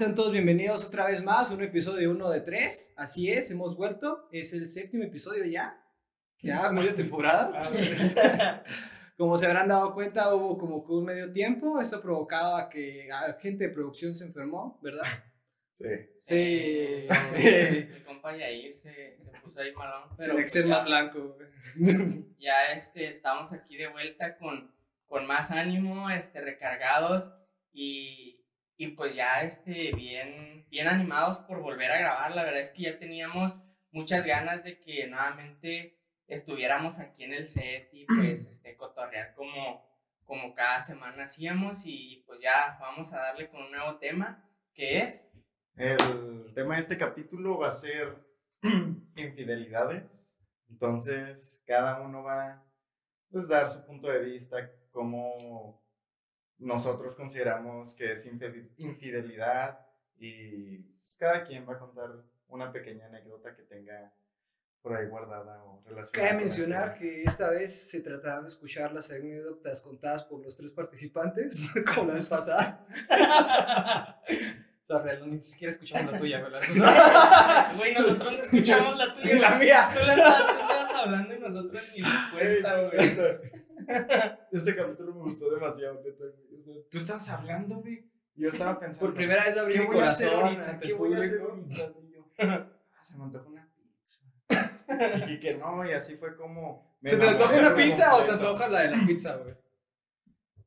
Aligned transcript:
Sean 0.00 0.14
todos 0.14 0.32
bienvenidos 0.32 0.86
otra 0.86 1.08
vez 1.08 1.22
más 1.22 1.50
a 1.50 1.54
un 1.54 1.62
episodio 1.62 2.10
1 2.12 2.30
de 2.30 2.40
3. 2.40 2.94
Así 2.96 3.30
es, 3.30 3.50
hemos 3.50 3.76
vuelto. 3.76 4.30
Es 4.32 4.54
el 4.54 4.66
séptimo 4.66 5.04
episodio 5.04 5.44
ya. 5.44 5.78
Ya, 6.38 6.72
media 6.72 6.94
temporada. 6.94 7.52
Ah, 7.54 8.64
Como 9.18 9.36
se 9.36 9.44
habrán 9.44 9.68
dado 9.68 9.92
cuenta, 9.92 10.34
hubo 10.34 10.56
como 10.56 10.86
que 10.86 10.92
un 10.92 11.04
medio 11.04 11.30
tiempo. 11.30 11.78
Esto 11.82 12.00
provocado 12.00 12.56
a 12.56 12.70
que 12.70 13.12
a 13.12 13.34
gente 13.34 13.68
de 13.68 13.74
producción 13.74 14.14
se 14.14 14.24
enfermó, 14.24 14.80
¿verdad? 14.82 15.04
Sí. 15.70 15.84
Sí. 16.20 17.06
Mi 17.92 18.00
compa 18.02 18.34
Yair 18.34 18.78
se, 18.78 19.20
se 19.20 19.30
puso 19.42 19.60
ahí 19.60 19.74
malón, 19.74 20.08
pero 20.16 20.32
El 20.32 20.40
Excel 20.40 20.66
ya, 20.66 20.76
más 20.76 20.84
blanco. 20.86 21.36
ya 22.38 22.72
este, 22.74 23.06
estamos 23.06 23.52
aquí 23.52 23.76
de 23.76 23.88
vuelta 23.88 24.38
con, 24.38 24.74
con 25.04 25.26
más 25.26 25.50
ánimo, 25.50 26.08
este, 26.08 26.40
recargados 26.40 27.34
y, 27.74 28.39
y 28.80 28.88
pues 28.92 29.14
ya 29.14 29.42
este, 29.42 29.92
bien, 29.94 30.64
bien 30.70 30.88
animados 30.88 31.38
por 31.40 31.60
volver 31.60 31.90
a 31.90 31.98
grabar. 31.98 32.34
La 32.34 32.44
verdad 32.44 32.62
es 32.62 32.70
que 32.70 32.84
ya 32.84 32.98
teníamos 32.98 33.54
muchas 33.92 34.24
ganas 34.24 34.64
de 34.64 34.80
que 34.80 35.06
nuevamente 35.06 35.98
estuviéramos 36.26 36.98
aquí 36.98 37.24
en 37.24 37.34
el 37.34 37.46
set 37.46 37.90
y 37.92 38.06
pues 38.06 38.46
este, 38.50 38.78
cotorrear 38.78 39.34
como, 39.34 39.86
como 40.24 40.54
cada 40.54 40.80
semana 40.80 41.24
hacíamos 41.24 41.82
y 41.84 42.24
pues 42.26 42.40
ya 42.40 42.78
vamos 42.80 43.12
a 43.12 43.18
darle 43.18 43.50
con 43.50 43.64
un 43.64 43.70
nuevo 43.70 43.98
tema 43.98 44.48
que 44.72 45.02
es... 45.02 45.28
El 45.76 46.50
tema 46.54 46.76
de 46.76 46.80
este 46.80 46.96
capítulo 46.96 47.58
va 47.58 47.68
a 47.68 47.72
ser 47.72 48.16
infidelidades. 49.14 50.40
Entonces, 50.70 51.62
cada 51.66 52.00
uno 52.00 52.22
va 52.22 52.46
a 52.46 52.64
pues, 53.30 53.46
dar 53.46 53.68
su 53.68 53.84
punto 53.84 54.08
de 54.08 54.20
vista, 54.20 54.56
cómo 54.90 55.84
nosotros 56.60 57.14
consideramos 57.14 57.94
que 57.94 58.12
es 58.12 58.26
infidelidad 58.26 59.80
y 60.16 60.78
pues, 60.78 61.14
cada 61.14 61.42
quien 61.44 61.68
va 61.68 61.74
a 61.74 61.78
contar 61.78 62.10
una 62.48 62.70
pequeña 62.70 63.06
anécdota 63.06 63.56
que 63.56 63.62
tenga 63.62 64.12
por 64.82 64.94
ahí 64.94 65.06
guardada 65.06 65.62
o 65.64 65.82
relacionada. 65.86 66.30
Cabe 66.30 66.44
mencionar 66.44 66.98
que 66.98 67.22
esta 67.22 67.50
vez 67.50 67.88
se 67.88 68.00
tratará 68.00 68.42
de 68.42 68.48
escuchar 68.48 68.92
las 68.92 69.10
anécdotas 69.10 69.80
contadas 69.80 70.24
por 70.24 70.42
los 70.42 70.56
tres 70.56 70.72
participantes, 70.72 71.68
como 71.94 72.08
la 72.08 72.14
vez 72.14 72.26
pasada. 72.26 72.86
O 74.82 74.86
sea, 74.86 74.98
real, 74.98 75.30
ni 75.30 75.38
siquiera 75.38 75.72
escuchamos 75.72 76.12
la 76.12 76.18
tuya, 76.18 76.40
¿verdad? 76.42 77.72
Güey, 77.76 77.94
nosotros 77.94 78.32
no 78.32 78.38
escuchamos 78.38 78.98
la 78.98 79.14
tuya. 79.14 79.38
la 79.40 79.58
mía. 79.58 79.88
Tú 79.92 80.06
la 80.06 80.14
estabas, 80.14 80.94
hablando 80.94 81.34
y 81.34 81.38
nosotros 81.38 81.82
ni 81.94 82.02
en 82.02 82.30
cuenta, 82.32 82.80
güey. 82.82 83.50
Ese 84.52 84.76
capítulo 84.76 85.14
me 85.14 85.22
gustó 85.22 85.50
demasiado, 85.50 86.02
neta. 86.04 86.24
O 86.24 86.62
sea, 86.62 86.74
tú 86.90 86.98
estabas 86.98 87.28
hablando, 87.30 87.76
güey. 87.76 88.10
Y 88.34 88.42
yo 88.42 88.50
estaba 88.50 88.78
pensando. 88.78 89.06
Por 89.06 89.14
primera 89.14 89.44
vez 89.44 89.56
abrí 89.56 89.74
¿Qué 89.74 89.80
mi 89.80 89.86
voy 89.86 89.98
a 89.98 90.06
hacer 90.06 90.32
corazón 90.32 90.60
ahorita? 90.60 90.80
¿Qué 90.80 90.92
voy 90.94 91.14
a 91.14 91.18
hacer 91.18 91.40
ahorita? 91.40 91.74
Así 91.74 92.12
yo, 92.12 92.26
ah, 92.38 92.66
se 93.02 93.16
me 93.16 93.24
antoja 93.24 93.48
una 93.48 93.68
pizza. 93.74 94.24
Y 95.28 95.40
que 95.40 95.54
no, 95.54 95.86
y 95.86 95.92
así 95.92 96.16
fue 96.16 96.36
como. 96.36 96.96
¿Se 97.02 97.16
te 97.16 97.28
antoja 97.28 97.58
una 97.58 97.74
pizza 97.74 98.16
o 98.16 98.24
te 98.24 98.32
antoja 98.32 98.68
la 98.68 98.82
de 98.82 98.96
la 98.96 99.06
pizza, 99.06 99.36
güey? 99.36 99.54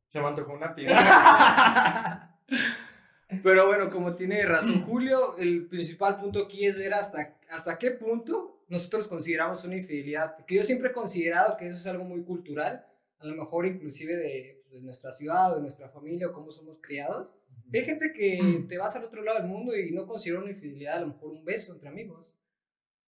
Se 0.07 0.19
me 0.19 0.27
antojó 0.27 0.53
una 0.53 0.75
pizza. 0.75 2.37
Pero 3.41 3.65
bueno, 3.65 3.89
como 3.89 4.15
tiene 4.15 4.45
razón 4.45 4.83
Julio, 4.83 5.35
el 5.37 5.65
principal 5.67 6.19
punto 6.19 6.43
aquí 6.43 6.67
es 6.67 6.77
ver 6.77 6.93
hasta, 6.93 7.35
hasta 7.49 7.79
qué 7.79 7.91
punto 7.91 8.63
nosotros 8.67 9.07
consideramos 9.07 9.63
una 9.63 9.75
infidelidad. 9.75 10.35
Porque 10.35 10.55
yo 10.55 10.63
siempre 10.63 10.89
he 10.89 10.93
considerado 10.93 11.57
que 11.57 11.67
eso 11.67 11.79
es 11.79 11.87
algo 11.87 12.03
muy 12.03 12.23
cultural, 12.23 12.85
a 13.23 13.27
lo 13.27 13.35
mejor 13.35 13.65
inclusive 13.65 14.15
de, 14.15 14.63
de 14.69 14.81
nuestra 14.81 15.11
ciudad 15.11 15.53
o 15.53 15.55
de 15.55 15.61
nuestra 15.61 15.89
familia 15.89 16.27
o 16.27 16.33
cómo 16.33 16.51
somos 16.51 16.79
criados. 16.81 17.33
Hay 17.73 17.85
gente 17.85 18.13
que 18.13 18.39
te 18.67 18.77
vas 18.77 18.95
al 18.95 19.05
otro 19.05 19.23
lado 19.23 19.39
del 19.39 19.47
mundo 19.47 19.77
y 19.77 19.91
no 19.91 20.05
considera 20.05 20.41
una 20.41 20.51
infidelidad, 20.51 20.97
a 20.97 21.01
lo 21.01 21.07
mejor 21.07 21.31
un 21.31 21.45
beso 21.45 21.73
entre 21.73 21.89
amigos. 21.89 22.35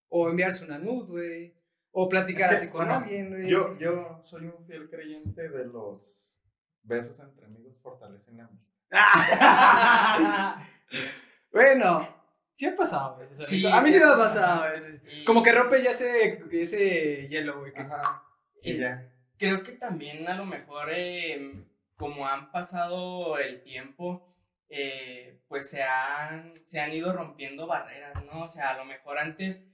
O 0.08 0.30
enviarse 0.30 0.64
una 0.64 0.78
nude, 0.78 1.08
güey. 1.08 1.56
O 1.92 2.08
platicar 2.08 2.54
Es 2.54 2.60
que, 2.60 2.66
así 2.66 2.72
con 2.72 2.86
bueno, 2.86 3.00
alguien, 3.00 3.30
güey. 3.30 3.50
Yo, 3.50 3.78
yo 3.78 4.20
soy 4.22 4.46
un 4.46 4.66
fiel 4.66 4.90
creyente 4.90 5.50
de 5.50 5.66
los 5.66 6.40
besos 6.84 7.20
entre 7.20 7.46
amigos 7.46 7.80
fortalecen 7.80 8.38
la 8.38 8.46
amistad. 8.46 8.76
bueno, 11.52 12.08
sí 12.54 12.68
ha 12.68 12.76
pasado 12.76 13.16
a 13.16 13.20
veces. 13.20 13.48
Sí, 13.48 13.66
a 13.66 13.82
mí 13.82 13.90
sí 13.90 13.98
sí 13.98 14.04
me 14.04 14.12
ha 14.12 14.16
pasado 14.16 14.64
a 14.64 14.72
veces. 14.72 15.02
Y 15.12 15.26
Como 15.26 15.42
que 15.42 15.52
rompe 15.52 15.82
ya 15.82 15.92
ese, 15.92 16.44
ese 16.52 17.28
hielo, 17.28 17.60
güey. 17.60 17.74
Ajá. 17.76 18.24
Y 18.62 18.74
y 18.74 18.78
ya. 18.78 19.12
Creo 19.38 19.64
que 19.64 19.74
también 19.74 20.28
a 20.28 20.36
lo 20.36 20.46
mejor, 20.46 20.90
eh, 20.92 21.66
como 21.96 22.28
han 22.28 22.52
pasado 22.52 23.38
el 23.38 23.62
tiempo, 23.64 24.36
eh, 24.70 25.42
pues 25.48 25.70
se 25.70 25.84
han, 25.84 26.54
se 26.66 26.80
han 26.80 26.94
ido 26.94 27.14
rompiendo 27.14 27.68
barreras, 27.68 28.24
¿no? 28.26 28.44
O 28.44 28.50
sea, 28.50 28.72
a 28.72 28.78
lo 28.78 28.86
mejor 28.86 29.20
antes, 29.20 29.66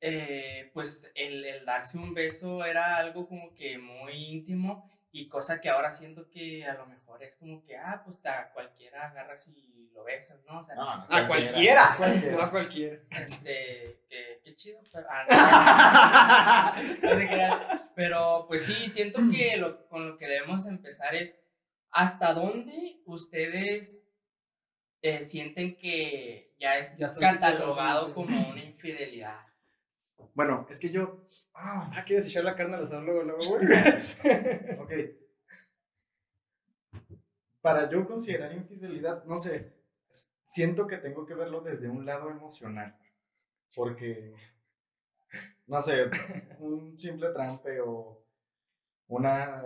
eh, 0.00 0.70
pues 0.74 1.10
el 1.14 1.64
darse 1.64 1.98
un 1.98 2.14
beso 2.14 2.64
era 2.64 2.96
algo 2.96 3.26
como 3.26 3.54
que 3.54 3.78
muy 3.78 4.12
íntimo 4.12 4.95
y 5.16 5.28
cosa 5.28 5.62
que 5.62 5.70
ahora 5.70 5.90
siento 5.90 6.28
que 6.28 6.66
a 6.66 6.74
lo 6.74 6.84
mejor 6.86 7.22
es 7.22 7.36
como 7.36 7.64
que, 7.64 7.74
ah, 7.74 8.02
pues 8.04 8.20
a 8.26 8.50
cualquiera 8.52 9.08
agarras 9.08 9.48
y 9.48 9.90
lo 9.94 10.04
besas, 10.04 10.44
¿no? 10.44 10.58
O 10.58 10.62
sea, 10.62 10.74
No, 10.74 10.84
no, 10.96 11.06
A 11.08 11.26
cualquiera. 11.26 11.94
Cualquiera. 11.96 12.36
No 12.36 12.42
a 12.42 12.50
cualquiera. 12.50 13.00
este, 13.10 14.02
que, 14.10 14.40
qué 14.44 14.54
chido, 14.56 14.82
pero, 14.92 15.06
ah, 15.10 16.76
no. 17.02 17.86
Pero, 17.96 18.44
pues 18.46 18.66
sí, 18.66 18.88
siento 18.88 19.20
que 19.32 19.56
lo, 19.56 19.88
con 19.88 20.06
lo 20.06 20.18
que 20.18 20.26
debemos 20.28 20.66
empezar 20.66 21.14
es 21.14 21.40
hasta 21.90 22.34
dónde 22.34 23.00
ustedes 23.06 24.02
eh, 25.00 25.22
sienten 25.22 25.78
que 25.78 26.54
ya 26.58 26.76
es 26.76 26.94
Ya 26.98 27.14
catalogado 27.14 28.12
como 28.12 28.50
una 28.50 28.62
infidelidad. 28.62 29.46
Bueno, 30.36 30.66
es 30.68 30.78
que 30.78 30.90
yo. 30.90 31.26
Ah, 31.54 31.90
Ah, 31.96 32.04
¿quieres 32.04 32.26
echar 32.26 32.44
la 32.44 32.54
carne 32.54 32.76
al 32.76 32.82
asador 32.84 33.04
luego, 33.04 33.22
luego, 33.22 33.42
güey? 33.48 33.66
ok. 34.78 34.92
Para 37.62 37.88
yo 37.90 38.06
considerar 38.06 38.52
infidelidad, 38.52 39.24
no 39.24 39.38
sé, 39.38 39.72
siento 40.44 40.86
que 40.86 40.98
tengo 40.98 41.24
que 41.26 41.34
verlo 41.34 41.62
desde 41.62 41.88
un 41.88 42.04
lado 42.04 42.30
emocional. 42.30 42.96
Porque, 43.74 44.34
no 45.66 45.80
sé, 45.82 46.10
un 46.60 46.96
simple 46.98 47.30
trampe 47.30 47.80
o 47.80 48.22
una 49.08 49.62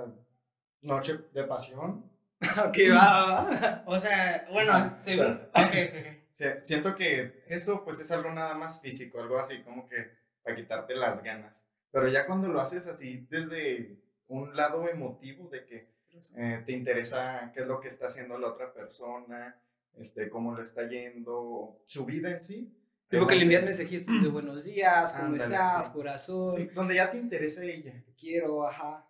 noche 0.82 1.19
de 1.34 1.44
pasión. 1.44 2.10
ok, 2.41 2.78
va, 2.94 3.26
va, 3.26 3.50
va. 3.50 3.82
O 3.86 3.98
sea, 3.98 4.47
bueno, 4.53 4.72
Ah, 4.72 4.88
según. 4.91 5.26
espera. 5.26 5.50
Ok, 5.53 5.91
ok, 5.91 6.06
ok. 6.06 6.20
Se- 6.32 6.62
Siento 6.62 6.94
que 6.94 7.42
eso 7.48 7.84
pues 7.84 7.98
es 8.00 8.10
algo 8.12 8.30
nada 8.30 8.54
más 8.54 8.80
físico, 8.80 9.20
algo 9.20 9.36
así 9.38 9.62
como 9.62 9.86
que 9.86 10.19
para 10.50 10.62
quitarte 10.62 10.94
las 10.94 11.22
ganas. 11.22 11.64
Pero 11.90 12.08
ya 12.08 12.26
cuando 12.26 12.48
lo 12.48 12.60
haces 12.60 12.86
así 12.86 13.26
desde 13.30 13.98
un 14.28 14.54
lado 14.54 14.88
emotivo 14.88 15.48
de 15.48 15.64
que 15.64 15.90
eh, 16.36 16.62
te 16.64 16.72
interesa 16.72 17.50
qué 17.52 17.60
es 17.60 17.66
lo 17.66 17.80
que 17.80 17.88
está 17.88 18.06
haciendo 18.06 18.38
la 18.38 18.48
otra 18.48 18.72
persona, 18.72 19.60
este, 19.96 20.28
cómo 20.28 20.54
le 20.56 20.62
está 20.62 20.88
yendo, 20.88 21.82
su 21.86 22.04
vida 22.04 22.30
en 22.30 22.40
sí. 22.40 22.76
Tipo 23.08 23.26
que 23.26 23.34
le 23.34 23.42
envías 23.42 23.64
mensajitos 23.64 24.22
de 24.22 24.28
buenos 24.28 24.64
días, 24.64 25.12
¿cómo 25.12 25.26
Ándale, 25.26 25.52
estás, 25.52 25.86
sí. 25.86 25.92
corazón? 25.92 26.50
Sí, 26.52 26.66
donde 26.66 26.94
ya 26.94 27.10
te 27.10 27.18
interesa 27.18 27.64
ella. 27.64 27.92
Te 28.04 28.14
quiero, 28.14 28.64
ajá. 28.64 29.04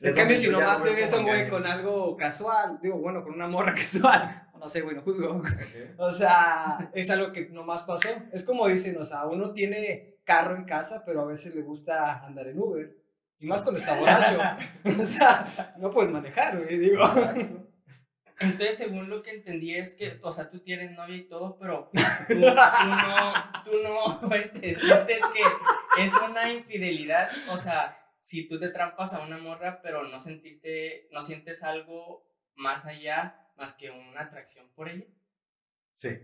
En 0.00 0.14
cambio, 0.14 0.38
si 0.38 0.48
nomás 0.48 0.82
te 0.82 0.94
ves 0.94 1.12
un 1.12 1.24
güey 1.24 1.48
con 1.48 1.66
algo 1.66 2.16
casual, 2.16 2.78
digo, 2.80 2.98
bueno, 2.98 3.22
con 3.24 3.34
una 3.34 3.48
morra 3.48 3.74
casual, 3.74 4.48
no 4.62 4.68
sé, 4.68 4.80
güey, 4.80 4.94
no 4.94 5.02
juzgo. 5.02 5.28
Ok. 5.38 5.48
O 5.96 6.12
sea, 6.12 6.88
es 6.94 7.10
algo 7.10 7.32
que 7.32 7.48
nomás 7.48 7.82
pasó. 7.82 8.08
Es 8.32 8.44
como 8.44 8.68
dicen, 8.68 8.96
o 8.96 9.04
sea, 9.04 9.26
uno 9.26 9.52
tiene 9.52 10.11
carro 10.32 10.56
en 10.56 10.64
casa, 10.64 11.02
pero 11.04 11.22
a 11.22 11.26
veces 11.26 11.54
le 11.54 11.62
gusta 11.62 12.24
andar 12.24 12.46
en 12.48 12.58
Uber. 12.58 12.96
Y 13.38 13.46
más 13.46 13.62
cuando 13.62 13.80
está 13.80 13.98
borracho. 13.98 14.40
o 15.02 15.06
sea, 15.06 15.74
no 15.78 15.90
puedes 15.90 16.10
manejar, 16.10 16.58
güey, 16.58 16.78
digo. 16.78 17.02
Exacto. 17.04 17.68
Entonces, 18.40 18.76
según 18.76 19.08
lo 19.08 19.22
que 19.22 19.30
entendí 19.30 19.74
es 19.74 19.92
que, 19.92 20.18
o 20.22 20.32
sea, 20.32 20.50
tú 20.50 20.58
tienes 20.60 20.90
novia 20.92 21.16
y 21.16 21.28
todo, 21.28 21.56
pero 21.58 21.90
tú, 22.28 22.34
tú 22.34 22.40
no, 22.40 23.62
tú 23.64 23.70
no 24.28 24.34
este, 24.34 24.74
sientes 24.74 25.20
que 25.32 26.02
es 26.02 26.12
una 26.28 26.50
infidelidad. 26.50 27.30
O 27.50 27.56
sea, 27.56 27.96
si 28.18 28.48
tú 28.48 28.58
te 28.58 28.70
trampas 28.70 29.14
a 29.14 29.20
una 29.20 29.38
morra, 29.38 29.80
pero 29.80 30.08
no 30.08 30.18
sentiste, 30.18 31.08
no 31.12 31.22
sientes 31.22 31.62
algo 31.62 32.26
más 32.56 32.84
allá, 32.84 33.48
más 33.56 33.74
que 33.74 33.90
una 33.90 34.22
atracción 34.22 34.68
por 34.74 34.88
ella. 34.88 35.06
Sí. 35.94 36.18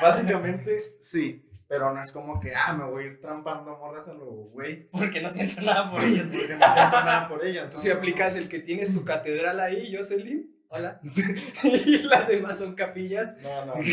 Básicamente, 0.00 0.96
sí. 1.00 1.46
Pero 1.66 1.92
no 1.92 2.00
es 2.00 2.12
como 2.12 2.40
que, 2.40 2.54
ah, 2.54 2.74
me 2.74 2.84
voy 2.84 3.04
a 3.04 3.06
ir 3.06 3.20
trampando 3.20 3.76
morras 3.76 4.08
a 4.08 4.14
lo 4.14 4.26
güey. 4.26 4.88
Porque 4.90 5.20
no 5.20 5.30
siento 5.30 5.62
nada 5.62 5.90
por 5.90 6.02
ella. 6.02 6.24
Porque 6.24 6.56
no 6.56 6.74
siento 6.74 7.04
nada 7.04 7.28
por 7.28 7.44
ella. 7.44 7.70
Tú 7.70 7.78
si 7.78 7.90
aplicas 7.90 8.36
el 8.36 8.48
que 8.48 8.60
tienes 8.60 8.92
tu 8.92 9.04
catedral 9.04 9.58
ahí, 9.60 9.94
Jocelyn. 9.94 10.54
Hola. 10.68 11.00
y 11.64 12.02
las 12.02 12.28
demás 12.28 12.58
son 12.58 12.74
capillas. 12.74 13.34
No, 13.42 13.66
no. 13.66 13.74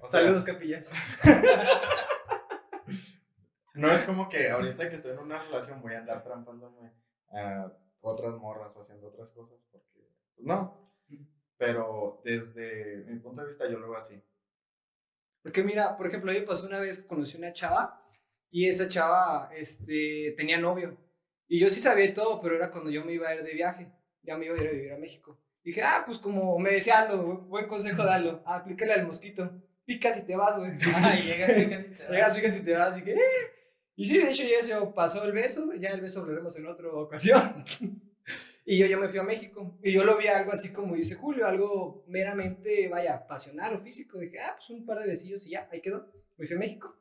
O 0.00 0.08
sea, 0.08 0.20
Saludos, 0.20 0.44
capillas. 0.44 0.92
No 3.74 3.90
es 3.90 4.04
como 4.04 4.28
que 4.28 4.50
ahorita 4.50 4.88
que 4.88 4.96
estoy 4.96 5.12
en 5.12 5.18
una 5.18 5.42
relación 5.42 5.82
voy 5.82 5.94
a 5.94 5.98
andar 5.98 6.22
trampándome 6.22 6.92
a 7.30 7.70
otras 8.00 8.34
morras 8.36 8.76
o 8.76 8.80
haciendo 8.80 9.08
otras 9.08 9.30
cosas, 9.32 9.58
porque, 9.70 10.08
pues 10.34 10.46
no. 10.46 10.80
Pero 11.56 12.20
desde 12.24 13.04
mi 13.06 13.18
punto 13.18 13.40
de 13.40 13.48
vista 13.48 13.68
yo 13.68 13.78
lo 13.78 13.90
veo 13.90 13.98
así. 13.98 14.22
Porque 15.42 15.62
mira, 15.62 15.96
por 15.96 16.06
ejemplo, 16.06 16.30
a 16.30 16.34
mí 16.34 16.40
me 16.40 16.46
pasó 16.46 16.66
una 16.66 16.80
vez 16.80 16.98
que 16.98 17.06
conocí 17.06 17.36
una 17.36 17.52
chava 17.52 18.04
y 18.50 18.68
esa 18.68 18.88
chava 18.88 19.50
este, 19.54 20.34
tenía 20.36 20.58
novio. 20.58 20.96
Y 21.46 21.58
yo 21.58 21.70
sí 21.70 21.80
sabía 21.80 22.12
todo, 22.12 22.40
pero 22.40 22.56
era 22.56 22.70
cuando 22.70 22.90
yo 22.90 23.04
me 23.04 23.12
iba 23.12 23.28
a 23.28 23.34
ir 23.34 23.42
de 23.42 23.54
viaje. 23.54 23.90
Ya 24.22 24.36
me 24.36 24.46
iba 24.46 24.54
a 24.54 24.60
ir 24.60 24.68
a 24.68 24.72
vivir 24.72 24.92
a 24.92 24.98
México. 24.98 25.38
dije, 25.64 25.82
ah, 25.82 26.02
pues 26.04 26.18
como 26.18 26.58
me 26.58 26.70
decía 26.70 26.98
algo, 26.98 27.38
buen 27.48 27.66
consejo, 27.68 28.04
dalo. 28.04 28.42
Aplícale 28.44 28.92
al 28.92 29.06
mosquito. 29.06 29.50
Picas 29.84 30.18
y 30.18 30.26
te 30.26 30.36
vas, 30.36 30.58
güey. 30.58 30.72
Ah, 30.94 31.16
llegas, 31.16 31.52
picas 31.52 31.84
y 31.84 31.88
te 31.88 32.02
vas. 32.02 32.10
Llegas, 32.10 32.34
picas 32.34 32.56
y 32.58 32.64
te 32.64 32.74
vas. 32.74 32.98
Y 32.98 33.00
dije, 33.00 33.12
eh. 33.12 33.58
Y 33.96 34.04
sí, 34.04 34.18
de 34.18 34.30
hecho, 34.30 34.44
ya 34.44 34.62
se 34.62 34.86
pasó 34.94 35.24
el 35.24 35.32
beso. 35.32 35.72
Ya 35.74 35.90
el 35.90 36.00
beso 36.00 36.20
hablaremos 36.20 36.54
en 36.56 36.66
otra 36.66 36.88
ocasión. 36.88 37.64
y 38.70 38.76
yo, 38.76 38.84
yo 38.84 38.98
me 38.98 39.08
fui 39.08 39.18
a 39.18 39.22
México. 39.22 39.78
Y 39.82 39.92
yo 39.92 40.04
lo 40.04 40.18
vi 40.18 40.26
algo 40.26 40.52
así 40.52 40.70
como 40.70 40.94
dice 40.94 41.14
Julio, 41.14 41.46
algo 41.46 42.04
meramente, 42.06 42.86
vaya, 42.88 43.26
pasional 43.26 43.74
o 43.76 43.80
físico. 43.80 44.18
Dije, 44.18 44.40
ah, 44.40 44.56
pues 44.58 44.68
un 44.68 44.84
par 44.84 44.98
de 44.98 45.06
besillos 45.06 45.46
y 45.46 45.52
ya, 45.52 45.66
ahí 45.72 45.80
quedó. 45.80 46.12
Me 46.36 46.46
fui 46.46 46.54
a 46.54 46.58
México. 46.58 46.94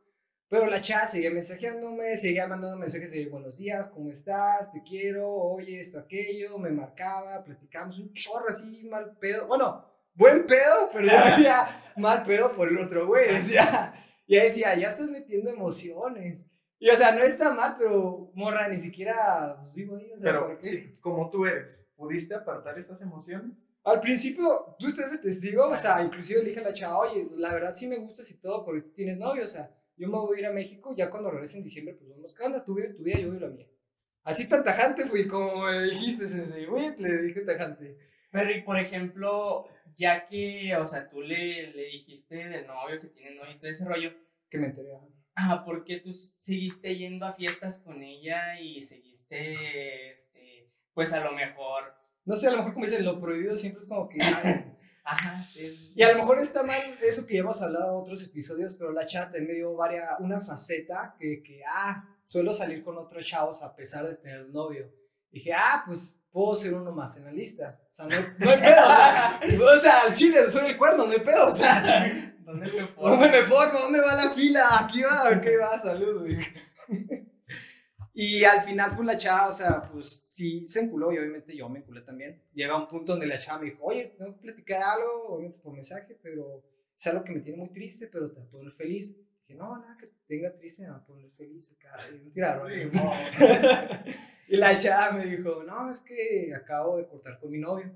Pero 0.47 0.67
la 0.67 0.79
chava 0.79 1.07
seguía 1.07 1.29
mensajeándome, 1.29 2.17
seguía 2.17 2.47
mandando 2.47 2.77
mensajes 2.77 3.11
de 3.11 3.25
buenos 3.25 3.57
días, 3.57 3.89
¿cómo 3.89 4.13
estás? 4.13 4.71
Te 4.71 4.81
quiero, 4.81 5.29
oye, 5.29 5.81
esto, 5.81 5.99
aquello, 5.99 6.57
me 6.57 6.71
marcaba, 6.71 7.43
platicamos 7.43 7.99
un 7.99 8.13
chorro 8.13 8.47
así, 8.47 8.85
mal 8.85 9.17
pedo. 9.17 9.45
Bueno, 9.47 9.85
buen 10.13 10.45
pedo, 10.45 10.89
pero 10.93 11.07
yo 11.07 11.25
decía 11.31 11.91
mal 11.97 12.23
pedo 12.23 12.53
por 12.53 12.69
el 12.69 12.77
otro 12.77 13.07
güey, 13.07 13.27
decía. 13.27 13.93
Y 14.25 14.37
ahí 14.37 14.47
decía, 14.47 14.73
ya 14.77 14.87
estás 14.87 15.09
metiendo 15.09 15.49
emociones. 15.49 16.47
Y 16.79 16.89
o 16.89 16.95
sea, 16.95 17.11
no 17.15 17.23
está 17.23 17.53
mal, 17.53 17.75
pero 17.77 18.31
morra, 18.35 18.67
ni 18.67 18.77
siquiera 18.77 19.57
pues, 19.59 19.73
vivo 19.73 19.95
ahí, 19.95 20.11
o 20.11 20.17
sea, 20.17 20.31
Pero 20.31 20.57
sí, 20.61 20.91
como 21.01 21.29
tú 21.29 21.45
eres, 21.45 21.87
¿pudiste 21.95 22.35
apartar 22.35 22.77
esas 22.77 23.01
emociones? 23.01 23.57
Al 23.83 23.99
principio, 23.99 24.75
tú 24.77 24.87
estás 24.87 25.11
de 25.11 25.17
testigo, 25.17 25.67
o 25.67 25.77
sea, 25.77 26.03
inclusive 26.03 26.43
le 26.43 26.49
dije 26.49 26.59
a 26.59 26.63
la 26.63 26.73
chava, 26.73 26.99
oye, 26.99 27.27
la 27.37 27.53
verdad 27.53 27.73
sí 27.75 27.87
me 27.87 27.97
gustas 27.97 28.29
y 28.31 28.39
todo, 28.39 28.63
porque 28.65 28.81
tú 28.81 28.91
tienes 28.91 29.17
novio, 29.17 29.45
o 29.45 29.47
sea, 29.47 29.73
yo 29.95 30.07
me 30.09 30.17
voy 30.17 30.37
a 30.37 30.39
ir 30.41 30.45
a 30.45 30.51
México, 30.51 30.93
ya 30.95 31.09
cuando 31.09 31.31
regrese 31.31 31.57
en 31.57 31.63
diciembre, 31.63 31.95
pues 31.95 32.09
vamos, 32.09 32.33
¿qué 32.33 32.43
onda? 32.43 32.63
Tú 32.63 32.75
vives 32.75 32.95
tu 32.95 33.03
vida, 33.03 33.19
yo 33.19 33.31
vivo 33.31 33.47
la 33.47 33.53
mía. 33.53 33.67
Así 34.23 34.47
tan 34.47 34.63
tajante 34.63 35.05
fui, 35.07 35.25
como 35.27 35.63
me 35.63 35.83
dijiste, 35.83 36.25
ese 36.25 36.65
güey, 36.65 36.95
le 36.97 37.17
dije 37.23 37.41
tajante. 37.41 37.97
Pero, 38.29 38.51
y 38.51 38.61
por 38.61 38.77
ejemplo, 38.77 39.67
ya 39.95 40.27
que, 40.27 40.75
o 40.75 40.85
sea, 40.85 41.09
tú 41.09 41.21
le, 41.21 41.71
le 41.71 41.83
dijiste 41.85 42.35
del 42.35 42.67
novio 42.67 42.99
que 42.99 43.07
tiene 43.07 43.35
novio 43.35 43.53
y 43.53 43.57
todo 43.57 43.69
ese 43.69 43.85
rollo, 43.85 44.11
Que 44.49 44.57
me 44.57 44.67
enteré. 44.67 44.93
ajá. 44.93 45.05
Ah, 45.37 45.63
¿por 45.63 45.83
qué 45.85 45.97
tú 45.99 46.11
seguiste 46.11 46.95
yendo 46.97 47.25
a 47.25 47.31
fiestas 47.33 47.79
con 47.79 48.01
ella 48.03 48.59
y 48.59 48.81
seguiste, 48.81 50.11
este, 50.11 50.69
pues 50.93 51.13
a 51.13 51.19
lo 51.23 51.31
mejor, 51.31 51.93
No 52.25 52.35
sé, 52.35 52.47
a 52.47 52.51
lo 52.51 52.57
mejor 52.57 52.73
como 52.73 52.85
dicen, 52.85 53.05
lo 53.05 53.21
prohibido 53.21 53.55
siempre 53.55 53.81
es 53.83 53.87
como 53.87 54.09
que... 54.09 54.17
ajá, 55.03 55.43
sí, 55.53 55.93
Y 55.95 56.01
a 56.03 56.11
lo 56.11 56.17
mejor 56.19 56.39
está 56.39 56.63
mal 56.63 56.81
eso 57.01 57.25
que 57.25 57.35
ya 57.35 57.39
hemos 57.41 57.61
hablado 57.61 57.91
en 57.91 58.01
otros 58.01 58.23
episodios, 58.25 58.73
pero 58.73 58.91
la 58.91 59.05
chat 59.05 59.33
en 59.35 59.47
medio 59.47 59.73
varia, 59.75 60.03
una 60.19 60.41
faceta 60.41 61.15
que, 61.17 61.41
que, 61.43 61.61
ah, 61.65 62.03
suelo 62.25 62.53
salir 62.53 62.83
con 62.83 62.97
otros 62.97 63.25
chavos 63.25 63.61
a 63.63 63.73
pesar 63.75 64.05
de 64.05 64.15
tener 64.15 64.49
novio. 64.49 64.91
Dije, 65.31 65.53
ah, 65.53 65.83
pues 65.85 66.21
puedo 66.31 66.55
ser 66.55 66.73
uno 66.73 66.91
más 66.91 67.15
en 67.17 67.25
la 67.25 67.31
lista. 67.31 67.79
O 67.89 67.93
sea, 67.93 68.05
no, 68.07 68.15
hay- 68.15 68.27
no 68.39 68.49
hay 68.49 68.57
pedo. 68.59 68.81
O 68.83 68.87
sea, 68.87 69.39
o 69.75 69.79
sea, 69.79 70.01
al 70.01 70.13
chile 70.13 70.49
soy 70.49 70.71
el 70.71 70.77
cuerno, 70.77 71.05
no 71.05 71.11
hay 71.11 71.19
pedo. 71.19 71.53
O 71.53 71.55
sea, 71.55 72.26
¿dónde 72.47 72.65
me 72.71 72.87
fue? 72.95 73.11
¿dónde 73.11 73.29
me 73.29 73.43
formo? 73.43 73.79
¿Dónde 73.79 73.99
va 73.99 74.15
la 74.15 74.31
fila? 74.31 74.79
Aquí 74.79 75.01
va, 75.03 75.29
aquí 75.29 75.55
va, 75.55 75.77
salud. 75.77 76.27
dije. 76.27 76.53
Y 78.19 78.43
al 78.45 78.63
final, 78.63 78.95
pues 78.95 79.05
la 79.05 79.15
chava, 79.15 79.49
o 79.49 79.51
sea, 79.51 79.79
pues 79.91 80.07
sí 80.09 80.67
se 80.67 80.79
enculó 80.79 81.13
y 81.13 81.19
obviamente 81.19 81.55
yo 81.55 81.69
me 81.69 81.77
enculé 81.77 82.01
también. 82.01 82.41
Llega 82.51 82.75
un 82.75 82.87
punto 82.87 83.11
donde 83.11 83.27
la 83.27 83.37
chava 83.37 83.59
me 83.59 83.65
dijo, 83.69 83.83
oye, 83.83 84.15
tengo 84.17 84.33
que 84.33 84.41
platicar 84.41 84.81
algo, 84.81 85.35
obviamente 85.35 85.59
por 85.59 85.71
mensaje, 85.71 86.17
pero 86.23 86.63
es 86.97 87.05
algo 87.05 87.23
que 87.23 87.31
me 87.31 87.41
tiene 87.41 87.59
muy 87.59 87.71
triste, 87.71 88.07
pero 88.07 88.31
te 88.31 88.39
va 88.39 88.45
a 88.47 88.49
poner 88.49 88.73
feliz. 88.73 89.15
Dije, 89.15 89.53
no, 89.53 89.77
nada, 89.77 89.95
que 89.99 90.07
te 90.07 90.17
tenga 90.27 90.51
triste, 90.57 90.81
me 90.81 90.89
va 90.89 90.95
a 90.95 91.05
poner 91.05 91.29
feliz 91.37 91.71
acá. 91.73 91.95
Y 92.11 92.31
y 94.55 94.57
la 94.57 94.75
chava 94.75 95.11
me 95.11 95.23
dijo, 95.23 95.61
no, 95.61 95.91
es 95.91 95.99
que 95.99 96.55
acabo 96.55 96.97
de 96.97 97.05
cortar 97.05 97.39
con 97.39 97.51
mi 97.51 97.59
novio. 97.59 97.93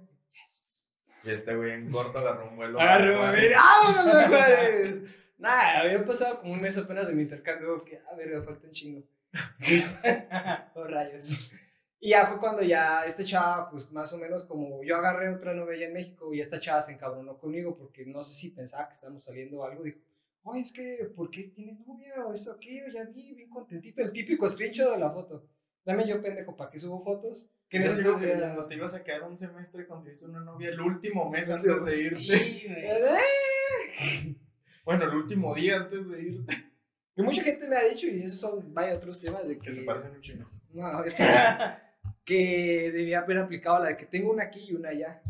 Y 1.23 1.31
este 1.31 1.55
güey 1.55 1.71
en 1.71 1.91
corto 1.91 2.19
agarró 2.19 2.49
un 2.49 2.55
vuelo. 2.55 2.79
Agarro, 2.79 3.21
a 3.23 3.31
ver, 3.31 3.53
¡vámonos 3.53 4.15
a 4.15 4.27
Juárez! 4.27 5.03
Nada, 5.37 5.81
había 5.81 6.05
pasado 6.05 6.39
como 6.39 6.53
un 6.53 6.61
mes 6.61 6.77
apenas 6.77 7.07
de 7.07 7.13
mi 7.13 7.23
intercambio, 7.23 7.83
que, 7.83 7.99
a 7.99 8.15
ver, 8.15 8.29
me 8.29 8.41
falta 8.41 8.67
un 8.67 8.73
chingo. 8.73 9.03
oh, 10.75 10.83
rayos. 10.83 11.51
Y 11.99 12.09
ya 12.09 12.25
fue 12.25 12.39
cuando 12.39 12.63
ya 12.63 13.05
este 13.05 13.23
chava, 13.23 13.69
pues 13.69 13.91
más 13.91 14.11
o 14.11 14.17
menos 14.17 14.43
como 14.43 14.83
yo 14.83 14.97
agarré 14.97 15.29
otra 15.29 15.53
novia 15.53 15.85
en 15.85 15.93
México 15.93 16.33
y 16.33 16.39
esta 16.39 16.59
chava 16.59 16.81
se 16.81 16.93
encabronó 16.93 17.37
conmigo 17.37 17.77
porque 17.77 18.07
no 18.07 18.23
sé 18.23 18.33
si 18.33 18.49
pensaba 18.49 18.87
que 18.87 18.95
estábamos 18.95 19.23
saliendo 19.23 19.59
o 19.59 19.63
algo, 19.63 19.83
dijo, 19.83 19.99
oye, 20.41 20.61
es 20.61 20.71
que, 20.71 21.11
¿por 21.15 21.29
qué 21.29 21.43
tienes 21.49 21.79
novia 21.85 22.25
o 22.25 22.33
eso, 22.33 22.51
aquello? 22.51 22.85
Ya 22.91 23.03
vi, 23.05 23.33
bien 23.33 23.49
contentito, 23.49 24.01
el 24.01 24.11
típico 24.11 24.49
screenshot 24.49 24.91
de 24.91 24.99
la 24.99 25.11
foto. 25.11 25.45
Dame 25.85 26.07
yo, 26.07 26.19
pendejo, 26.21 26.55
¿para 26.55 26.71
qué 26.71 26.79
subo 26.79 27.03
fotos? 27.03 27.47
Que 27.71 27.79
cuando 27.79 28.65
te 28.67 28.75
ibas 28.75 28.93
a 28.93 29.01
quedar 29.01 29.23
un 29.23 29.37
semestre 29.37 29.87
conseguiste 29.87 30.25
una 30.25 30.41
novia 30.41 30.69
el 30.69 30.81
último 30.81 31.29
mes 31.29 31.47
El 31.47 31.55
antes 31.55 31.85
de 31.85 32.03
irte. 32.03 32.19
Sí, 32.19 32.67
güey. 32.67 34.37
Bueno, 34.83 35.05
el 35.05 35.15
último 35.15 35.53
día 35.55 35.77
antes 35.77 36.09
de 36.09 36.21
irte. 36.21 36.53
Que 37.15 37.21
mucha 37.21 37.43
gente 37.43 37.69
me 37.69 37.77
ha 37.77 37.83
dicho, 37.83 38.07
y 38.07 38.23
esos 38.23 38.39
son, 38.39 38.73
vaya, 38.73 38.95
otros 38.95 39.21
temas 39.21 39.47
de 39.47 39.57
que... 39.57 39.67
Que 39.67 39.71
se 39.71 39.83
parecen 39.83 40.11
un 40.11 40.21
chingo. 40.21 40.49
No, 40.73 41.03
es 41.05 41.15
que 42.25 42.91
debía 42.91 43.19
haber 43.19 43.37
aplicado 43.37 43.79
la 43.79 43.89
de 43.89 43.97
que 43.97 44.05
tengo 44.05 44.31
una 44.31 44.43
aquí 44.43 44.65
y 44.67 44.73
una 44.73 44.89
allá. 44.89 45.21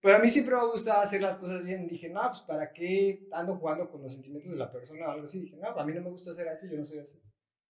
Pero 0.00 0.16
a 0.16 0.20
mí 0.20 0.30
siempre 0.30 0.54
me 0.54 0.60
ha 0.60 0.64
gustado 0.64 1.02
hacer 1.02 1.20
las 1.20 1.36
cosas 1.36 1.64
bien. 1.64 1.86
Dije, 1.88 2.08
no, 2.08 2.20
pues 2.30 2.42
para 2.42 2.72
qué 2.72 3.26
ando 3.32 3.56
jugando 3.56 3.90
con 3.90 4.00
los 4.00 4.12
sentimientos 4.12 4.52
de 4.52 4.58
la 4.58 4.70
persona 4.70 5.08
o 5.08 5.10
algo 5.10 5.24
así. 5.24 5.40
Dije, 5.40 5.56
no, 5.56 5.68
a 5.68 5.84
mí 5.84 5.92
no 5.92 6.00
me 6.00 6.10
gusta 6.10 6.30
hacer 6.30 6.48
así, 6.48 6.68
yo 6.70 6.78
no 6.78 6.86
soy 6.86 7.00
así. 7.00 7.20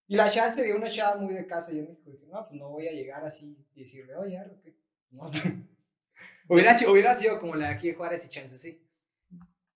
Y 0.07 0.15
la 0.15 0.29
chava 0.29 0.51
se 0.51 0.61
veía 0.61 0.75
una 0.75 0.89
chava 0.89 1.19
muy 1.19 1.33
de 1.33 1.47
casa 1.47 1.73
y 1.73 1.79
en 1.79 1.85
México. 1.85 2.11
Dije, 2.11 2.27
no, 2.27 2.47
pues 2.47 2.59
no 2.59 2.69
voy 2.69 2.87
a 2.87 2.91
llegar 2.91 3.25
así 3.25 3.57
y 3.73 3.81
decirle, 3.81 4.15
oye, 4.15 4.39
¿o 4.39 4.61
qué? 4.61 4.75
No. 5.09 5.25
hubiera, 6.47 6.73
sido, 6.73 6.91
hubiera 6.91 7.15
sido 7.15 7.39
como 7.39 7.55
la 7.55 7.69
de 7.69 7.73
aquí 7.73 7.87
de 7.87 7.95
Juárez 7.95 8.25
y 8.25 8.29
chance, 8.29 8.57
sí. 8.57 8.81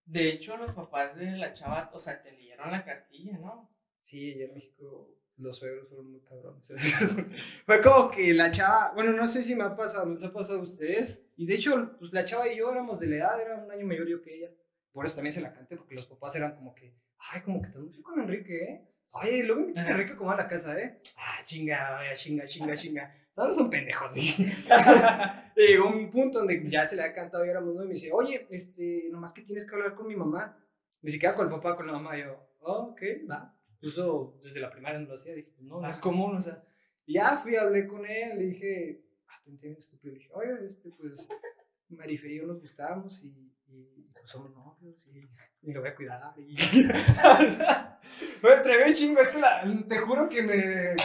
De 0.06 0.30
hecho, 0.30 0.58
los 0.58 0.72
papás 0.72 1.16
de 1.18 1.32
la 1.38 1.54
chava, 1.54 1.90
o 1.94 2.00
sea, 2.00 2.22
te 2.22 2.32
leyeron 2.32 2.72
la 2.72 2.84
cartilla, 2.84 3.38
¿no? 3.38 3.70
Sí, 4.02 4.34
allá 4.34 4.46
en 4.46 4.54
México 4.54 5.16
los 5.40 5.58
suegros 5.58 5.88
fueron 5.88 6.12
muy 6.12 6.22
cabrones. 6.22 6.68
Fue 7.66 7.82
como 7.82 8.12
que 8.12 8.34
la 8.34 8.52
chava, 8.52 8.92
bueno, 8.94 9.12
no 9.14 9.28
sé 9.28 9.44
si 9.44 9.56
me 9.56 9.64
ha 9.64 9.76
pasado, 9.76 10.10
les 10.12 10.24
ha 10.24 10.34
pasado 10.34 10.60
a 10.60 10.64
ustedes. 10.64 11.26
Y 11.38 11.46
de 11.46 11.56
hecho, 11.56 11.96
pues 11.98 12.12
la 12.12 12.26
chava 12.26 12.48
y 12.52 12.58
yo 12.58 12.72
éramos 12.72 13.00
de 13.00 13.08
la 13.08 13.16
edad, 13.18 13.42
era 13.42 13.56
un 13.56 13.72
año 13.72 13.86
mayor 13.86 14.08
yo 14.08 14.22
que 14.22 14.36
ella. 14.36 14.52
Por 14.92 15.06
eso 15.06 15.16
también 15.16 15.34
se 15.34 15.42
la 15.42 15.54
canté, 15.54 15.78
porque 15.78 15.96
los 15.96 16.06
papás 16.06 16.36
eran 16.36 16.56
como 16.56 16.76
que, 16.76 16.94
ay, 17.18 17.42
como 17.42 17.62
que 17.62 17.68
estás 17.68 17.82
muy 17.82 18.02
con 18.02 18.20
Enrique, 18.20 18.64
¿eh? 18.64 18.90
Ay, 19.14 19.44
luego 19.44 19.62
invitas 19.62 19.88
a 19.88 19.92
Enrique 19.92 20.16
como 20.16 20.32
a 20.32 20.36
la 20.36 20.48
casa, 20.48 20.80
¿eh? 20.80 21.00
Ah, 21.18 21.42
chinga, 21.46 21.92
vaya, 21.92 22.14
chinga, 22.16 22.46
chinga, 22.46 22.76
chinga. 22.76 23.16
Todos 23.34 23.56
son 23.56 23.70
pendejos, 23.70 24.14
¿sí? 24.14 24.36
llegó 25.56 25.88
un 25.88 26.10
punto 26.12 26.40
donde 26.40 26.70
ya 26.70 26.86
se 26.86 26.96
le 26.96 27.04
ha 27.04 27.14
cantado 27.14 27.46
y 27.46 27.50
éramos 27.50 27.74
nueve 27.74 27.86
y 27.86 27.88
me 27.90 27.94
dice, 27.96 28.12
oye, 28.12 28.48
este, 28.50 29.10
nomás 29.12 29.34
que 29.34 29.42
tienes 29.42 29.66
que 29.66 29.76
hablar 29.76 29.96
con 29.96 30.08
mi 30.08 30.16
mamá. 30.16 30.58
Ni 31.02 31.12
siquiera 31.12 31.36
con 31.36 31.46
el 31.46 31.52
papá, 31.52 31.76
con 31.76 31.88
la 31.88 31.94
mamá. 31.94 32.18
Y 32.18 32.22
yo, 32.22 32.56
oh, 32.60 32.92
ok, 32.92 33.02
va. 33.30 33.56
Incluso 33.76 34.38
desde 34.44 34.60
la 34.60 34.70
primaria 34.70 35.00
no 35.00 35.08
lo 35.08 35.14
hacía. 35.16 35.34
Dije, 35.34 35.54
no, 35.60 35.80
no 35.80 35.90
es 35.90 35.98
común, 35.98 36.36
o 36.36 36.42
sea. 36.42 36.64
Ya 37.08 37.38
fui, 37.38 37.56
hablé 37.56 37.88
con 37.88 38.06
ella, 38.06 38.36
le 38.36 38.46
dije, 38.46 39.04
ah, 39.28 39.42
te 39.44 39.50
entiendo, 39.50 39.80
estúpido. 39.80 40.14
Le 40.14 40.20
dije, 40.20 40.32
oye, 40.34 40.66
este, 40.66 40.92
pues, 40.92 41.28
Marifer 41.88 42.32
y 42.32 42.38
yo 42.38 42.46
nos 42.46 42.60
gustamos 42.60 43.24
y, 43.24 43.49
y, 43.72 44.04
pues 44.12 44.30
somos 44.30 44.52
novios 44.52 45.08
y, 45.08 45.30
y 45.70 45.74
lo 45.74 45.82
voy 45.82 45.90
a 45.90 45.96
cuidar. 45.96 46.22
Y, 46.38 46.56
me 48.44 48.50
atreví 48.50 48.90
un 48.90 48.94
chingo, 48.94 49.22
es 49.22 49.28
que 49.30 49.40
la- 49.40 49.64
te 49.88 49.98
juro 50.00 50.30
que 50.30 50.42
me 50.42 50.96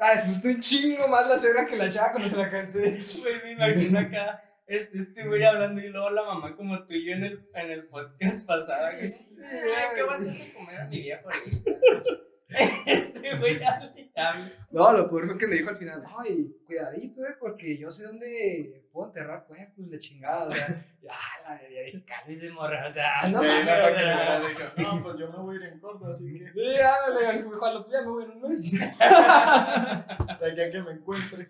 asustó 0.00 0.48
un 0.48 0.60
chingo 0.60 1.06
más 1.08 1.28
la 1.28 1.38
cebra 1.38 1.66
que 1.66 1.76
la 1.76 1.90
chava 1.90 2.12
cuando 2.12 2.28
se 2.28 2.36
la 2.36 2.50
canté. 2.50 3.04
Güey, 3.22 3.42
me 3.44 3.52
imagino 3.52 3.98
acá, 4.00 4.42
este, 4.66 4.98
este 4.98 5.26
güey 5.26 5.42
hablando 5.44 5.80
y 5.80 5.88
luego 5.88 6.10
la 6.10 6.22
mamá 6.24 6.56
como 6.56 6.84
tú 6.86 6.94
y 6.94 7.06
yo 7.06 7.12
en 7.12 7.24
el, 7.24 7.48
en 7.54 7.70
el 7.70 7.86
podcast 7.88 8.44
pasado. 8.46 8.88
Que, 8.98 9.04
"Ay, 9.06 9.10
¿Qué 9.94 10.02
vas 10.02 10.20
a 10.26 10.30
hacer 10.30 10.46
de 10.46 10.52
comer 10.54 10.80
a 10.80 10.84
mi 10.86 11.00
viejo 11.02 11.28
ahorita? 11.30 11.70
Este 12.86 13.36
güey 13.38 13.58
ya 13.58 13.80
ya- 14.14 14.52
No, 14.70 14.92
lo 14.92 15.08
peor 15.08 15.26
fue 15.26 15.38
que 15.38 15.46
me 15.46 15.54
dijo 15.56 15.70
al 15.70 15.76
final, 15.76 16.04
ay, 16.18 16.54
cuidadito, 16.66 17.24
eh, 17.26 17.36
porque 17.40 17.78
yo 17.78 17.90
sé 17.90 18.04
dónde 18.04 18.84
puedo 18.92 19.08
enterrar 19.08 19.44
cuerpos, 19.46 19.86
la 19.88 19.98
chingada, 19.98 20.48
o 20.48 20.52
sea, 20.52 20.68
ya, 21.02 21.10
la 21.48 21.60
ya 21.62 21.80
dije, 21.86 22.04
cálmese, 22.04 22.50
morra, 22.50 22.86
o 22.86 22.90
sea, 22.90 23.10
no 23.28 23.38
mames, 23.42 23.66
la 23.66 23.86
o 23.86 23.94
sea, 23.94 24.40
me 24.40 24.48
dijo, 24.82 24.96
no, 24.96 25.02
pues 25.02 25.18
yo 25.18 25.30
me 25.30 25.38
voy 25.38 25.56
a 25.56 25.60
ir 25.60 25.64
en 25.72 25.80
corto, 25.80 26.06
así 26.06 26.38
que 26.38 26.52
Sí, 26.52 26.74
ándale, 26.76 27.26
así 27.28 27.42
me 27.42 27.48
dijo, 27.50 27.64
"A 27.64 27.72
lo 27.72 27.90
ya 27.90 28.00
me 28.02 28.06
voy 28.08 28.24
en 28.24 28.30
un 28.30 28.42
mes". 28.50 28.70
de 28.72 30.52
aquí 30.52 30.60
a 30.60 30.70
que 30.70 30.82
me 30.82 30.92
encuentre. 30.92 31.48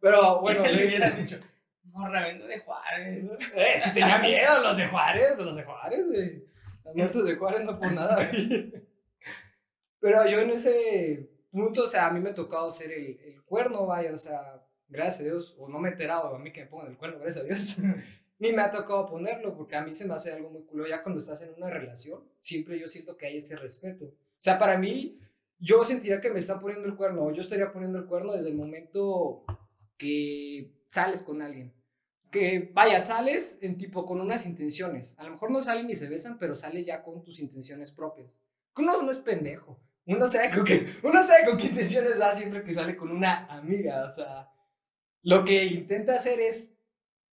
Pero 0.00 0.40
bueno, 0.40 0.62
le 0.66 0.86
hubieras 0.86 1.16
dicho, 1.16 1.38
morra, 1.84 2.24
vengo 2.24 2.46
de 2.46 2.58
Juárez. 2.60 3.38
es 3.54 3.82
que 3.82 3.90
tenía 3.90 4.18
miedo 4.18 4.60
los 4.62 4.76
de 4.76 4.86
Juárez, 4.88 5.38
los 5.38 5.56
de 5.56 5.62
Juárez, 5.64 6.10
güey. 6.12 6.44
Las 6.84 6.94
muertes 6.94 7.24
de 7.24 7.36
Juárez 7.36 7.64
no 7.64 7.78
por 7.78 7.92
nada, 7.92 8.16
güey. 8.30 8.72
Pero 10.04 10.28
yo 10.28 10.38
en 10.38 10.50
ese 10.50 11.30
punto, 11.50 11.84
o 11.84 11.88
sea, 11.88 12.08
a 12.08 12.10
mí 12.10 12.20
me 12.20 12.28
ha 12.28 12.34
tocado 12.34 12.70
ser 12.70 12.92
el, 12.92 13.18
el 13.20 13.42
cuerno, 13.42 13.86
vaya, 13.86 14.12
o 14.12 14.18
sea, 14.18 14.62
gracias 14.86 15.20
a 15.20 15.24
Dios, 15.24 15.54
o 15.56 15.66
no 15.66 15.78
me 15.78 15.88
he 15.88 15.92
enterado, 15.92 16.36
a 16.36 16.38
mí 16.38 16.52
que 16.52 16.60
me 16.60 16.66
pongan 16.66 16.90
el 16.90 16.98
cuerno, 16.98 17.20
gracias 17.20 17.42
a 17.42 17.46
Dios. 17.46 17.78
ni 18.38 18.52
me 18.52 18.60
ha 18.60 18.70
tocado 18.70 19.08
ponerlo, 19.08 19.56
porque 19.56 19.76
a 19.76 19.82
mí 19.82 19.94
se 19.94 20.04
me 20.04 20.12
hace 20.12 20.30
algo 20.30 20.50
muy 20.50 20.60
culo. 20.64 20.86
Ya 20.86 21.02
cuando 21.02 21.20
estás 21.20 21.40
en 21.40 21.54
una 21.54 21.70
relación, 21.70 22.22
siempre 22.42 22.78
yo 22.78 22.86
siento 22.86 23.16
que 23.16 23.24
hay 23.24 23.38
ese 23.38 23.56
respeto. 23.56 24.04
O 24.04 24.40
sea, 24.40 24.58
para 24.58 24.76
mí, 24.76 25.18
yo 25.58 25.82
sentiría 25.86 26.20
que 26.20 26.30
me 26.30 26.40
están 26.40 26.60
poniendo 26.60 26.86
el 26.86 26.96
cuerno, 26.96 27.24
o 27.24 27.32
yo 27.32 27.40
estaría 27.40 27.72
poniendo 27.72 27.98
el 27.98 28.04
cuerno 28.04 28.32
desde 28.32 28.50
el 28.50 28.56
momento 28.56 29.46
que 29.96 30.70
sales 30.86 31.22
con 31.22 31.40
alguien. 31.40 31.72
Que 32.30 32.70
vaya, 32.74 33.00
sales 33.00 33.56
en 33.62 33.78
tipo 33.78 34.04
con 34.04 34.20
unas 34.20 34.44
intenciones. 34.44 35.14
A 35.16 35.24
lo 35.24 35.30
mejor 35.30 35.50
no 35.50 35.62
salen 35.62 35.86
ni 35.86 35.96
se 35.96 36.10
besan, 36.10 36.38
pero 36.38 36.56
sales 36.56 36.84
ya 36.84 37.02
con 37.02 37.22
tus 37.22 37.40
intenciones 37.40 37.90
propias. 37.90 38.28
Uno 38.76 39.00
no 39.00 39.10
es 39.10 39.16
pendejo. 39.16 39.80
Uno 40.06 40.28
sabe 40.28 40.54
con 40.54 40.64
qué, 40.64 40.94
uno 41.02 41.22
sabe 41.22 41.46
con 41.46 41.56
qué 41.56 41.66
intenciones 41.66 42.20
va 42.20 42.34
siempre 42.34 42.62
que 42.62 42.72
sale 42.72 42.96
con 42.96 43.10
una 43.10 43.46
amiga. 43.46 44.04
O 44.04 44.10
sea, 44.10 44.50
lo 45.22 45.44
que 45.44 45.64
intenta 45.64 46.14
hacer 46.14 46.40
es 46.40 46.70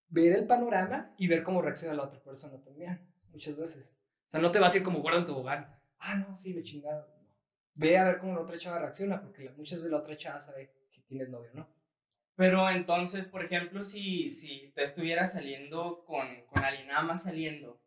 ver 0.07 0.33
el 0.33 0.47
panorama 0.47 1.13
y 1.17 1.27
ver 1.27 1.43
cómo 1.43 1.61
reacciona 1.61 1.95
la 1.95 2.03
otra 2.03 2.21
persona 2.21 2.61
también, 2.61 2.99
muchas 3.29 3.57
veces. 3.57 3.91
O 4.27 4.31
sea, 4.31 4.39
no 4.39 4.51
te 4.51 4.59
vas 4.59 4.73
a 4.73 4.77
ir 4.77 4.83
como 4.83 5.01
guarda 5.01 5.19
en 5.19 5.25
tobogán. 5.25 5.65
Ah, 5.99 6.15
no, 6.15 6.35
sí, 6.35 6.53
de 6.53 6.63
chingada. 6.63 7.07
Ve 7.73 7.97
a 7.97 8.05
ver 8.05 8.19
cómo 8.19 8.33
la 8.33 8.41
otra 8.41 8.57
chava 8.57 8.79
reacciona, 8.79 9.21
porque 9.21 9.49
muchas 9.51 9.79
veces 9.79 9.91
la 9.91 9.97
otra 9.97 10.17
chava 10.17 10.39
sabe 10.39 10.73
si 10.89 11.01
tienes 11.03 11.29
novio 11.29 11.51
o 11.53 11.57
no. 11.57 11.81
Pero 12.35 12.69
entonces, 12.69 13.25
por 13.25 13.43
ejemplo, 13.43 13.83
si, 13.83 14.29
si 14.29 14.71
te 14.73 14.83
estuvieras 14.83 15.33
saliendo 15.33 16.03
con, 16.05 16.45
con 16.45 16.63
alguien, 16.63 16.87
nada 16.87 17.03
más 17.03 17.23
saliendo, 17.23 17.81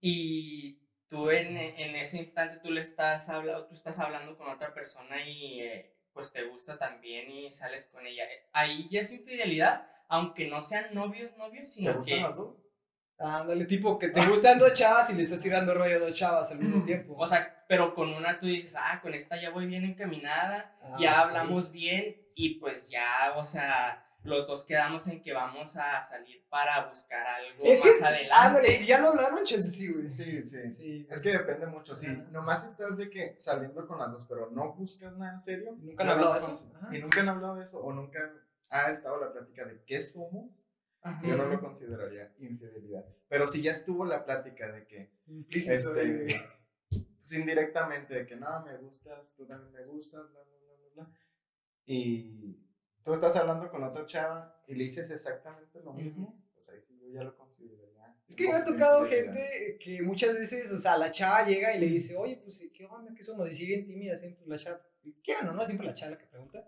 y 0.00 0.83
tú 1.14 1.30
en, 1.30 1.56
en, 1.56 1.94
ese 1.94 2.18
instante 2.18 2.58
tú 2.58 2.70
le 2.70 2.80
estás 2.80 3.28
hablando, 3.28 3.66
tú 3.66 3.74
estás 3.74 4.00
hablando 4.00 4.36
con 4.36 4.48
otra 4.48 4.74
persona 4.74 5.24
y 5.24 5.60
eh, 5.60 5.96
pues 6.12 6.32
te 6.32 6.42
gusta 6.42 6.76
también 6.76 7.30
y 7.30 7.52
sales 7.52 7.86
con 7.86 8.04
ella. 8.04 8.24
Ahí 8.52 8.88
ya 8.90 9.00
es 9.00 9.12
infidelidad, 9.12 9.86
aunque 10.08 10.48
no 10.48 10.60
sean 10.60 10.92
novios, 10.92 11.36
novios, 11.36 11.68
sino 11.68 12.02
¿Te 12.02 12.04
que... 12.04 12.20
las 12.20 12.34
dos? 12.34 12.56
Ándale, 13.16 13.64
tipo 13.66 13.96
que 13.96 14.08
te 14.08 14.26
gustan 14.26 14.58
dos 14.58 14.72
chavas 14.72 15.08
y 15.10 15.14
le 15.14 15.22
estás 15.22 15.40
tirando 15.40 15.72
rollo 15.72 15.96
a 15.96 16.00
dos 16.00 16.16
chavas 16.16 16.50
al 16.50 16.58
mismo 16.58 16.84
tiempo. 16.84 17.14
O 17.16 17.26
sea, 17.26 17.64
pero 17.68 17.94
con 17.94 18.12
una 18.12 18.40
tú 18.40 18.46
dices, 18.46 18.74
ah, 18.76 18.98
con 19.00 19.14
esta 19.14 19.40
ya 19.40 19.50
voy 19.50 19.66
bien 19.66 19.84
encaminada, 19.84 20.76
Ah, 20.82 20.96
ya 20.98 21.20
hablamos 21.20 21.70
bien 21.70 22.16
y 22.34 22.58
pues 22.58 22.90
ya, 22.90 23.34
o 23.36 23.44
sea, 23.44 24.03
los 24.24 24.46
dos 24.46 24.64
quedamos 24.64 25.06
en 25.08 25.22
que 25.22 25.32
vamos 25.32 25.76
a 25.76 26.00
salir 26.00 26.46
para 26.48 26.88
buscar 26.88 27.26
algo 27.26 27.62
Es 27.64 27.80
que, 27.80 27.92
más 27.92 28.02
adelante. 28.02 28.34
ándale, 28.34 28.78
si 28.78 28.86
ya 28.86 29.00
lo 29.00 29.08
hablaron, 29.08 29.44
chance 29.44 29.68
sí, 29.70 29.92
güey. 29.92 30.10
Sí, 30.10 30.42
sí. 30.42 30.72
Sí. 30.72 31.06
Es 31.10 31.20
que 31.20 31.30
depende 31.30 31.66
mucho. 31.66 31.94
Si 31.94 32.06
Ajá. 32.06 32.24
nomás 32.30 32.64
estás 32.64 32.96
de 32.96 33.10
que 33.10 33.34
saliendo 33.36 33.86
con 33.86 33.98
las 33.98 34.10
dos, 34.10 34.26
pero 34.26 34.50
no 34.50 34.72
buscas 34.74 35.16
nada 35.16 35.38
serio. 35.38 35.76
¿Nunca 35.78 36.02
han 36.04 36.10
hablado 36.10 36.32
de 36.32 36.38
eso? 36.38 36.72
Y 36.90 36.98
nunca 36.98 37.20
han 37.20 37.28
hablado 37.28 37.54
de 37.56 37.64
eso, 37.64 37.78
o 37.78 37.92
nunca 37.92 38.32
ha 38.70 38.90
estado 38.90 39.20
la 39.20 39.32
plática 39.32 39.66
de 39.66 39.82
qué 39.84 40.00
somos, 40.00 40.50
Ajá. 41.02 41.20
yo 41.22 41.36
no 41.36 41.44
lo 41.44 41.60
consideraría 41.60 42.34
infidelidad. 42.38 43.04
Pero 43.28 43.46
si 43.46 43.62
ya 43.62 43.72
estuvo 43.72 44.04
la 44.04 44.24
plática 44.24 44.72
de 44.72 44.86
que, 44.86 45.12
Implícito, 45.26 45.94
este, 45.94 46.34
pues 46.88 47.32
indirectamente, 47.32 48.14
de 48.14 48.26
que 48.26 48.36
no, 48.36 48.64
me 48.64 48.76
gustas, 48.78 49.34
tú 49.36 49.46
también 49.46 49.72
me 49.72 49.84
gustas, 49.84 50.22
bla, 50.30 50.40
bla, 50.42 50.56
bla, 50.64 50.74
bla, 50.76 51.04
bla. 51.04 51.18
Y 51.86 52.58
tú 53.04 53.12
estás 53.12 53.36
hablando 53.36 53.70
con 53.70 53.84
otra 53.84 54.06
chava 54.06 54.60
y 54.66 54.74
le 54.74 54.84
dices 54.84 55.10
exactamente 55.10 55.80
lo 55.82 55.92
mismo, 55.92 56.42
pues 56.54 56.68
ahí 56.70 56.80
sí 56.80 56.98
yo 56.98 57.08
ya 57.08 57.22
lo 57.22 57.36
consideraría. 57.36 58.16
Es 58.26 58.36
que 58.36 58.48
me 58.48 58.54
ha 58.54 58.64
tocado 58.64 59.06
gente 59.06 59.78
que 59.78 60.02
muchas 60.02 60.34
veces, 60.38 60.72
o 60.72 60.78
sea, 60.78 60.96
la 60.96 61.10
chava 61.10 61.46
llega 61.46 61.76
y 61.76 61.80
le 61.80 61.86
dice, 61.86 62.16
oye, 62.16 62.40
pues, 62.42 62.62
¿qué 62.72 62.86
onda? 62.86 63.12
¿Qué 63.14 63.22
somos? 63.22 63.50
Y 63.50 63.54
si 63.54 63.66
bien 63.66 63.84
tímida 63.84 64.16
siempre 64.16 64.44
la 64.46 64.58
chava, 64.58 64.80
quieran 65.22 65.50
o 65.50 65.52
no, 65.52 65.64
siempre 65.66 65.86
la 65.86 65.94
chava 65.94 66.12
la 66.12 66.18
que 66.18 66.26
pregunta. 66.26 66.66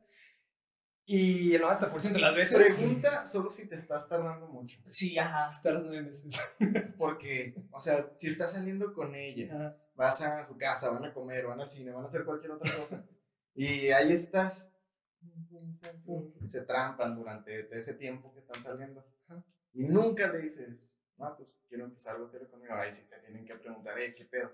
Y 1.08 1.54
el 1.54 1.62
90% 1.62 2.12
de 2.12 2.18
las 2.18 2.34
veces... 2.34 2.58
Pregunta 2.58 3.26
solo 3.28 3.52
si 3.52 3.66
te 3.66 3.76
estás 3.76 4.08
tardando 4.08 4.48
mucho. 4.48 4.80
Sí, 4.84 5.16
ajá. 5.16 5.48
Las 5.64 5.82
nueve 5.84 6.02
meses. 6.02 6.40
Porque, 6.98 7.54
o 7.70 7.80
sea, 7.80 8.10
si 8.16 8.26
estás 8.28 8.54
saliendo 8.54 8.92
con 8.92 9.14
ella, 9.14 9.54
Ajá. 9.54 9.76
vas 9.94 10.20
a 10.20 10.48
su 10.48 10.56
casa, 10.58 10.90
van 10.90 11.04
a 11.04 11.14
comer, 11.14 11.46
van 11.46 11.60
al 11.60 11.70
cine, 11.70 11.92
van 11.92 12.02
a 12.02 12.08
hacer 12.08 12.24
cualquier 12.24 12.50
otra 12.50 12.72
cosa. 12.76 13.04
y 13.54 13.90
ahí 13.90 14.12
estás. 14.12 14.68
Se 16.46 16.62
trampan 16.62 17.14
durante 17.14 17.68
ese 17.76 17.94
tiempo 17.94 18.32
que 18.32 18.40
están 18.40 18.62
saliendo. 18.62 19.04
Ajá. 19.28 19.44
Y 19.72 19.84
nunca 19.84 20.26
le 20.32 20.38
dices, 20.38 20.92
no, 21.18 21.36
pues 21.36 21.48
quiero 21.68 21.84
empezar 21.84 22.14
algo 22.14 22.26
serio 22.26 22.48
conmigo. 22.48 22.74
Ahí 22.74 22.90
sí 22.90 23.02
te 23.08 23.18
tienen 23.18 23.44
que 23.44 23.54
preguntar, 23.56 23.98
eh, 23.98 24.14
¿qué 24.14 24.24
pedo? 24.24 24.50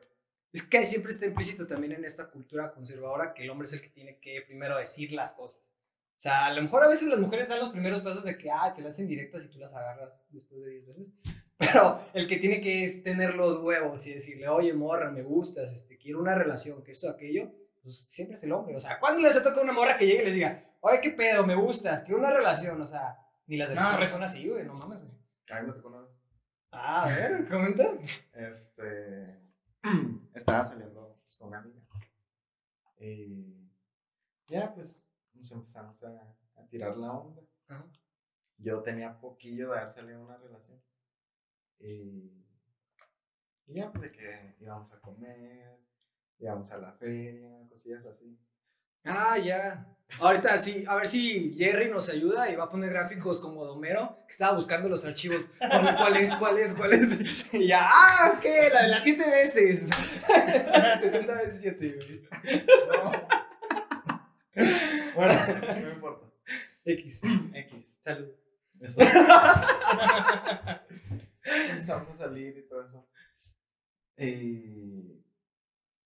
Es 0.52 0.62
que 0.62 0.84
siempre 0.84 1.12
está 1.12 1.26
implícito 1.26 1.66
también 1.66 1.92
en 1.92 2.04
esta 2.04 2.28
cultura 2.28 2.72
conservadora 2.72 3.32
que 3.32 3.44
el 3.44 3.50
hombre 3.50 3.66
es 3.66 3.72
el 3.72 3.80
que 3.80 3.88
tiene 3.88 4.18
que 4.18 4.42
primero 4.42 4.76
decir 4.76 5.12
las 5.12 5.32
cosas. 5.34 5.72
O 6.18 6.22
sea, 6.22 6.46
a 6.46 6.52
lo 6.52 6.62
mejor 6.62 6.84
a 6.84 6.88
veces 6.88 7.08
las 7.08 7.18
mujeres 7.18 7.48
dan 7.48 7.60
los 7.60 7.70
primeros 7.70 8.02
pasos 8.02 8.24
de 8.24 8.36
que, 8.36 8.50
ah, 8.50 8.72
te 8.74 8.82
las 8.82 8.92
hacen 8.92 9.08
directas 9.08 9.44
y 9.44 9.48
tú 9.48 9.58
las 9.58 9.74
agarras 9.74 10.26
después 10.30 10.60
de 10.62 10.70
10 10.70 10.86
veces. 10.86 11.12
Pero 11.58 12.04
el 12.14 12.28
que 12.28 12.36
tiene 12.36 12.60
que 12.60 12.84
es 12.84 13.02
tener 13.02 13.34
los 13.34 13.58
huevos 13.62 14.06
y 14.06 14.14
decirle, 14.14 14.48
oye, 14.48 14.72
morra, 14.72 15.10
me 15.10 15.22
gustas, 15.22 15.72
este, 15.72 15.96
quiero 15.96 16.20
una 16.20 16.34
relación, 16.34 16.82
que 16.82 16.92
esto, 16.92 17.08
aquello, 17.08 17.52
pues 17.82 17.98
siempre 18.04 18.36
es 18.36 18.42
el 18.44 18.52
hombre. 18.52 18.76
O 18.76 18.80
sea, 18.80 18.98
¿cuándo 19.00 19.20
les 19.20 19.36
ha 19.36 19.42
tocado 19.42 19.62
una 19.62 19.72
morra 19.72 19.96
que 19.98 20.06
llegue 20.06 20.22
y 20.22 20.24
les 20.26 20.34
diga, 20.34 20.76
oye, 20.80 21.00
qué 21.00 21.10
pedo, 21.10 21.46
me 21.46 21.54
gustas, 21.54 22.02
quiero 22.02 22.18
una 22.18 22.30
relación? 22.32 22.80
O 22.80 22.86
sea, 22.86 23.18
ni 23.46 23.56
las 23.56 23.68
de 23.68 23.74
las 23.74 23.84
No. 23.84 23.92
morras 23.92 24.10
son 24.10 24.22
así, 24.22 24.48
güey, 24.48 24.64
no 24.64 24.74
mames. 24.74 25.02
güey. 25.02 25.14
A 25.50 25.60
mí 25.60 25.66
me 25.68 25.72
tocó 25.74 25.88
una 25.88 26.00
vez. 26.02 26.10
Ah, 26.70 27.04
a 27.04 27.06
ver, 27.08 27.48
comenta. 27.50 27.84
Este. 28.32 29.42
estaba 30.34 30.64
saliendo 30.64 31.18
pues, 31.22 31.36
con 31.36 31.48
una 31.48 31.58
amiga. 31.58 31.80
Y. 32.98 33.58
Ya, 34.48 34.72
pues 34.74 35.06
nos 35.34 35.50
empezamos 35.52 36.02
a, 36.04 36.36
a 36.56 36.66
tirar 36.68 36.96
la 36.96 37.12
onda. 37.12 37.42
Ajá. 37.68 37.86
Yo 38.58 38.82
tenía 38.82 39.18
poquillo 39.18 39.70
de 39.72 39.78
haber 39.78 39.90
salido 39.90 40.22
una 40.22 40.36
relación. 40.36 40.80
Y, 41.78 42.46
y 43.66 43.74
ya, 43.74 43.90
pues 43.90 44.02
de 44.02 44.12
que 44.12 44.56
íbamos 44.60 44.92
a 44.92 45.00
comer, 45.00 45.78
íbamos 46.42 46.70
a 46.72 46.78
la 46.78 46.92
feria, 46.92 47.48
cosillas 47.68 48.04
así. 48.04 48.36
Ah, 49.04 49.38
ya. 49.38 49.86
Ahorita 50.18 50.58
sí, 50.58 50.84
a 50.86 50.96
ver 50.96 51.08
si 51.08 51.54
Jerry 51.56 51.88
nos 51.88 52.10
ayuda 52.10 52.50
y 52.50 52.56
va 52.56 52.64
a 52.64 52.70
poner 52.70 52.90
gráficos 52.90 53.40
como 53.40 53.64
Domero, 53.64 54.18
que 54.26 54.32
estaba 54.32 54.54
buscando 54.56 54.88
los 54.88 55.04
archivos. 55.06 55.46
¿Cuál 55.58 56.16
es? 56.16 56.34
¿Cuál 56.36 56.58
es? 56.58 56.74
¿Cuál 56.74 56.92
es? 56.92 57.18
Y 57.52 57.68
ya, 57.68 57.88
ah, 57.88 58.34
ok, 58.36 58.44
la 58.72 58.82
de 58.82 58.88
las 58.88 59.02
siete 59.02 59.30
veces. 59.30 59.88
70 61.00 61.34
veces 61.34 61.60
siete, 61.60 61.96
güey. 61.96 62.26
bueno, 65.14 65.32
no 65.80 65.90
importa. 65.92 66.26
X. 66.84 67.22
X. 67.54 67.98
Salud. 68.02 68.28
Eso. 68.80 69.00
Empezamos 71.44 72.08
a 72.08 72.14
salir 72.16 72.58
y 72.58 72.62
todo 72.68 72.84
eso. 72.84 73.08
Y 74.18 75.01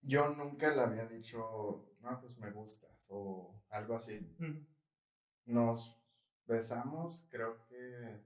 yo 0.07 0.31
nunca 0.31 0.75
le 0.75 0.81
había 0.81 1.07
dicho, 1.07 1.91
no, 2.01 2.19
pues 2.21 2.39
me 2.39 2.51
gustas 2.53 3.07
o 3.11 3.61
algo 3.71 3.97
así. 3.97 4.35
Nos 5.45 6.01
besamos, 6.47 7.27
creo 7.29 7.67
que 7.67 8.25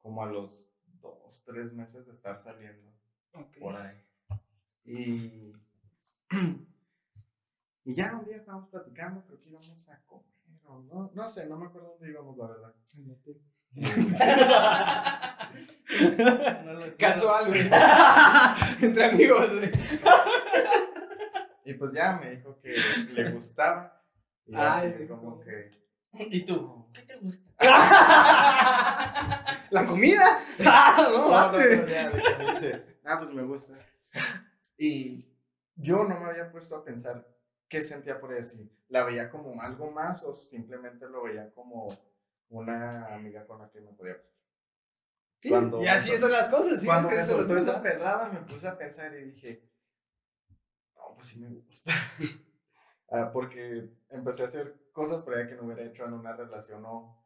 como 0.00 0.22
a 0.22 0.26
los 0.26 0.72
dos, 1.00 1.42
tres 1.44 1.72
meses 1.72 2.06
de 2.06 2.12
estar 2.12 2.40
saliendo 2.40 2.94
por 3.58 3.74
ahí. 3.74 4.00
Y, 4.84 5.52
y 7.84 7.94
ya 7.94 8.16
un 8.16 8.24
día 8.24 8.36
estábamos 8.36 8.68
platicando, 8.68 9.24
creo 9.24 9.40
que 9.40 9.48
íbamos 9.48 9.88
a 9.88 10.00
comer 10.06 10.32
o 10.66 10.80
no, 10.80 11.10
no 11.12 11.28
sé, 11.28 11.46
no 11.46 11.58
me 11.58 11.66
acuerdo 11.66 11.90
dónde 11.90 12.10
íbamos, 12.10 12.38
la 12.38 12.46
verdad. 12.46 12.74
No 16.64 16.72
lo- 16.74 16.96
Casual, 16.96 17.48
güey. 17.48 17.62
Entre 18.80 19.04
amigos, 19.04 19.52
güey. 19.58 19.70
Y 21.64 21.74
pues 21.74 21.92
ya 21.92 22.18
me 22.22 22.36
dijo 22.36 22.58
que 22.60 22.76
le 23.12 23.30
gustaba. 23.30 24.00
Y 24.46 24.54
Ay, 24.54 24.92
así 24.94 25.06
como 25.06 25.40
que. 25.40 25.70
¿Y 26.30 26.44
tú? 26.44 26.86
¿Qué 26.92 27.02
te 27.02 27.16
gusta? 27.16 27.50
¿La 29.70 29.86
comida? 29.86 30.40
Ah, 30.66 30.96
no, 31.10 31.28
No, 31.28 31.52
no, 31.52 31.58
dice, 32.52 32.98
ah, 33.04 33.18
pues 33.18 33.30
me 33.34 33.42
gusta. 33.42 33.74
Y 34.78 35.26
yo 35.74 36.04
no 36.04 36.20
me 36.20 36.30
había 36.30 36.50
puesto 36.52 36.76
a 36.76 36.84
pensar 36.84 37.26
qué 37.68 37.82
sentía 37.82 38.20
por 38.20 38.32
ella. 38.32 38.44
Si 38.44 38.70
la 38.88 39.02
veía 39.04 39.28
como 39.30 39.60
algo 39.60 39.90
más 39.90 40.22
o 40.22 40.32
simplemente 40.34 41.08
lo 41.08 41.24
veía 41.24 41.50
como 41.52 41.88
una 42.50 43.12
amiga 43.14 43.44
con 43.46 43.58
la 43.58 43.68
que 43.70 43.80
me 43.80 43.92
podía 43.92 44.14
besar. 44.14 44.32
Sí, 45.44 45.50
Cuando 45.50 45.78
y 45.78 45.86
así 45.86 46.16
son 46.16 46.32
las 46.32 46.48
cosas, 46.48 46.80
¿sí? 46.80 46.86
Cuando 46.86 47.10
Es 47.10 47.28
que 47.28 47.34
me 47.34 47.58
esa 47.58 47.82
pedrada, 47.82 48.30
me 48.30 48.40
puse 48.40 48.66
a 48.66 48.78
pensar 48.78 49.14
y 49.14 49.24
dije, 49.24 49.62
no, 50.96 51.14
pues 51.14 51.26
sí 51.26 51.38
me 51.38 51.50
gusta. 51.50 51.92
Ah, 53.10 53.30
porque 53.30 53.90
empecé 54.08 54.42
a 54.42 54.46
hacer 54.46 54.74
cosas 54.90 55.22
por 55.22 55.34
ahí 55.34 55.46
que 55.46 55.54
no 55.54 55.64
hubiera 55.64 55.84
hecho 55.84 56.04
en 56.06 56.14
una 56.14 56.32
relación 56.32 56.82
o 56.86 57.22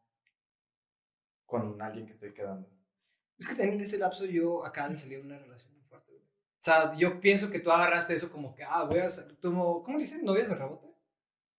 con 1.45 1.81
alguien 1.81 2.05
que 2.05 2.11
estoy 2.11 2.33
quedando. 2.33 2.69
Es 3.37 3.47
que 3.47 3.55
también 3.55 3.75
en 3.75 3.85
ese 3.85 3.97
lapso 3.97 4.25
yo 4.25 4.65
acabo 4.65 4.89
de 4.89 4.97
salir 4.97 5.19
de 5.19 5.25
una 5.25 5.39
relación 5.39 5.73
muy 5.73 5.81
fuerte, 5.83 6.11
güey. 6.11 6.25
O 6.25 6.61
sea, 6.61 6.93
yo 6.95 7.21
pienso 7.21 7.49
que 7.49 7.59
tú 7.59 7.71
agarraste 7.71 8.13
eso 8.13 8.29
como 8.29 8.53
que, 8.53 8.63
ah, 8.65 8.83
voy 8.83 8.99
a 8.99 9.05
hacer, 9.05 9.39
como, 9.41 9.81
¿cómo 9.81 9.97
le 9.97 10.03
dicen? 10.03 10.25
¿Novias 10.25 10.49
de 10.49 10.55
rebote? 10.55 10.93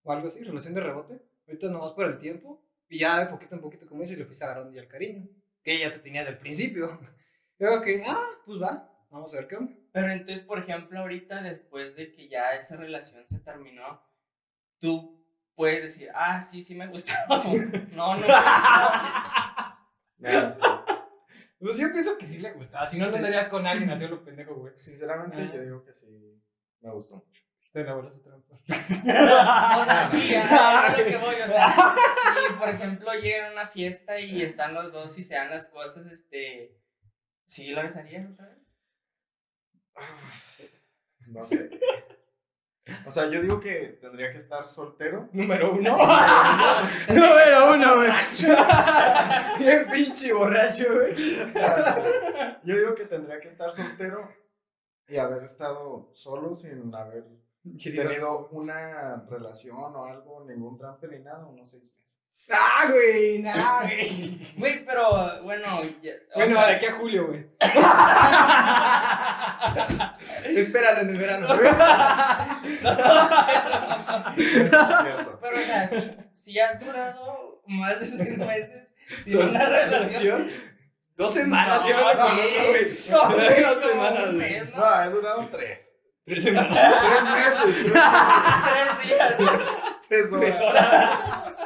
O 0.02 0.12
algo 0.12 0.28
así, 0.28 0.44
relación 0.44 0.74
de 0.74 0.80
rebote. 0.82 1.22
Ahorita 1.46 1.70
nomás 1.70 1.92
por 1.92 2.04
el 2.04 2.18
tiempo. 2.18 2.62
Y 2.86 2.98
ya 2.98 3.18
de 3.18 3.30
poquito 3.30 3.54
en 3.54 3.62
poquito, 3.62 3.88
como 3.88 4.02
dices, 4.02 4.18
le 4.18 4.26
fuiste 4.26 4.44
agarrando 4.44 4.72
ya 4.72 4.82
el 4.82 4.88
cariño. 4.88 5.26
Que 5.62 5.78
ya 5.78 5.92
te 5.92 5.98
tenías 6.00 6.26
del 6.26 6.38
principio. 6.38 6.98
Creo 7.58 7.82
que, 7.82 8.02
ah, 8.06 8.26
pues 8.46 8.60
va, 8.62 8.90
vamos 9.10 9.32
a 9.34 9.36
ver 9.38 9.48
qué 9.48 9.56
onda. 9.56 9.72
Pero 9.92 10.08
entonces, 10.10 10.40
por 10.44 10.58
ejemplo, 10.58 10.98
ahorita 11.00 11.42
después 11.42 11.96
de 11.96 12.12
que 12.12 12.28
ya 12.28 12.52
esa 12.54 12.76
relación 12.76 13.26
se 13.28 13.38
terminó, 13.40 14.02
tú 14.78 15.22
puedes 15.54 15.82
decir, 15.82 16.10
ah, 16.14 16.40
sí, 16.40 16.62
sí 16.62 16.74
me 16.74 16.86
gustaba. 16.86 17.42
no, 17.92 18.16
no. 18.16 18.26
Ya, 20.18 20.50
sí. 20.50 20.60
Pues 21.58 21.76
yo 21.76 21.92
pienso 21.92 22.16
que 22.16 22.24
sí 22.26 22.38
le 22.38 22.52
gustaba, 22.52 22.86
si 22.86 22.98
no, 22.98 23.04
no 23.04 23.10
Sí. 23.10 23.16
andarías 23.18 23.48
con 23.48 23.66
alguien 23.66 23.90
así 23.90 24.06
lo 24.08 24.24
pendejo, 24.24 24.54
güey. 24.54 24.72
Sinceramente, 24.76 25.36
Ah. 25.42 25.50
yo 25.54 25.60
digo 25.62 25.84
que 25.84 25.92
sí 25.92 26.06
me 26.80 26.90
gustó 26.90 27.16
mucho. 27.16 27.42
Te 27.72 27.84
la 27.84 27.94
bola 27.94 28.10
se 28.10 28.20
trampa. 28.20 28.56
O 29.80 29.84
sea, 29.84 30.06
sí, 30.06 30.34
a 30.34 30.86
a 30.86 30.96
lo 30.96 31.04
que 31.04 31.16
voy, 31.16 31.36
o 31.36 31.46
sea, 31.46 31.68
si 31.68 32.52
por 32.54 32.68
ejemplo 32.68 33.12
llegan 33.14 33.50
a 33.50 33.52
una 33.52 33.66
fiesta 33.66 34.18
y 34.18 34.42
están 34.42 34.74
los 34.74 34.92
dos 34.92 35.16
y 35.18 35.22
se 35.22 35.34
dan 35.34 35.50
las 35.50 35.68
cosas, 35.68 36.06
este, 36.06 36.76
¿sí 37.46 37.68
lo 37.70 37.82
besarías 37.82 38.30
otra 38.30 38.46
vez? 38.46 38.58
No 41.26 41.46
sé. 41.46 41.70
O 43.06 43.10
sea, 43.12 43.30
yo 43.30 43.40
digo 43.40 43.60
que 43.60 43.98
tendría 44.00 44.32
que 44.32 44.38
estar 44.38 44.66
soltero. 44.66 45.28
Número 45.32 45.72
uno. 45.72 45.96
Número 47.08 47.72
uno, 47.74 47.96
güey. 47.96 48.10
Bien 49.60 49.86
pinche 49.92 50.32
borracho, 50.32 50.92
güey. 50.92 51.14
Yo 52.64 52.76
digo 52.76 52.94
que 52.96 53.04
tendría 53.04 53.38
que 53.40 53.46
estar 53.46 53.72
soltero 53.72 54.28
y 55.06 55.18
haber 55.18 55.44
estado 55.44 56.10
solo 56.14 56.56
sin 56.56 56.92
haber 56.92 57.24
tenido 58.08 58.48
una 58.52 59.22
relación 59.28 59.94
o 59.94 60.04
algo, 60.06 60.44
ningún 60.48 60.78
trampe 60.78 61.08
ni 61.08 61.18
nada, 61.20 61.44
unos 61.46 61.70
seis 61.70 61.92
meses. 61.98 62.18
Ah, 62.52 62.84
güey, 62.90 63.38
nah, 63.42 63.82
güey. 63.84 64.54
Güey, 64.56 64.84
pero 64.84 65.40
bueno, 65.44 65.66
ya- 66.02 66.14
Bueno, 66.34 66.56
sea, 66.56 66.66
de 66.66 66.72
aquí 66.74 66.86
a 66.86 66.94
julio, 66.96 67.28
güey. 67.28 67.46
Espéralo 70.58 71.00
en 71.02 71.10
el 71.10 71.18
verano. 71.18 71.46
Cierto. 74.36 75.38
pero 75.40 75.58
o 75.58 75.62
sea, 75.62 75.86
si, 75.86 76.10
si 76.32 76.58
has 76.58 76.80
durado 76.80 77.62
más 77.66 78.00
de 78.00 78.06
seis 78.06 78.38
meses 78.38 78.88
sin 79.24 79.32
Son- 79.34 79.50
una 79.50 79.66
relación. 79.66 80.50
Dos 81.16 81.34
semanas, 81.34 81.82
No, 81.82 81.88
yo 81.88 81.96
no 82.00 82.14
no, 82.14 82.34
no, 82.34 82.42
güey, 82.70 82.88
Dos 82.88 83.10
no, 83.10 83.30
semanas. 83.88 84.32
No, 84.74 85.02
he 85.04 85.10
durado 85.10 85.48
tres. 85.50 85.89
Tres 86.30 86.44
semanas. 86.44 86.78
Tres 86.78 87.22
meses. 87.24 87.92
Tres 88.68 89.08
días. 89.08 89.36
Tres 90.08 90.30
Tres 90.30 90.32
horas. 90.32 90.60
horas. 90.60 91.56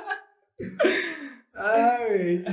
Ay, 1.55 2.45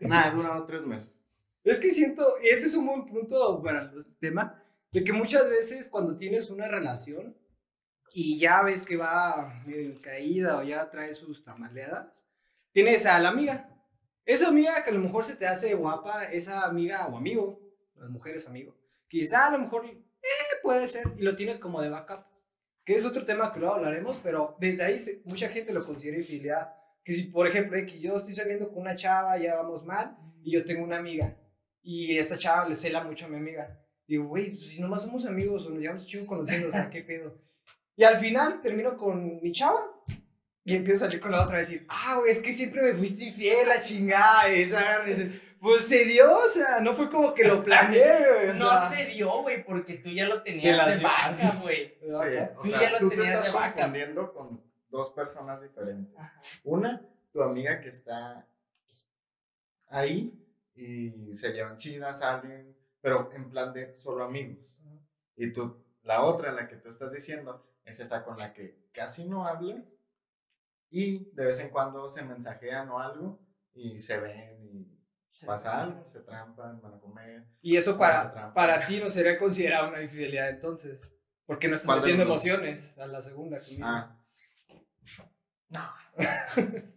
he 0.00 0.30
durado 0.34 0.66
tres 0.66 0.84
meses. 0.84 1.16
Es 1.62 1.78
que 1.78 1.92
siento, 1.92 2.24
y 2.42 2.48
ese 2.48 2.66
es 2.66 2.74
un 2.74 2.86
buen 2.86 3.06
punto 3.06 3.62
para 3.62 3.92
este 3.96 4.10
tema, 4.18 4.60
de 4.90 5.04
que 5.04 5.12
muchas 5.12 5.48
veces 5.48 5.88
cuando 5.88 6.16
tienes 6.16 6.50
una 6.50 6.66
relación 6.66 7.36
y 8.12 8.40
ya 8.40 8.62
ves 8.62 8.82
que 8.82 8.96
va 8.96 9.62
medio 9.64 10.00
caída 10.00 10.58
o 10.58 10.64
ya 10.64 10.90
trae 10.90 11.14
sus 11.14 11.44
tamaleadas, 11.44 12.26
tienes 12.72 13.06
a 13.06 13.20
la 13.20 13.28
amiga. 13.28 13.70
Esa 14.24 14.48
amiga 14.48 14.82
que 14.82 14.90
a 14.90 14.94
lo 14.94 14.98
mejor 15.00 15.22
se 15.22 15.36
te 15.36 15.46
hace 15.46 15.74
guapa, 15.74 16.24
esa 16.24 16.64
amiga 16.64 17.06
o 17.06 17.16
amigo, 17.16 17.60
las 17.94 18.10
mujeres 18.10 18.48
amigo, 18.48 18.76
quizá 19.06 19.46
a 19.46 19.50
lo 19.52 19.60
mejor 19.60 19.86
puede 20.62 20.88
ser 20.88 21.04
y 21.18 21.22
lo 21.22 21.36
tienes 21.36 21.58
como 21.58 21.80
de 21.82 21.88
backup, 21.90 22.24
que 22.84 22.94
es 22.94 23.04
otro 23.04 23.24
tema 23.24 23.52
que 23.52 23.60
luego 23.60 23.74
hablaremos, 23.76 24.20
pero 24.22 24.56
desde 24.60 24.84
ahí 24.84 24.98
se- 24.98 25.22
mucha 25.24 25.48
gente 25.48 25.72
lo 25.72 25.84
considera 25.86 26.18
infidelidad. 26.18 26.72
Que 27.04 27.12
si, 27.14 27.24
por 27.24 27.46
ejemplo, 27.48 27.76
eh, 27.76 27.84
que 27.86 27.98
yo 28.00 28.16
estoy 28.16 28.32
saliendo 28.34 28.68
con 28.68 28.82
una 28.82 28.94
chava, 28.96 29.36
ya 29.38 29.56
vamos 29.56 29.84
mal, 29.84 30.16
y 30.44 30.52
yo 30.52 30.64
tengo 30.64 30.84
una 30.84 30.98
amiga 30.98 31.36
y 31.82 32.16
esta 32.16 32.38
chava 32.38 32.68
le 32.68 32.76
cela 32.76 33.02
mucho 33.02 33.26
a 33.26 33.28
mi 33.28 33.36
amiga. 33.36 33.78
Digo, 34.06 34.26
güey, 34.26 34.50
pues, 34.56 34.68
si 34.70 34.80
nomás 34.80 35.02
somos 35.02 35.26
amigos 35.26 35.66
o 35.66 35.70
nos 35.70 35.80
llevamos 35.80 36.06
chido 36.06 36.26
conociendo, 36.26 36.68
o 36.68 36.72
sea, 36.72 36.90
¿qué 36.90 37.02
pedo? 37.02 37.40
Y 37.96 38.04
al 38.04 38.18
final 38.18 38.60
termino 38.60 38.96
con 38.96 39.40
mi 39.42 39.52
chava 39.52 39.84
y 40.64 40.74
empiezo 40.76 41.04
a 41.04 41.08
salir 41.08 41.20
con 41.20 41.30
la 41.32 41.42
otra 41.44 41.56
a 41.56 41.60
decir, 41.60 41.84
ah, 41.88 42.16
güey, 42.18 42.30
es 42.32 42.40
que 42.40 42.52
siempre 42.52 42.82
me 42.82 42.94
fuiste 42.94 43.24
infiel, 43.24 43.68
la 43.68 43.80
chingada, 43.80 44.48
esa, 44.48 45.04
esa". 45.06 45.24
Pues 45.62 45.86
se 45.86 46.04
dio, 46.06 46.24
o 46.28 46.48
sea, 46.48 46.80
no 46.80 46.92
fue 46.92 47.08
como 47.08 47.32
que 47.34 47.44
lo 47.44 47.62
planeé, 47.62 48.02
güey. 48.34 48.48
o 48.50 48.54
No 48.54 48.76
se 48.90 49.06
dio, 49.06 49.42
güey, 49.42 49.64
porque 49.64 49.94
tú 49.94 50.08
ya 50.10 50.26
lo 50.26 50.42
Te 50.42 50.50
tenías 50.50 50.76
las 50.76 50.98
de 50.98 51.04
vaca, 51.04 51.60
güey. 51.62 51.94
Sí, 52.00 52.06
o 52.56 52.62
Tú 52.62 52.68
ya 52.70 52.90
lo 52.90 52.98
tú 52.98 53.08
te 53.10 53.16
tenías 53.16 53.38
estás 53.38 53.46
de 53.46 53.52
vaca. 53.52 53.74
confundiendo 53.74 54.32
con 54.32 54.60
dos 54.90 55.10
personas 55.12 55.62
diferentes. 55.62 56.12
Una, 56.64 57.00
tu 57.30 57.42
amiga 57.42 57.80
que 57.80 57.90
está 57.90 58.44
pues, 58.84 59.08
ahí 59.86 60.36
y 60.74 61.32
se 61.32 61.52
llevan 61.52 61.78
chidas, 61.78 62.18
salen, 62.18 62.76
pero 63.00 63.30
en 63.32 63.48
plan 63.48 63.72
de 63.72 63.94
solo 63.94 64.24
amigos. 64.24 64.80
Y 65.36 65.52
tú, 65.52 65.76
la 66.02 66.22
otra, 66.24 66.50
la 66.50 66.66
que 66.66 66.74
tú 66.74 66.88
estás 66.88 67.12
diciendo, 67.12 67.64
es 67.84 68.00
esa 68.00 68.24
con 68.24 68.36
la 68.36 68.52
que 68.52 68.88
casi 68.92 69.26
no 69.26 69.46
hablas 69.46 69.94
y 70.90 71.30
de 71.34 71.46
vez 71.46 71.60
en 71.60 71.70
cuando 71.70 72.10
se 72.10 72.22
mensajean 72.24 72.90
o 72.90 72.98
algo 72.98 73.38
y 73.74 73.98
se 73.98 74.18
ven 74.18 74.58
y 74.60 75.01
pasa 75.46 75.82
algo, 75.82 76.04
se 76.04 76.20
trampan, 76.20 76.80
van 76.80 76.94
a 76.94 77.00
comer. 77.00 77.44
Y 77.60 77.76
eso 77.76 77.98
para, 77.98 78.52
para 78.52 78.86
ti 78.86 79.00
no 79.00 79.10
sería 79.10 79.38
considerado 79.38 79.88
una 79.88 80.02
infidelidad 80.02 80.50
entonces. 80.50 81.12
Porque 81.46 81.68
no 81.68 81.74
estás 81.74 81.86
¿Cuál 81.86 81.98
de 81.98 82.02
metiendo 82.02 82.22
emociones 82.24 82.96
a 82.98 83.06
la 83.06 83.20
segunda. 83.20 83.60
Ah, 83.82 84.18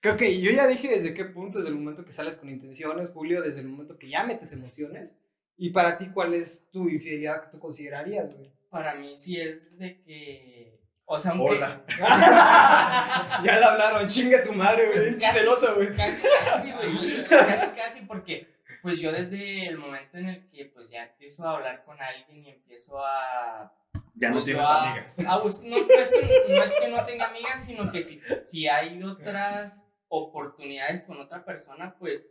Creo 0.00 0.16
que 0.16 0.40
yo 0.40 0.50
ya 0.50 0.66
dije 0.66 0.88
desde 0.88 1.14
qué 1.14 1.24
punto, 1.24 1.58
desde 1.58 1.70
el 1.70 1.76
momento 1.76 2.04
que 2.04 2.12
sales 2.12 2.36
con 2.36 2.50
intenciones, 2.50 3.08
Julio, 3.10 3.40
desde 3.42 3.60
el 3.60 3.68
momento 3.68 3.98
que 3.98 4.08
ya 4.08 4.22
metes 4.24 4.52
emociones. 4.52 5.16
Y 5.56 5.70
para 5.70 5.96
ti, 5.96 6.10
¿cuál 6.12 6.34
es 6.34 6.68
tu 6.70 6.88
infidelidad 6.88 7.44
que 7.44 7.50
tú 7.52 7.58
considerarías, 7.58 8.34
güey? 8.34 8.52
Para 8.68 8.94
mí 8.94 9.16
sí 9.16 9.40
es 9.40 9.78
de 9.78 10.02
que. 10.02 10.73
O 11.06 11.18
sea, 11.18 11.32
aunque. 11.32 11.56
hola. 11.56 11.84
ya 13.44 13.58
le 13.58 13.64
hablaron, 13.64 14.08
chinga 14.08 14.42
tu 14.42 14.52
madre, 14.52 14.86
güey. 14.90 15.20
Celosa, 15.20 15.72
güey. 15.72 15.94
Casi, 15.94 16.26
casi, 16.44 16.72
güey. 16.72 17.24
Casi, 17.28 17.66
casi, 17.68 18.00
porque 18.02 18.54
pues 18.82 19.00
yo 19.00 19.12
desde 19.12 19.66
el 19.68 19.78
momento 19.78 20.18
en 20.18 20.28
el 20.28 20.50
que 20.50 20.66
pues 20.66 20.90
ya 20.90 21.04
empiezo 21.04 21.46
a 21.46 21.56
hablar 21.56 21.84
con 21.84 22.00
alguien 22.00 22.44
y 22.44 22.50
empiezo 22.50 22.98
a... 23.04 23.72
Ya 24.14 24.28
no 24.28 24.34
pues, 24.36 24.44
tienes 24.46 24.66
a- 24.66 24.82
amigas. 24.90 25.18
a 25.28 25.38
bus- 25.38 25.60
no, 25.62 25.76
no 25.78 25.94
es 25.94 26.10
que, 26.10 26.44
no 26.48 26.62
es 26.62 26.72
que 26.72 26.88
no 26.88 27.04
tenga 27.04 27.26
amigas, 27.26 27.64
sino 27.64 27.90
que 27.90 28.00
si, 28.00 28.20
si 28.42 28.68
hay 28.68 29.02
otras 29.02 29.86
oportunidades 30.08 31.02
con 31.02 31.20
otra 31.20 31.44
persona, 31.44 31.96
pues 31.98 32.26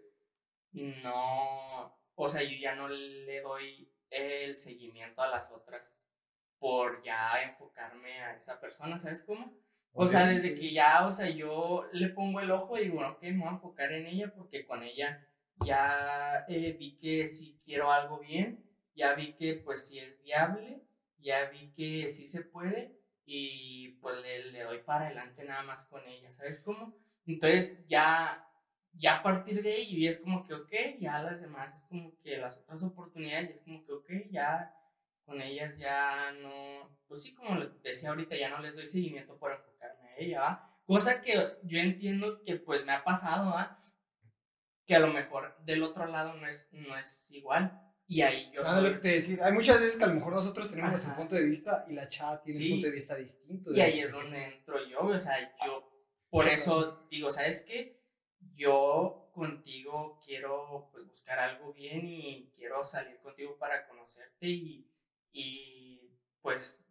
no... 0.71 1.95
O 2.15 2.27
sea, 2.29 2.43
yo 2.43 2.55
ya 2.59 2.75
no 2.75 2.87
le 2.87 3.41
doy 3.41 3.91
el 4.09 4.55
seguimiento 4.55 5.21
a 5.21 5.27
las 5.27 5.51
otras 5.51 6.05
por 6.63 7.03
ya 7.03 7.43
enfocarme 7.43 8.21
a 8.21 8.35
esa 8.35 8.57
persona, 8.61 8.97
¿sabes 8.97 9.21
cómo? 9.21 9.53
O 9.91 10.07
sea, 10.07 10.25
desde 10.25 10.55
que 10.55 10.71
ya, 10.71 11.05
o 11.05 11.11
sea, 11.11 11.27
yo 11.29 11.89
le 11.91 12.07
pongo 12.07 12.39
el 12.39 12.51
ojo 12.51 12.77
y 12.77 12.85
digo, 12.85 13.05
ok, 13.05 13.21
me 13.23 13.39
voy 13.39 13.47
a 13.49 13.51
enfocar 13.51 13.91
en 13.91 14.07
ella 14.07 14.33
porque 14.33 14.65
con 14.65 14.81
ella 14.81 15.27
ya 15.65 16.45
eh, 16.47 16.71
vi 16.79 16.95
que 16.95 17.27
sí 17.27 17.59
quiero 17.65 17.91
algo 17.91 18.19
bien, 18.19 18.63
ya 18.95 19.13
vi 19.13 19.33
que 19.33 19.55
pues 19.55 19.89
sí 19.89 19.99
es 19.99 20.17
viable, 20.23 20.87
ya 21.17 21.49
vi 21.49 21.73
que 21.73 22.07
sí 22.07 22.27
se 22.27 22.43
puede 22.43 22.97
y 23.25 23.97
pues 23.99 24.21
le, 24.21 24.53
le 24.53 24.63
doy 24.63 24.83
para 24.83 25.07
adelante 25.07 25.43
nada 25.43 25.63
más 25.63 25.83
con 25.83 26.07
ella, 26.07 26.31
¿sabes 26.31 26.61
cómo? 26.61 26.95
Entonces 27.25 27.85
ya, 27.89 28.47
ya 28.93 29.17
a 29.17 29.23
partir 29.23 29.61
de 29.61 29.73
ahí 29.73 30.07
es 30.07 30.17
como 30.17 30.45
que, 30.45 30.53
ok, 30.53 30.71
ya 31.01 31.21
las 31.21 31.41
demás 31.41 31.75
es 31.75 31.83
como 31.89 32.17
que 32.19 32.37
las 32.37 32.57
otras 32.57 32.81
oportunidades 32.83 33.49
es 33.49 33.61
como 33.63 33.83
que, 33.83 33.91
ok, 33.91 34.09
ya 34.31 34.73
con 35.25 35.41
ellas 35.41 35.77
ya 35.77 36.31
no, 36.33 36.97
pues 37.07 37.23
sí, 37.23 37.33
como 37.33 37.55
les 37.59 37.81
decía 37.81 38.09
ahorita, 38.09 38.35
ya 38.35 38.49
no 38.49 38.59
les 38.59 38.75
doy 38.75 38.85
seguimiento 38.85 39.37
por 39.37 39.51
enfocarme 39.53 40.09
a 40.09 40.17
ella, 40.17 40.39
¿va? 40.41 40.69
Cosa 40.85 41.21
que 41.21 41.57
yo 41.63 41.79
entiendo 41.79 42.41
que 42.43 42.57
pues 42.57 42.85
me 42.85 42.91
ha 42.91 43.03
pasado, 43.03 43.51
¿va? 43.51 43.77
Que 44.85 44.95
a 44.95 44.99
lo 44.99 45.07
mejor 45.07 45.55
del 45.63 45.81
otro 45.83 46.05
lado 46.07 46.33
no 46.33 46.47
es, 46.47 46.67
no 46.73 46.97
es 46.97 47.31
igual. 47.31 47.79
Y 48.05 48.21
ahí 48.21 48.51
yo 48.53 48.61
Nada 48.61 48.81
lo 48.81 48.87
soy, 48.89 48.93
que 48.95 48.99
te 48.99 49.07
decir. 49.15 49.41
Hay 49.41 49.53
muchas 49.53 49.79
veces 49.79 49.95
que 49.97 50.03
a 50.03 50.07
lo 50.07 50.15
mejor 50.15 50.33
nosotros 50.33 50.69
tenemos 50.69 50.91
nuestro 50.91 51.11
Ajá. 51.11 51.19
punto 51.21 51.35
de 51.35 51.43
vista 51.45 51.85
y 51.87 51.93
la 51.93 52.07
chat 52.09 52.43
tiene 52.43 52.59
Sí. 52.59 52.65
un 52.65 52.71
punto 52.73 52.87
de 52.87 52.93
vista 52.93 53.15
distinto. 53.15 53.71
y 53.73 53.79
ahí 53.79 53.99
es 54.01 54.11
donde 54.11 54.43
entro 54.43 54.85
yo, 54.87 54.99
o 55.05 55.17
sea, 55.19 55.55
yo 55.65 55.89
por 56.29 56.47
eso 56.47 57.07
digo, 57.09 57.31
¿sabes 57.31 57.63
qué? 57.63 58.03
Yo 58.55 59.29
contigo 59.33 60.19
quiero 60.25 60.89
pues 60.91 61.07
buscar 61.07 61.39
algo 61.39 61.71
bien 61.73 62.05
y 62.05 62.51
quiero 62.57 62.83
salir 62.83 63.17
contigo 63.19 63.57
para 63.57 63.87
conocerte 63.87 64.47
y, 64.47 64.85
y 65.33 66.17
pues 66.41 66.85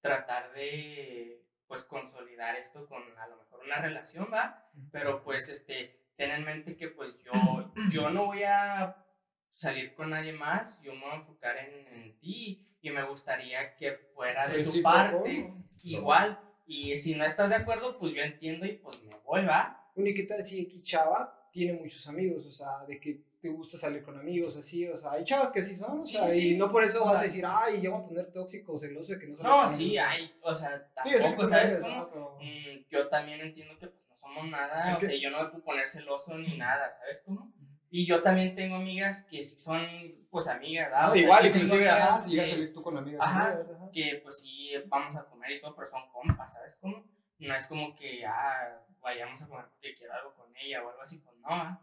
tratar 0.00 0.52
de 0.52 1.42
pues 1.66 1.84
consolidar 1.84 2.54
esto 2.54 2.86
con 2.86 3.02
a 3.18 3.26
lo 3.26 3.38
mejor 3.38 3.64
una 3.64 3.80
relación, 3.80 4.28
¿va? 4.32 4.70
Pero 4.92 5.24
pues 5.24 5.48
este, 5.48 5.98
ten 6.16 6.30
en 6.30 6.44
mente 6.44 6.76
que 6.76 6.88
pues 6.88 7.18
yo, 7.18 7.32
yo 7.90 8.10
no 8.10 8.26
voy 8.26 8.44
a 8.44 9.04
salir 9.52 9.94
con 9.94 10.10
nadie 10.10 10.32
más, 10.32 10.80
yo 10.82 10.94
me 10.94 11.00
voy 11.00 11.10
a 11.10 11.16
enfocar 11.16 11.56
en, 11.56 11.88
en 11.88 12.18
ti 12.18 12.76
y 12.80 12.90
me 12.90 13.02
gustaría 13.02 13.74
que 13.74 13.92
fuera 14.14 14.46
de 14.46 14.62
tu 14.62 14.82
parte 14.82 15.52
igual. 15.82 16.40
Y 16.66 16.96
si 16.96 17.14
no 17.14 17.24
estás 17.24 17.50
de 17.50 17.56
acuerdo, 17.56 17.98
pues 17.98 18.14
yo 18.14 18.22
entiendo 18.22 18.66
y 18.66 18.72
pues 18.72 19.02
me 19.02 19.16
voy, 19.24 19.44
¿va? 19.44 19.90
Y 19.96 20.14
qué 20.14 20.24
tal 20.24 20.44
si 20.44 20.82
chava 20.82 21.45
tiene 21.56 21.72
muchos 21.72 22.06
amigos, 22.06 22.44
o 22.46 22.52
sea, 22.52 22.84
de 22.86 23.00
que 23.00 23.22
te 23.40 23.48
gusta 23.48 23.78
salir 23.78 24.02
con 24.02 24.18
amigos, 24.18 24.56
así, 24.56 24.86
o 24.86 24.96
sea, 24.96 25.12
hay 25.12 25.24
chavas 25.24 25.50
que 25.50 25.60
así 25.60 25.74
son, 25.74 25.98
o 25.98 26.02
Sí, 26.02 26.12
sea, 26.18 26.28
sí. 26.28 26.54
y 26.54 26.58
no 26.58 26.70
por 26.70 26.84
eso 26.84 27.02
vas 27.04 27.20
a 27.20 27.22
decir, 27.22 27.44
ay, 27.48 27.80
ya 27.80 27.88
voy 27.90 28.02
a 28.02 28.06
poner 28.06 28.32
tóxico 28.32 28.74
o 28.74 28.78
celoso 28.78 29.12
de 29.12 29.18
que 29.18 29.26
no 29.26 29.36
No, 29.42 29.66
sí, 29.66 29.96
amigos". 29.96 30.06
hay, 30.06 30.34
o 30.42 30.54
sea, 30.54 30.88
Sí, 31.02 31.10
yo 31.12 31.16
sé 31.16 31.16
que 31.16 31.22
tampoco, 31.22 31.42
tú 31.42 31.48
¿sabes 31.48 31.74
cómo? 31.80 31.96
¿no? 31.96 32.08
Pero- 32.10 32.38
Mm, 32.42 32.84
yo 32.90 33.08
también 33.08 33.40
entiendo 33.40 33.78
que 33.78 33.86
pues, 33.86 34.04
no 34.10 34.16
somos 34.16 34.46
nada, 34.50 34.90
Es 34.90 34.96
o 34.96 35.00
que- 35.00 35.06
sea, 35.06 35.16
yo 35.18 35.30
no 35.30 35.42
me 35.44 35.48
puedo 35.48 35.64
poner 35.64 35.86
celoso 35.86 36.36
ni 36.36 36.56
nada, 36.58 36.90
¿sabes 36.90 37.22
cómo? 37.24 37.50
Y 37.90 38.04
yo 38.04 38.20
también 38.20 38.54
tengo 38.54 38.76
amigas 38.76 39.22
que 39.30 39.42
sí 39.42 39.58
son, 39.58 39.80
pues, 40.28 40.48
amigas, 40.48 40.90
¿verdad? 40.90 41.08
O 41.08 41.12
sea, 41.14 41.22
igual, 41.22 41.40
sí 41.42 41.48
inclusive, 41.48 41.88
ajá, 41.88 42.20
si 42.20 42.30
llegas 42.32 42.48
a 42.50 42.52
salir 42.52 42.72
tú 42.74 42.82
con 42.82 42.98
amigas, 42.98 43.20
Ajá. 43.22 43.46
amigas, 43.52 43.70
ajá. 43.70 43.90
que 43.92 44.20
pues 44.22 44.40
sí 44.40 44.70
vamos 44.88 45.16
a 45.16 45.24
comer 45.24 45.52
y 45.52 45.60
todo, 45.62 45.74
pero 45.74 45.86
son 45.88 46.02
compas, 46.10 46.52
¿sabes 46.52 46.76
cómo? 46.80 47.04
No 47.38 47.54
es 47.54 47.66
como 47.66 47.94
que 47.94 48.26
ah, 48.26 48.82
vayamos 49.06 49.40
a 49.40 49.46
comer 49.48 49.66
porque 49.70 49.94
quiero 49.94 50.12
algo 50.14 50.34
con 50.34 50.52
ella 50.56 50.82
o 50.84 50.88
algo 50.90 51.00
así, 51.00 51.18
pues 51.18 51.36
no, 51.38 51.46
¿ah? 51.48 51.80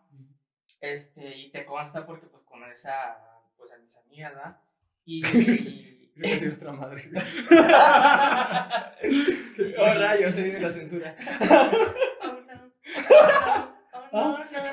Este, 0.82 1.38
y 1.38 1.50
te 1.52 1.64
consta 1.66 2.06
porque 2.06 2.28
pues 2.28 2.44
conoces 2.44 2.86
a, 2.88 3.18
pues, 3.56 3.72
a 3.72 3.78
mis 3.78 3.96
amigas, 3.98 4.36
¿verdad? 4.36 4.60
Y... 5.06 5.24
Iba 6.16 6.28
a 6.28 6.32
decir 6.32 6.54
otra 6.54 6.72
madre. 6.74 7.10
oh, 9.80 9.94
rayos, 9.96 10.32
se 10.36 10.44
viene 10.44 10.60
la 10.60 10.70
censura. 10.70 11.16
Oh, 12.22 12.40
no. 12.40 12.72
Oh, 14.12 14.38
no. 14.52 14.64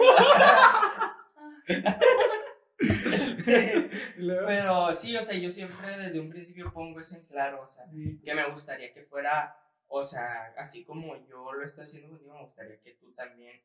Y 4.18 4.22
luego- 4.22 4.46
Pero 4.46 4.92
sí, 4.92 5.16
o 5.16 5.22
sea, 5.22 5.34
yo 5.38 5.48
siempre 5.48 5.96
desde 5.96 6.20
un 6.20 6.28
principio 6.28 6.70
pongo 6.72 7.00
eso 7.00 7.16
en 7.16 7.24
claro, 7.26 7.62
o 7.62 7.68
sea, 7.68 7.84
que 8.24 8.34
me 8.34 8.50
gustaría 8.50 8.92
que 8.92 9.04
fuera, 9.04 9.56
o 9.92 10.02
sea, 10.04 10.54
así 10.56 10.84
como 10.84 11.16
yo 11.26 11.52
lo 11.52 11.64
estoy 11.64 11.84
haciendo 11.84 12.08
contigo, 12.08 12.34
me 12.34 12.44
gustaría 12.44 12.80
que 12.80 12.92
tú 12.94 13.12
también 13.12 13.60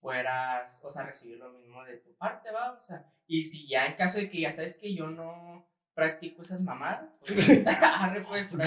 fueras, 0.00 0.80
o 0.84 0.90
sea, 0.90 1.04
recibir 1.04 1.38
lo 1.38 1.50
mismo 1.52 1.84
de 1.84 1.98
tu 1.98 2.14
parte, 2.16 2.50
¿va? 2.50 2.72
O 2.72 2.80
sea, 2.80 3.06
y 3.26 3.44
si 3.44 3.68
ya 3.68 3.86
en 3.86 3.94
caso 3.94 4.18
de 4.18 4.28
que 4.28 4.40
ya 4.40 4.50
sabes 4.50 4.74
que 4.74 4.92
yo 4.92 5.06
no 5.06 5.66
practico 5.94 6.42
esas 6.42 6.60
mamadas, 6.62 7.12
pues, 7.20 7.48
arre, 7.82 8.22
pues. 8.22 8.50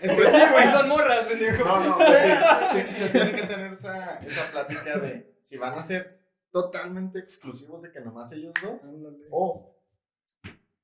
Es 0.00 0.14
que 0.14 0.26
sí, 0.26 0.38
güey, 0.52 0.68
son 0.68 0.88
morras, 0.88 1.26
pendejo. 1.26 1.64
No, 1.64 1.80
no, 1.84 1.96
pues 1.96 2.18
sí, 2.18 2.80
sí, 2.86 2.94
se 2.94 3.08
tiene 3.08 3.32
que 3.32 3.46
tener 3.46 3.72
esa, 3.72 4.20
esa 4.20 4.50
plática 4.52 4.96
de 4.98 5.40
si 5.42 5.58
van 5.58 5.76
a 5.76 5.82
ser 5.82 6.20
totalmente 6.52 7.18
exclusivos 7.18 7.82
de 7.82 7.90
que 7.90 8.00
nomás 8.00 8.30
ellos 8.32 8.54
dos, 8.62 8.82
Ándale. 8.84 9.26
o 9.32 9.76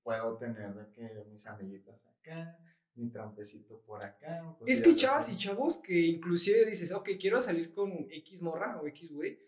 puedo 0.02 0.36
tener 0.36 0.74
de 0.74 0.90
que 0.90 1.24
mis 1.30 1.46
amiguitas 1.46 2.04
acá, 2.06 2.58
mi 2.96 3.10
trampecito 3.10 3.80
por 3.86 4.02
acá. 4.02 4.42
o 4.60 4.64
Es 4.66 4.80
que 4.82 4.94
chavas 4.96 5.26
así. 5.26 5.34
y 5.34 5.38
chavos 5.38 5.78
que 5.78 5.98
inclusive 5.98 6.64
dices, 6.64 6.92
ok, 6.92 7.10
quiero 7.20 7.40
salir 7.40 7.72
con 7.74 8.06
X 8.10 8.40
morra 8.40 8.78
o 8.80 8.86
X 8.88 9.12
güey. 9.12 9.38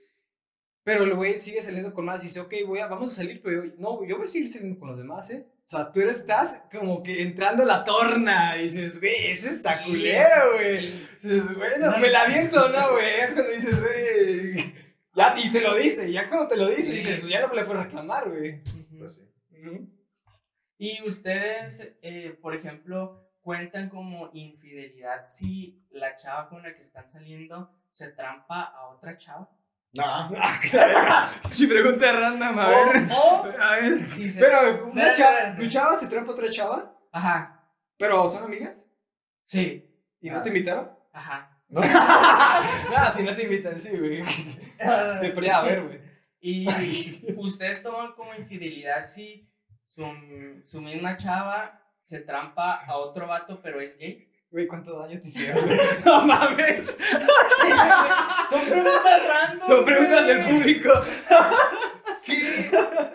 Pero 0.83 1.03
el 1.05 1.15
güey 1.15 1.41
sigue 1.41 1.63
saliendo 1.63 1.93
con 1.93 2.05
más 2.05 2.23
y 2.23 2.27
dice, 2.27 2.41
ok, 2.41 2.55
voy 2.67 2.79
a, 2.79 2.87
vamos 2.87 3.13
a 3.13 3.17
salir, 3.17 3.41
pero 3.43 3.65
yo, 3.65 3.73
no, 3.79 4.05
yo 4.05 4.17
voy 4.19 4.27
a 4.27 4.29
seguir 4.29 4.49
saliendo 4.49 4.79
con 4.79 4.89
los 4.89 4.99
demás, 4.99 5.29
¿eh? 5.31 5.45
O 5.67 5.69
sea, 5.69 5.91
tú 5.91 6.01
eres, 6.01 6.19
estás 6.19 6.63
como 6.71 7.03
que 7.03 7.23
entrando 7.23 7.65
a 7.65 7.67
la 7.67 7.83
torna 7.83 8.57
y 8.57 8.65
dices, 8.69 9.01
güey, 9.01 9.33
ese 9.33 9.51
está 9.51 9.83
Sí, 9.83 9.91
culero, 9.91 10.53
güey. 10.55 10.93
Dices, 11.21 11.55
bueno, 11.57 11.91
No, 11.91 11.99
me 11.99 12.09
la 12.09 12.27
viento, 12.27 12.69
¿no, 12.69 12.93
güey? 12.93 13.15
Es 13.21 13.33
cuando 13.35 13.51
dices, 13.53 13.81
güey. 13.83 14.75
Ya, 15.17 15.35
y 15.43 15.51
te 15.51 15.61
lo 15.63 15.75
dice, 15.75 16.13
ya 16.13 16.29
cuando 16.29 16.47
te 16.47 16.57
lo 16.57 16.69
dice, 16.69 16.83
Sí. 16.93 16.93
dices, 16.99 17.19
pues 17.21 17.33
ya 17.33 17.41
no 17.41 17.49
me 17.49 17.57
le 17.57 17.65
puedes 17.65 17.83
reclamar, 17.83 18.29
güey. 18.29 18.61
Pues 18.97 19.15
sí. 19.17 19.23
Y 20.79 21.03
ustedes, 21.03 21.95
eh, 22.03 22.39
por 22.41 22.55
ejemplo, 22.55 23.26
cuentan 23.47 23.89
como 23.89 24.29
infidelidad 24.33 25.25
si 25.25 25.87
la 25.93 26.17
chava 26.17 26.49
con 26.49 26.65
la 26.65 26.75
que 26.75 26.83
están 26.83 27.09
saliendo 27.09 27.71
se 27.93 28.09
trampa 28.09 28.63
a 28.75 28.89
otra 28.89 29.17
chava. 29.17 29.49
No, 29.95 30.31
Si 31.53 31.69
pregunta 31.69 32.13
random, 32.13 32.59
a 32.59 32.67
O- 32.67 32.71
ver. 32.93 33.09
o 33.13 33.63
A 33.63 33.77
ver. 33.77 34.05
si 34.09 34.29
se- 34.33 34.41
Pero, 34.41 34.87
una 34.89 35.15
chava. 35.15 35.55
¿tu 35.55 35.69
chava 35.69 35.97
se 36.01 36.09
trampa 36.09 36.33
a 36.33 36.35
otra 36.35 36.51
chava? 36.51 36.93
Ajá, 37.13 37.71
¿Pero 37.97 38.29
son 38.29 38.43
amigas? 38.45 38.85
sí, 39.45 39.89
¿Y 40.21 40.29
no 40.29 40.39
Ah. 40.39 40.43
te 40.43 40.49
invitaron? 40.49 40.91
ajá. 41.13 41.63
no, 41.69 41.81
si 43.17 43.23
no 43.23 43.33
te 43.37 43.45
invitan, 43.45 43.79
sí, 43.79 43.91
güey. 43.97 44.25
Me 45.23 45.31
podría 45.31 45.61
ver, 45.63 45.83
güey. 45.85 46.01
Y 46.41 46.67
ustedes 47.37 47.81
toman 47.83 48.13
como 48.15 48.35
infidelidad 48.35 49.07
si 49.07 49.49
su, 49.85 50.05
su 50.65 50.81
misma 50.83 51.17
chava 51.17 51.81
se 52.07 52.21
trampa 52.21 52.85
a 52.87 52.97
otro 52.99 53.27
vato, 53.27 53.59
pero 53.61 53.81
es 53.81 53.99
gay. 53.99 54.29
Güey, 54.49 54.69
¿cuánto 54.69 54.97
daño 54.97 55.21
te 55.21 55.27
hicieron, 55.27 55.65
güey? 55.67 55.77
No 56.05 56.23
mames. 56.23 56.85
Son 58.49 58.61
preguntas 58.65 59.23
random. 59.29 59.67
Son 59.69 59.85
preguntas 59.85 60.25
güey. 60.25 60.37
del 60.37 60.45
público. 60.47 60.91
¿Qué? 62.25 62.71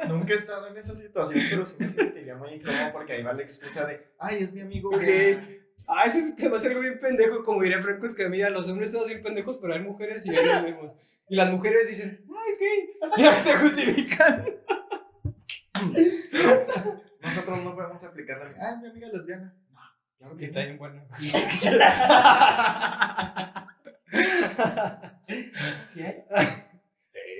Nunca 0.10 0.34
he 0.34 0.36
estado 0.36 0.68
en 0.68 0.76
esa 0.78 0.94
situación, 0.94 1.42
pero 1.50 1.66
sí 1.66 1.76
me 1.80 1.88
sentiría 1.88 2.36
muy 2.36 2.50
incómodo 2.56 2.92
porque 2.92 3.14
ahí 3.14 3.24
va 3.24 3.32
la 3.32 3.44
excusa 3.44 3.86
de, 3.86 4.08
ay, 4.20 4.44
es 4.44 4.52
mi 4.52 4.60
amigo. 4.60 4.90
Gay". 4.98 5.62
Ah, 5.88 6.04
eso 6.06 6.18
es- 6.18 6.34
se 6.38 6.50
me 6.50 6.58
hace 6.58 6.68
algo 6.68 6.82
bien 6.82 7.00
pendejo, 7.00 7.44
como 7.46 7.62
diría 7.64 7.82
Franco 7.82 8.06
Escamilla, 8.06 8.50
los 8.50 8.68
hombres 8.68 8.90
estamos 8.90 9.08
bien 9.08 9.24
pendejos, 9.24 9.58
pero 9.62 9.74
hay 9.74 9.80
mujeres 9.80 10.26
y 10.26 10.36
hay 10.36 10.46
los 10.46 10.64
mismos. 10.64 10.92
Y 11.30 11.36
las 11.38 11.50
mujeres 11.50 11.88
dicen, 11.88 12.26
ah, 12.30 12.44
es 12.52 12.60
gay. 12.60 12.90
Y 13.18 13.24
ahí 13.26 13.40
se 13.40 13.56
justifican. 13.58 14.46
Nosotros 17.22 17.63
no 17.63 17.76
podemos 17.76 18.04
aplicarle, 18.04 18.56
ah, 18.60 18.72
es 18.76 18.82
mi 18.82 18.88
amiga 18.89 19.08
lesbiana. 19.10 19.54
No, 19.72 19.80
claro 20.17 20.38
que 20.38 20.46
Está 20.46 20.63
bien 20.63 20.78
bueno. 20.78 21.04
¿Sí 25.88 26.02
hay? 26.02 26.24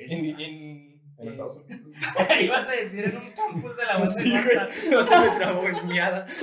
En, 0.08 0.25
en, 0.25 1.01
En 1.17 1.27
Estados 1.27 1.58
Unidos. 1.65 1.88
Ibas 2.41 2.67
a 2.67 2.71
decir 2.71 3.06
en 3.06 3.17
un 3.17 3.32
campus 3.32 3.77
de 3.77 3.86
la 3.86 3.99
UAS 3.99 4.15
sí, 4.15 4.32
güey. 4.32 4.58
No 4.89 5.04
se 5.04 5.19
me 5.19 5.30
trabó 5.32 5.67
en 5.67 5.88
miada. 5.88 6.25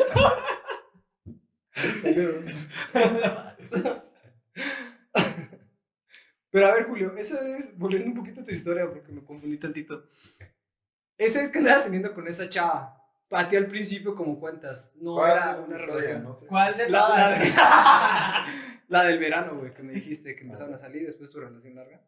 Pero 6.50 6.66
a 6.66 6.72
ver, 6.72 6.86
Julio, 6.86 7.14
eso 7.16 7.40
es, 7.42 7.76
volviendo 7.76 8.08
un 8.08 8.16
poquito 8.16 8.40
a 8.40 8.44
tu 8.44 8.50
historia, 8.50 8.88
porque 8.88 9.12
me 9.12 9.22
confundí 9.22 9.58
tantito. 9.58 10.08
Esa 11.18 11.42
es 11.42 11.50
que 11.50 11.58
andabas 11.58 11.84
teniendo 11.84 12.14
con 12.14 12.26
esa 12.28 12.48
chava. 12.48 12.94
A 13.30 13.46
ti 13.48 13.56
al 13.56 13.66
principio, 13.66 14.14
como 14.14 14.40
cuentas, 14.40 14.90
no 14.96 15.14
¿Cuál 15.16 15.32
era 15.32 15.56
una 15.60 15.74
historia? 15.76 15.94
relación. 15.96 16.24
No 16.24 16.34
sé. 16.34 16.46
¿Cuál 16.46 16.76
de 16.78 16.88
La, 16.88 16.98
todas? 16.98 17.54
la- 17.56 18.46
la 18.88 19.04
del 19.04 19.18
verano, 19.18 19.56
güey, 19.58 19.74
que 19.74 19.82
me 19.82 19.92
dijiste 19.92 20.34
que 20.34 20.44
empezaron 20.44 20.72
a 20.72 20.78
salir 20.78 21.04
después 21.04 21.28
de 21.28 21.34
tu 21.34 21.40
relación 21.40 21.74
larga. 21.74 22.00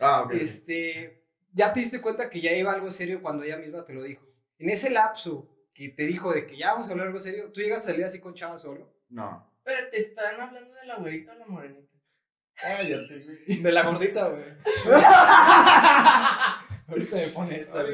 Ah, 0.00 0.22
ok. 0.22 0.32
Este, 0.32 1.24
ya 1.52 1.72
te 1.72 1.80
diste 1.80 2.00
cuenta 2.00 2.28
que 2.28 2.40
ya 2.40 2.52
iba 2.52 2.72
algo 2.72 2.90
serio 2.90 3.22
cuando 3.22 3.44
ella 3.44 3.58
misma 3.58 3.84
te 3.84 3.94
lo 3.94 4.02
dijo. 4.02 4.26
En 4.58 4.70
ese 4.70 4.90
lapso 4.90 5.48
que 5.72 5.90
te 5.90 6.02
dijo 6.04 6.32
de 6.32 6.46
que 6.46 6.56
ya 6.56 6.72
vamos 6.72 6.88
a 6.88 6.92
hablar 6.92 7.06
algo 7.08 7.18
serio, 7.20 7.52
¿tú 7.52 7.60
llegas 7.60 7.84
a 7.84 7.90
salir 7.90 8.04
así 8.04 8.18
con 8.18 8.34
chava 8.34 8.58
solo? 8.58 8.92
No. 9.08 9.48
Pero 9.62 9.88
te 9.90 9.98
están 9.98 10.40
hablando 10.40 10.74
de 10.74 10.86
la 10.86 10.96
güerita 10.96 11.32
o 11.32 11.34
la 11.36 11.46
morenita. 11.46 11.92
Cállate, 12.54 13.20
güey. 13.20 13.62
De 13.62 13.70
la 13.72 13.82
gordita, 13.84 14.28
güey. 14.30 14.42
Ahorita 16.88 17.16
me 17.16 17.26
pone 17.28 17.60
esta. 17.60 17.84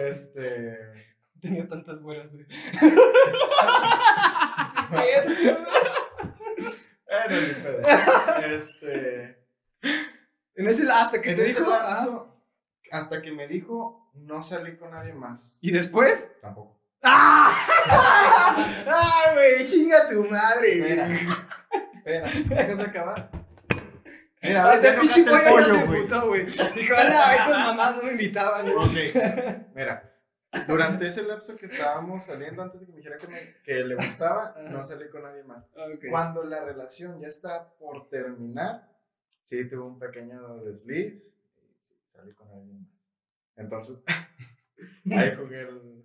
Este. 0.00 0.78
Tenía 1.40 1.66
tantas 1.68 2.00
buenas, 2.00 2.32
güey. 2.32 2.46
Sí, 4.88 4.96
pedo. 7.62 7.80
Este. 8.46 9.38
En 10.54 10.68
ese 10.68 10.90
hasta 10.90 11.20
que 11.20 11.30
en 11.30 11.36
te 11.36 11.50
ese 11.50 11.60
dijo. 11.60 11.70
lapso, 11.70 12.42
hasta 12.90 13.20
que 13.22 13.32
me 13.32 13.48
dijo, 13.48 14.10
no 14.14 14.42
salí 14.42 14.76
con 14.76 14.90
nadie 14.92 15.12
más. 15.14 15.58
¿Y 15.60 15.72
después? 15.72 16.30
Tampoco. 16.40 16.80
¡Ah! 17.02 17.50
¡Ah, 18.86 19.30
güey! 19.34 19.64
¡Chinga 19.64 20.08
tu 20.08 20.24
madre! 20.24 20.78
Espera. 20.78 21.08
Espera, 22.16 22.30
¿dejas 22.60 22.78
de 22.78 22.84
acabar? 22.84 23.30
Mira, 24.42 24.80
ya 24.80 24.90
Ese 24.90 25.00
pinche 25.00 25.20
el 25.20 25.26
pollo 25.26 25.74
se 25.74 25.84
putó, 25.86 26.26
güey. 26.26 26.44
Dijo, 26.46 26.94
no, 26.94 27.32
esas 27.32 27.58
mamás 27.60 27.96
no 27.96 28.02
me 28.02 28.12
invitaban. 28.12 28.66
güey". 28.72 29.08
Ok, 29.10 29.56
mira, 29.74 30.12
durante 30.66 31.06
ese 31.06 31.22
lapso 31.22 31.54
que 31.56 31.66
estábamos 31.66 32.24
saliendo, 32.24 32.60
antes 32.62 32.80
de 32.80 32.86
que 32.86 32.92
me 32.92 32.98
dijera 32.98 33.16
que, 33.18 33.28
me- 33.28 33.54
que 33.62 33.84
le 33.84 33.94
gustaba, 33.94 34.54
no 34.70 34.84
salí 34.84 35.08
con 35.10 35.22
nadie 35.22 35.44
más. 35.44 35.64
Ok. 35.76 36.06
Cuando 36.10 36.42
la 36.44 36.64
relación 36.64 37.20
ya 37.20 37.28
está 37.28 37.68
por 37.78 38.08
terminar, 38.08 38.88
sí 39.44 39.68
tuve 39.68 39.82
un 39.82 39.98
pequeño 40.00 40.56
desliz 40.58 41.36
y 41.56 41.76
sí, 41.84 41.94
salí 42.12 42.32
con 42.32 42.48
alguien 42.50 42.80
más. 42.82 42.90
Entonces, 43.56 44.02
ahí 45.12 45.34
jugué 45.36 45.60
el, 45.62 46.04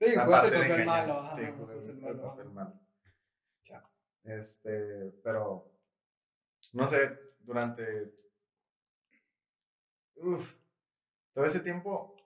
Sí, 0.00 0.14
la 0.14 0.26
parte 0.28 0.48
el 0.48 0.52
de 0.60 0.66
engañar. 0.66 0.86
malo. 1.08 1.24
Sí, 1.34 1.42
jugué 1.56 1.74
el, 1.78 1.82
el 1.84 2.04
el 2.04 2.20
papel 2.20 2.50
malo. 2.50 2.74
Este, 4.26 5.12
pero, 5.22 5.70
no 6.72 6.86
sé, 6.88 7.16
durante, 7.40 8.12
uf, 10.16 10.54
todo 11.32 11.44
ese 11.44 11.60
tiempo, 11.60 12.16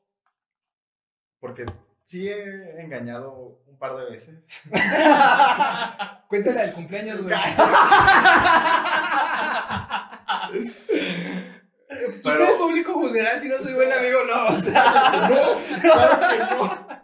porque 1.40 1.66
sí 2.04 2.28
he 2.28 2.80
engañado 2.80 3.60
un 3.66 3.78
par 3.78 3.94
de 3.96 4.10
veces. 4.10 4.38
Cuéntale 6.28 6.60
del 6.62 6.72
cumpleaños, 6.72 7.22
güey. 7.22 7.34
Pero- 11.88 12.44
Usted 12.44 12.56
público 12.58 12.92
juzgará 12.94 13.38
si 13.38 13.48
no 13.48 13.58
soy 13.58 13.74
buen 13.74 13.92
amigo 13.92 14.20
o 14.20 14.24
no. 14.24 14.46
O 14.48 14.56
sea, 14.56 15.28
No, 15.28 15.80
claro 15.80 16.28
que 16.30 16.38
no. 16.38 17.00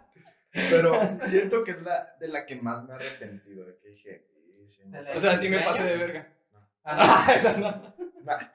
Pero 0.71 1.19
siento 1.21 1.65
que 1.65 1.73
es 1.73 1.83
la 1.83 2.17
de 2.21 2.29
la 2.29 2.47
que 2.47 2.57
más 2.57 2.85
me 2.85 2.93
he 2.93 2.97
arrepentido. 2.97 3.65
De 3.67 3.77
que 3.79 3.89
dije, 3.89 4.27
"Y 4.67 4.69
sí, 4.69 4.85
me 4.87 4.99
De 4.99 5.05
la- 5.05 5.15
o 5.15 5.19
sea, 5.19 5.37
sí 5.37 5.49
me 5.49 5.61
pasé 5.61 5.83
de 5.85 5.97
verga. 5.97 6.29
Ah, 6.85 7.55
no. 7.59 7.95
Va. 8.29 8.53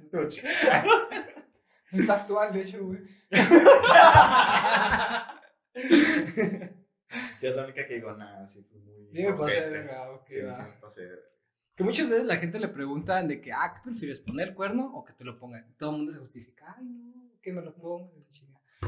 Estuvo 0.00 0.28
chido. 0.28 0.48
Está 1.92 2.14
actual, 2.14 2.52
de 2.52 2.60
hecho, 2.62 2.84
güey. 2.84 3.00
Sí, 7.38 7.46
es 7.46 7.54
la 7.56 7.64
única 7.64 7.86
que 7.86 7.94
digo, 7.94 8.12
nada, 8.12 8.46
sí 8.46 8.62
fue 8.68 8.80
muy. 8.80 9.08
Sí 9.12 9.22
me 9.22 9.32
pasé 9.34 9.60
de 9.60 9.70
verga, 9.70 10.10
ok, 10.12 10.26
Sí, 10.28 10.62
me 10.62 10.72
pasé 10.80 11.02
de 11.02 11.08
verga. 11.10 11.24
Que 11.76 11.84
muchas 11.84 12.08
veces 12.08 12.24
la 12.26 12.36
gente 12.36 12.58
le 12.58 12.68
preguntan 12.68 13.28
de 13.28 13.40
que, 13.40 13.52
ah, 13.52 13.72
¿qué 13.74 13.80
prefieres, 13.90 14.20
poner 14.20 14.54
cuerno 14.54 14.90
o 14.94 15.04
que 15.04 15.12
te 15.12 15.24
lo 15.24 15.38
pongan? 15.38 15.64
Y 15.68 15.72
todo 15.74 15.90
el 15.90 15.96
mundo 15.98 16.12
se 16.12 16.18
justifica, 16.18 16.74
ay, 16.76 16.84
no, 16.84 17.30
que 17.42 17.52
me 17.52 17.62
lo 17.62 17.74
pongan. 17.74 18.10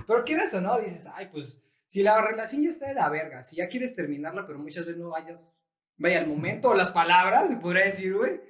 Pero 0.06 0.24
quieres 0.24 0.52
o 0.54 0.60
no, 0.60 0.78
dices, 0.80 1.06
ay, 1.14 1.28
pues, 1.32 1.60
si 1.86 2.02
la 2.02 2.20
relación 2.20 2.62
ya 2.62 2.70
está 2.70 2.88
de 2.88 2.94
la 2.94 3.08
verga, 3.08 3.42
si 3.42 3.56
ya 3.56 3.68
quieres 3.68 3.94
terminarla, 3.94 4.46
pero 4.46 4.58
muchas 4.58 4.84
veces 4.86 5.00
no 5.00 5.10
vayas, 5.10 5.55
vaya 5.98 6.18
al 6.18 6.26
momento 6.26 6.74
las 6.74 6.90
palabras, 6.90 7.48
se 7.48 7.56
podría 7.56 7.84
decir, 7.86 8.14
güey. 8.14 8.40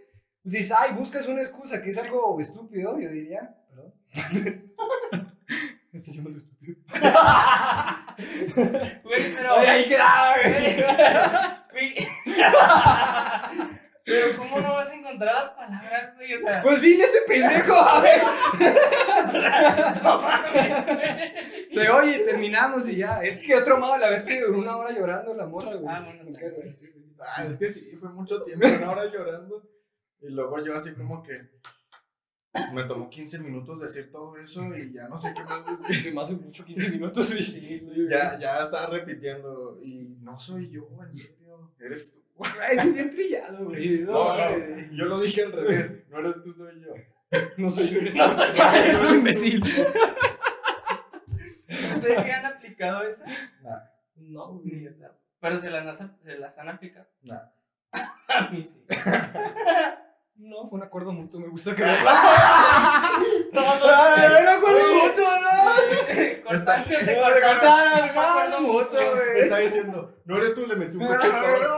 Dices, 0.43 0.73
ay, 0.79 0.93
buscas 0.93 1.27
una 1.27 1.43
excusa, 1.43 1.83
que 1.83 1.91
es 1.91 1.99
algo 1.99 2.41
estúpido, 2.41 2.99
yo 2.99 3.09
diría, 3.11 3.57
perdón. 3.69 3.95
Esto 5.93 6.13
yo 6.13 6.23
me 6.23 6.31
lo 6.31 6.39
estúpido. 6.39 6.77
Güey, 8.17 9.35
pero. 9.35 9.57
Ahí 9.57 9.89
quedaba, 9.89 10.37
güey. 10.43 10.55
Güey. 11.73 11.95
Pero, 14.07 14.37
¿cómo 14.39 14.61
no 14.61 14.75
vas 14.75 14.89
a 14.89 14.95
encontrar 14.95 15.35
las 15.35 15.51
palabras, 15.51 16.15
güey? 16.15 16.33
O 16.33 16.39
sea. 16.39 16.63
Pues 16.63 16.81
a 16.81 16.87
este 16.87 17.19
pendejo, 17.27 17.75
a 17.75 18.01
ver. 18.01 18.23
no 20.03 20.23
mames. 20.23 21.33
Se 21.83 21.91
oye, 21.91 22.19
terminamos 22.21 22.89
y 22.89 22.97
ya. 22.97 23.23
Es 23.23 23.37
que 23.37 23.49
quedó 23.49 23.63
traumado 23.65 23.99
la 23.99 24.11
vez 24.11 24.23
que 24.25 24.41
duró 24.41 24.59
una 24.59 24.77
hora 24.77 24.93
llorando 24.95 25.35
la 25.35 25.47
morra, 25.47 25.75
güey. 25.75 25.95
Ah, 25.95 26.03
bueno, 26.05 26.39
cago, 26.39 26.73
sí, 26.73 26.87
güey. 26.93 27.07
Ah, 27.21 27.45
es 27.45 27.57
que 27.57 27.69
sí, 27.71 27.97
fue 27.99 28.09
mucho 28.11 28.43
tiempo, 28.43 28.67
una 28.67 28.91
hora 28.91 29.11
llorando. 29.11 29.63
Y 30.21 30.29
luego 30.31 30.65
yo 30.65 30.75
así 30.75 30.93
como 30.95 31.23
que 31.23 31.51
me 32.73 32.85
tomó 32.85 33.11
15 33.11 33.41
minutos 33.41 33.81
decir 33.81 34.11
todo 34.11 34.37
eso 34.39 34.65
y 34.75 34.93
ya 34.93 35.09
no 35.09 35.19
sé 35.19 35.35
qué 35.35 35.45
más 35.45 35.67
decir. 35.67 36.03
Se 36.03 36.13
me 36.13 36.23
hace 36.23 36.35
mucho 36.35 36.65
15 36.65 36.91
minutos, 36.91 37.33
güey. 37.33 38.09
Ya, 38.09 38.39
ya 38.39 38.63
estaba 38.63 38.87
repitiendo 38.87 39.77
y 39.83 40.17
no 40.21 40.39
soy 40.39 40.71
yo, 40.71 40.89
en 41.05 41.13
serio, 41.13 41.73
eres 41.79 42.11
tú. 42.11 42.23
Ay, 42.61 42.77
es 42.79 42.95
bien 42.95 43.11
trillado, 43.11 43.65
güey. 43.65 44.01
No, 44.01 44.37
no, 44.37 44.93
yo 44.93 45.05
lo 45.07 45.21
dije 45.21 45.43
al 45.43 45.53
revés, 45.53 45.93
no 46.11 46.19
eres 46.21 46.43
tú, 46.43 46.53
soy 46.53 46.81
yo. 46.81 46.95
No 47.57 47.71
soy 47.71 47.91
yo, 47.91 47.99
eres 47.99 48.15
No 48.15 48.31
tú. 48.31 48.37
soy 48.37 48.55
yo. 48.57 48.65
Eres 48.65 49.01
un 49.03 49.15
imbécil. 49.17 49.63
¿Ustedes 52.77 52.89
sí 52.89 52.91
han 52.91 52.95
aplicado 52.95 53.03
esa? 53.03 53.27
Nah, 53.63 53.79
No, 54.17 54.61
Ni 54.65 54.71
güey. 54.71 54.87
esa. 54.87 55.13
Pero 55.41 55.59
se 55.59 55.71
las, 55.71 56.01
han- 56.01 56.17
se 56.21 56.39
las 56.39 56.59
han 56.59 56.69
aplicado. 56.69 57.07
nah. 57.23 57.41
A 58.29 58.49
mí 58.51 58.63
sí. 58.63 58.85
No, 60.39 60.69
fue 60.69 60.79
un 60.79 60.85
acuerdo 60.85 61.15
mutuo, 61.15 61.41
me 61.41 61.49
gusta 61.49 61.71
acuerdo 64.51 64.89
mutuo, 64.95 65.31
no. 65.41 66.45
¿Cortaste 66.45 66.95
o 66.95 66.99
te 66.99 67.07
Me 67.07 67.15
cortaron? 67.23 68.11
acuerdo 68.11 68.61
no, 68.61 68.61
Me 68.61 69.11
güey. 69.15 69.41
está 69.45 69.59
diciendo, 69.59 70.15
no 70.27 70.37
eres 70.37 70.55
tú, 70.55 70.67
le 70.67 70.77
metí 70.77 70.99
un 70.99 71.07
coche 71.07 71.29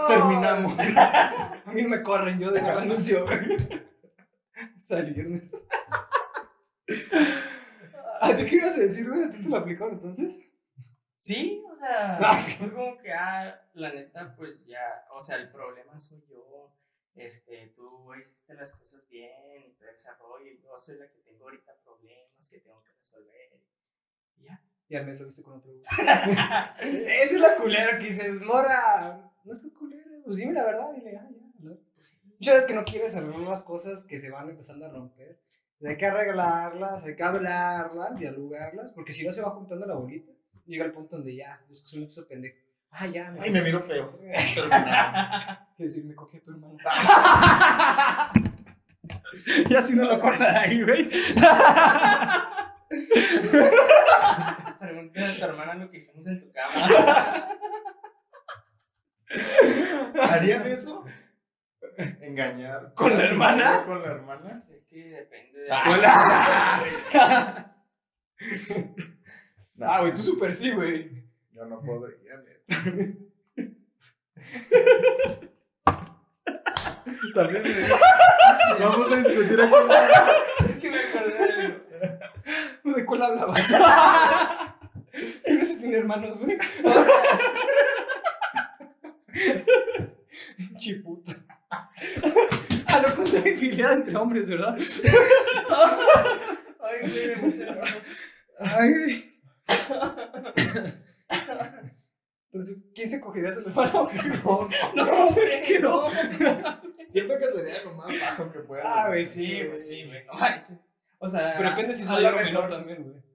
terminamos. 0.08 0.74
A 0.96 1.62
mí 1.72 1.82
no 1.82 1.88
me 1.88 2.02
corren, 2.02 2.40
yo 2.40 2.50
dejo 2.50 2.68
el 2.68 2.78
anuncio, 2.78 3.24
güey. 3.26 3.56
Hasta 4.74 4.98
el 4.98 5.14
viernes. 5.14 5.42
¿A 8.20 8.34
ti 8.37 8.44
qué 8.44 8.56
ibas 8.56 8.76
a 8.76 8.80
decir, 8.80 9.08
güey? 9.08 9.22
¿A 9.22 9.30
ti 9.30 9.40
te 9.42 9.48
lo 9.48 9.56
aplicaron 9.56 9.94
entonces? 9.94 10.40
Sí, 11.18 11.62
o 11.70 11.76
sea, 11.76 12.18
fue 12.59 12.72
como 12.72 12.96
que, 12.98 13.12
ah, 13.12 13.61
la 13.74 13.92
neta, 13.92 14.35
pues 14.37 14.64
ya, 14.66 15.07
o 15.12 15.20
sea, 15.20 15.37
el 15.37 15.50
problema 15.50 15.98
soy 15.98 16.22
yo, 16.28 16.72
este, 17.14 17.72
tú 17.74 18.14
hiciste 18.14 18.54
las 18.54 18.72
cosas 18.72 19.07
bien 19.09 19.64
y 19.66 19.72
te 19.72 19.87
desarrollo, 19.87 20.52
yo 20.62 20.78
soy 20.78 20.96
la 20.96 21.09
que 21.11 21.18
tengo 21.18 21.44
ahorita 21.44 21.72
problemas 21.85 22.48
que 22.48 22.61
tengo 22.61 22.83
que 22.85 22.92
resolver. 22.92 23.61
Y 24.37 24.44
ya. 24.44 24.62
Y 24.88 24.96
al 24.96 25.07
mes 25.07 25.18
lo 25.18 25.26
viste 25.26 25.42
con 25.42 25.59
otro 25.59 25.72
gusto. 25.72 25.88
Esa 26.00 27.35
es 27.35 27.40
la 27.40 27.57
culera 27.57 27.98
que 27.98 28.07
dices, 28.07 28.40
morra. 28.40 29.33
No 29.44 29.52
es 29.52 29.61
tan 29.61 29.70
culera. 29.70 30.04
Pues 30.24 30.37
dime 30.37 30.52
la 30.52 30.64
verdad, 30.64 30.92
dile, 30.94 31.16
ah, 31.16 31.28
ya. 31.31 31.46
¿no? 31.59 31.78
Muchas 32.38 32.54
veces 32.54 32.66
que 32.66 32.74
no 32.74 32.85
quieres 32.85 33.16
arreglar 33.16 33.40
las 33.40 33.64
cosas 33.64 34.04
que 34.04 34.20
se 34.20 34.31
van 34.31 34.48
empezando 34.48 34.87
a 34.87 34.90
romper. 34.90 35.40
Hay 35.85 35.96
que 35.96 36.07
arreglarlas, 36.07 37.04
hay 37.04 37.16
que 37.16 37.22
hablarlas, 37.22 38.18
dialogarlas, 38.18 38.92
porque 38.92 39.12
si 39.12 39.24
no 39.26 39.33
se 39.33 39.42
va 39.42 39.50
juntando 39.50 39.87
la 39.87 39.94
bolita. 39.94 40.33
Llega 40.68 40.85
el 40.85 40.92
punto 40.92 41.16
donde 41.16 41.35
ya, 41.35 41.61
buscas 41.66 41.94
un 41.94 42.02
excusa 42.02 42.28
pendejo. 42.28 42.59
Ah, 42.90 43.07
ya, 43.07 43.35
Ay, 43.40 43.50
me 43.50 43.62
miro 43.62 43.83
feo. 43.83 44.20
Que 45.78 45.85
decir, 45.85 46.04
me 46.04 46.14
cogí 46.14 46.37
a 46.37 46.40
tu 46.40 46.50
hermano. 46.50 46.76
y 49.70 49.74
así 49.74 49.94
no 49.94 50.04
lo 50.04 50.20
corta 50.20 50.52
de 50.52 50.59
ahí, 50.59 50.83
güey. 50.83 51.09
Pregúntale 54.78 55.26
a 55.26 55.37
tu 55.37 55.44
hermana 55.44 55.74
lo 55.76 55.90
que 55.90 55.96
hicimos 55.96 56.26
en 56.26 56.40
tu 56.40 56.52
cama. 56.52 57.48
¿Harían 60.31 60.66
eso? 60.66 61.07
¿Engañar? 61.96 62.92
¿Con 62.94 63.16
la 63.16 63.24
hermana? 63.24 63.85
¿Con 63.87 64.02
la 64.02 64.09
hermana? 64.09 64.64
Es 64.68 64.85
que 64.87 65.04
depende 65.04 65.61
de... 65.61 65.72
Hola. 65.72 66.85
No, 69.79 69.87
Ah, 69.91 70.01
güey, 70.01 70.12
tú 70.12 70.21
súper 70.23 70.55
sí, 70.55 70.71
güey. 70.73 71.11
Yo 71.53 71.64
no 71.64 71.81
podría, 71.81 72.37
neta. 72.37 73.17
También 77.35 77.62
me- 77.62 77.88
Vamos 78.85 79.12
a 79.12 79.17
discutir 79.17 79.61
aquí. 79.61 79.75
Es 80.67 80.77
que 80.77 80.91
me 80.91 80.99
acordé 80.99 81.33
de 81.35 81.64
algo. 81.64 81.79
¿De 82.97 83.05
cuál 83.07 83.23
hablabas? 83.23 83.71
Él 85.45 85.59
no 85.59 85.64
se 85.64 85.77
tiene 85.77 85.97
hermanos, 85.99 86.38
güey. 86.41 86.59
Chiputo. 90.77 91.33
Ah, 91.71 93.03
no 93.07 93.14
conté 93.14 93.51
infidelidad 93.51 93.93
entre 93.95 94.17
hombres, 94.17 94.49
¿verdad? 94.49 94.77
Ay, 96.81 96.99
güey, 97.03 97.27
me 97.27 97.33
emocionó. 97.35 97.81
Ay, 98.59 98.91
güey. 98.91 99.28
Entonces, 102.50 102.85
¿quién 102.94 103.11
se 103.11 103.20
cogería 103.20 103.50
a 103.50 103.54
su 103.54 103.61
hermano? 103.61 104.09
No, 104.44 104.68
No, 104.96 105.28
hombre, 105.28 105.62
¿Qué 105.66 105.78
no? 105.81 106.11
Siento 107.09 107.38
que 107.38 107.52
sería 107.52 107.83
lo 107.85 107.92
más 107.92 108.09
bajo 108.20 108.52
que 108.52 108.59
pueda. 108.61 108.83
Ah, 108.85 109.09
güey, 109.09 109.24
Sí, 109.24 109.46
sí, 109.46 109.64
pues 109.68 109.88
sí, 109.88 110.04
güey, 110.04 110.24
no 110.26 110.33
manches. 110.35 110.76
O 111.18 111.28
sea, 111.28 111.54
Pero 111.57 111.70
depende 111.70 111.94
si 111.96 112.02
es 112.02 112.09
a 112.09 112.12
mayor 112.12 112.35
o 112.35 112.37
menor 112.38 112.68
también, 112.68 113.02
güey. 113.02 113.28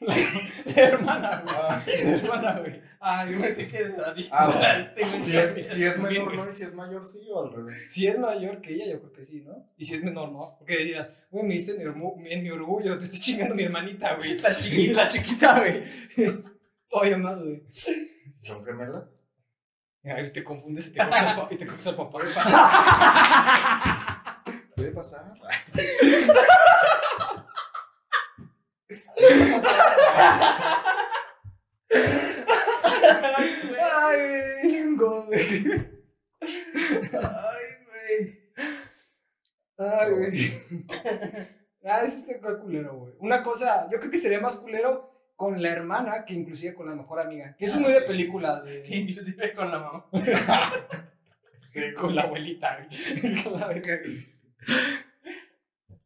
La 0.76 0.82
hermana, 0.82 1.42
güey. 1.44 1.54
Ah, 1.56 1.82
hermana, 1.86 2.58
güey. 2.60 2.80
Ah, 3.00 3.26
yo 3.28 3.38
pensé 3.40 3.68
que 3.68 3.88
David. 3.90 4.26
Ah, 4.30 4.48
o 4.48 4.52
sea, 4.52 4.80
este 4.80 5.02
güey 5.02 5.22
si, 5.22 5.32
sí 5.32 5.36
es, 5.36 5.52
si 5.52 5.60
es 5.60 5.76
Bien, 5.76 6.02
menor, 6.02 6.24
güey. 6.24 6.36
no, 6.38 6.48
y 6.48 6.52
si 6.52 6.62
es 6.64 6.72
mayor, 6.74 7.04
sí 7.04 7.20
o 7.30 7.44
al 7.44 7.52
revés. 7.52 7.88
Si 7.92 8.06
es 8.06 8.18
mayor 8.18 8.60
que 8.62 8.72
ella, 8.74 8.86
yo 8.92 9.00
creo 9.00 9.12
que 9.12 9.24
sí, 9.24 9.42
¿no? 9.42 9.68
Y 9.76 9.84
si 9.84 9.94
es 9.94 10.02
menor, 10.02 10.32
no. 10.32 10.56
Porque 10.58 10.78
dirás, 10.78 11.08
güey, 11.30 11.44
me 11.46 11.54
diste 11.54 11.72
en 11.72 11.78
mi, 11.78 11.84
ormu- 11.84 12.14
en 12.26 12.42
mi 12.42 12.50
orgullo, 12.50 12.96
te 12.98 13.04
estoy 13.04 13.20
chingando 13.20 13.54
mi 13.54 13.64
hermanita, 13.64 14.14
güey. 14.16 14.38
La 14.38 14.54
chiquita. 14.54 14.92
La 15.02 15.08
chiquita, 15.08 15.58
güey. 15.58 15.82
Todavía 16.88 17.18
más, 17.18 17.38
güey. 17.42 17.62
¿Son 18.36 18.64
gemelas? 18.64 19.04
Ay, 20.02 20.32
te 20.32 20.42
confundes 20.42 20.88
y 20.88 20.92
te 20.94 20.98
coges 20.98 21.22
y 21.50 21.56
te 21.56 21.66
coges 21.66 21.86
al 21.88 21.96
papá. 21.96 22.10
Puede 22.20 22.32
pasar. 22.34 22.62
Puede 24.74 24.92
pasar. 24.92 25.34
Ay, 25.44 25.58
güey. 26.26 26.40
Ay, 33.82 34.84
güey. 34.96 34.96
güey. 34.96 35.90
Ay, 37.12 37.66
güey. 37.86 38.52
Ay, 39.78 40.12
güey. 40.12 40.36
Ah, 41.84 42.02
ese 42.04 42.32
está 42.32 42.58
culero, 42.58 42.94
güey. 42.94 43.14
Una 43.18 43.42
cosa, 43.42 43.88
yo 43.90 43.98
creo 43.98 44.10
que 44.10 44.18
sería 44.18 44.40
más 44.40 44.56
culero 44.56 45.10
con 45.36 45.62
la 45.62 45.70
hermana 45.70 46.24
que 46.26 46.34
inclusive 46.34 46.74
con 46.74 46.86
la 46.88 46.94
mejor 46.94 47.20
amiga. 47.20 47.56
Que 47.58 47.64
eso 47.64 47.76
es 47.76 47.80
muy 47.80 47.92
de 47.92 48.02
películas, 48.02 48.62
güey. 48.62 48.82
Inclusive 48.94 49.54
con 49.54 49.70
la 49.70 49.78
mamá. 49.78 50.06
Sí, 51.58 51.92
Con 51.92 52.14
la 52.14 52.22
abuelita, 52.22 52.78
güey. 52.88 53.42
Con 53.44 53.60
la 53.60 53.66
verga. 53.66 54.00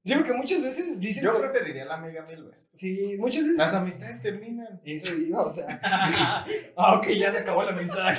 Sí, 0.04 0.14
porque 0.14 0.32
muchas 0.34 0.62
veces 0.62 1.00
dicen. 1.00 1.24
Yo 1.24 1.32
que- 1.34 1.48
preferiría 1.48 1.84
la 1.86 1.94
amiga 1.94 2.26
mil 2.26 2.44
veces. 2.44 2.70
Sí, 2.74 3.16
muchas 3.18 3.42
veces. 3.42 3.56
Las 3.56 3.72
amistades 3.74 4.20
terminan. 4.20 4.80
Eso 4.84 5.14
iba, 5.14 5.42
o 5.42 5.50
sea. 5.50 5.80
ah, 6.76 6.94
ok, 6.96 7.06
ya 7.08 7.32
se 7.32 7.38
acabó 7.38 7.62
la 7.62 7.70
amistad. 7.70 8.12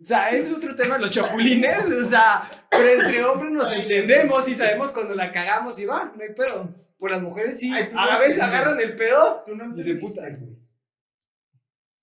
O 0.00 0.02
sea, 0.06 0.30
ese 0.30 0.48
es 0.48 0.54
otro 0.54 0.74
tema 0.74 0.94
de 0.94 1.02
los 1.02 1.10
chapulines. 1.10 1.84
O 1.84 2.04
sea, 2.06 2.48
pero 2.70 3.02
entre 3.02 3.24
hombres 3.24 3.52
nos 3.52 3.72
entendemos 3.76 4.48
y 4.48 4.54
sabemos 4.54 4.90
cuando 4.92 5.14
la 5.14 5.30
cagamos 5.32 5.78
y 5.78 5.84
va, 5.84 6.12
no 6.16 6.22
hay 6.22 6.32
pedo. 6.34 6.74
Por 6.98 7.10
las 7.10 7.20
mujeres 7.20 7.58
sí, 7.58 7.70
Ay, 7.74 7.88
a 7.92 7.94
no 7.94 8.06
la 8.06 8.18
vez 8.18 8.40
agarran 8.40 8.80
el 8.80 8.96
pedo 8.96 9.42
Tú 9.44 9.54
no 9.54 9.64
y 9.76 9.82
se 9.82 9.90
entendiste. 9.90 10.00
puta, 10.00 10.30
güey. 10.30 10.58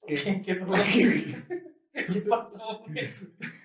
¿Qué, 0.07 0.41
qué 0.41 0.55
pasó? 0.57 0.75
¿Qué 2.13 2.21
pasó, 2.21 2.83
güey? 2.87 3.09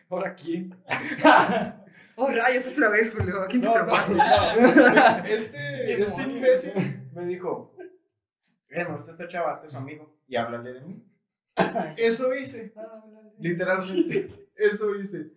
¿Ahora 0.08 0.34
quién? 0.34 0.74
oh, 2.16 2.30
rayos, 2.30 2.66
otra 2.66 2.90
vez, 2.90 3.12
Julio. 3.14 3.42
¿A 3.42 3.46
quién 3.46 3.60
te 3.62 3.68
No, 3.68 3.86
no, 3.86 3.86
no. 3.86 5.24
Este, 5.26 6.02
este 6.02 6.22
imbécil 6.22 6.72
me 7.14 7.24
dijo, 7.24 7.74
eh, 8.68 8.84
me 8.84 8.96
gusta 8.96 9.12
esta 9.12 9.28
chava, 9.28 9.54
este 9.54 9.66
es 9.66 9.72
su 9.72 9.78
amigo, 9.78 10.18
y 10.26 10.36
háblale 10.36 10.72
de 10.74 10.80
mí. 10.82 11.02
Eso 11.96 12.34
hice, 12.34 12.74
literalmente, 13.38 14.48
eso 14.54 14.94
hice. 14.94 15.30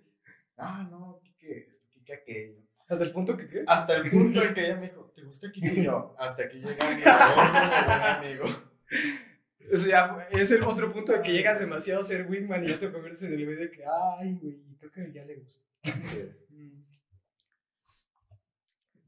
Ah, 0.58 0.86
no, 0.92 1.20
Kike 1.24 1.68
esto, 1.70 1.88
Kike 1.92 2.14
aquello. 2.14 2.54
Hasta 2.90 3.04
el 3.06 3.12
punto 3.14 3.38
que 3.38 3.48
qué. 3.48 3.64
Hasta 3.68 3.96
el 3.96 4.10
punto 4.10 4.44
en 4.44 4.54
que 4.54 4.66
ella 4.66 4.76
me 4.76 4.88
dijo, 4.88 5.12
¿te 5.16 5.22
gusta 5.24 5.50
Kike? 5.52 5.80
Y 5.80 5.84
yo, 5.84 6.16
hasta 6.20 6.44
aquí 6.44 6.60
llega 6.60 8.20
mi 8.22 8.28
amigo. 8.28 8.46
O 9.72 9.78
sea, 9.78 10.16
fue- 10.16 10.42
es 10.42 10.50
el 10.50 10.64
otro 10.64 10.92
punto 10.92 11.12
de 11.12 11.22
que 11.22 11.32
llegas 11.32 11.60
demasiado 11.60 12.02
a 12.02 12.04
ser 12.04 12.26
wingman 12.28 12.64
y 12.64 12.70
ya 12.70 12.80
te 12.80 12.92
conviertes 12.92 13.22
en 13.22 13.34
el 13.34 13.46
güey 13.46 13.56
de 13.56 13.70
que, 13.70 13.84
ay, 14.20 14.34
güey, 14.42 14.60
creo 14.80 14.92
que 14.92 15.12
ya 15.14 15.24
le 15.26 15.36
gusta. 15.36 15.64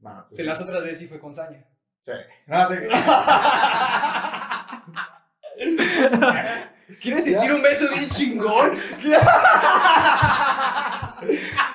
No, 0.00 0.26
pues, 0.28 0.38
De 0.38 0.44
las 0.44 0.60
otras 0.60 0.82
veces 0.82 0.98
sí 0.98 1.06
fue 1.08 1.20
con 1.20 1.34
saña. 1.34 1.64
Sí. 2.00 2.12
No, 2.46 2.68
te- 2.68 2.88
¿Quieres 7.00 7.24
sentir 7.24 7.52
un 7.52 7.62
beso 7.62 7.88
bien 7.90 8.08
chingón? 8.08 8.72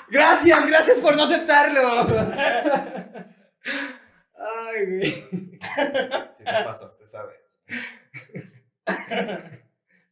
gracias, 0.09 0.67
gracias 0.67 0.99
por 0.99 1.15
no 1.15 1.23
aceptarlo. 1.23 2.05
Ay, 4.35 4.85
güey. 4.85 5.05
Sí 5.05 5.57
te 6.43 6.63
pasaste 6.63 7.03
esa 7.05 7.23
vez. 7.23 7.39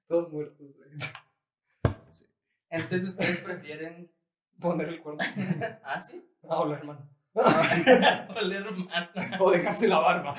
Todos 0.07 0.31
muertos, 0.31 0.67
güey. 0.75 0.89
Entonces 2.69 3.09
ustedes 3.09 3.39
prefieren. 3.39 4.09
Poner 4.59 4.89
el 4.89 5.01
cuerno. 5.01 5.23
¿Ah, 5.83 5.99
sí? 5.99 6.23
Ah, 6.49 6.59
o 6.59 6.65
la 6.67 6.77
hermana. 6.77 7.09
Oler 7.35 8.71
mal. 8.71 9.11
O 9.39 9.51
dejarse 9.51 9.87
la 9.87 9.99
barba. 9.99 10.35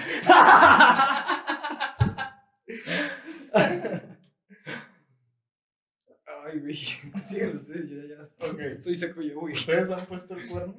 Ay, 6.45 6.61
güey. 6.61 6.75
Sigan 6.75 7.57
ustedes, 7.57 7.91
yo 7.91 8.03
ya. 8.03 8.23
Ok. 8.51 8.61
Estoy 8.61 8.95
seco 8.95 9.21
yo, 9.21 9.41
güey. 9.41 9.55
¿Ustedes 9.55 9.91
han 9.91 10.07
puesto 10.07 10.35
el 10.35 10.49
cuerno? 10.49 10.75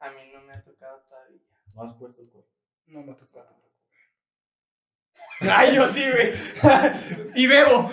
A 0.00 0.10
mí 0.10 0.20
no 0.32 0.42
me 0.42 0.52
ha 0.52 0.62
tocado 0.62 1.00
todavía. 1.08 1.40
No 1.74 1.82
has 1.82 1.94
puesto 1.94 2.20
el 2.20 2.30
cuerno. 2.30 2.50
No 2.86 3.02
me 3.02 3.12
ha 3.12 3.16
tocado 3.16 3.46
tampoco. 3.46 3.64
Ay, 5.40 5.74
yo 5.74 5.88
sí, 5.88 6.04
güey. 6.10 6.32
y 7.34 7.46
bebo. 7.46 7.90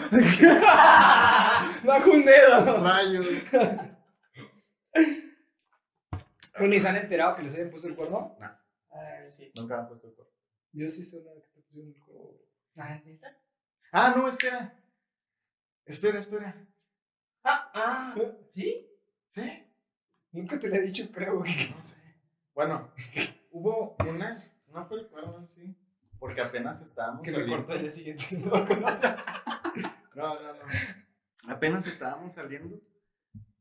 Bajo 1.83 2.11
un 2.11 2.25
dedo. 2.25 2.83
Rayos. 2.83 3.27
Pero 6.53 6.67
ni 6.67 6.79
se 6.79 6.89
han 6.89 6.97
enterado 6.97 7.35
que 7.35 7.43
les 7.43 7.55
hayan 7.55 7.69
puesto 7.69 7.87
el 7.87 7.95
cuerno. 7.95 8.37
Ay, 8.89 9.31
sí. 9.31 9.51
Nunca 9.55 9.79
han 9.79 9.87
puesto 9.87 10.07
el 10.07 10.13
cuerno. 10.13 10.33
Yo 10.73 10.89
sí 10.89 11.03
sé 11.03 11.17
una 11.17 11.33
que 11.33 11.41
te 11.41 11.61
pusieron 11.61 11.89
el 11.93 11.99
cuerno. 12.01 12.31
Ah, 12.77 13.01
¿neta? 13.05 13.37
Ah, 13.91 14.13
no, 14.15 14.27
espera. 14.27 14.77
Espera, 15.85 16.19
espera. 16.19 16.67
Ah, 17.43 17.71
ah, 17.73 18.15
¿sí? 18.53 18.87
¿Sí? 19.29 19.67
Nunca 20.31 20.59
te 20.59 20.69
lo 20.69 20.75
he 20.75 20.81
dicho, 20.81 21.09
creo, 21.11 21.39
güey. 21.39 21.51
No 21.75 21.83
sé. 21.83 21.97
Bueno, 22.53 22.91
hubo 23.51 23.95
una, 24.07 24.41
no 24.67 24.85
fue 24.85 24.99
el 24.99 25.07
cuerno 25.07 25.45
sí, 25.47 25.75
porque 26.19 26.41
apenas 26.41 26.81
estábamos 26.81 27.23
Que 27.23 27.31
me 27.31 27.37
saliendo. 27.37 27.65
cortó 27.65 27.73
el 27.75 27.81
día 27.81 27.91
siguiente. 27.91 28.25
No, 30.13 30.39
no, 30.41 30.53
no. 30.53 30.59
Apenas 31.47 31.87
estábamos 31.87 32.33
saliendo 32.33 32.79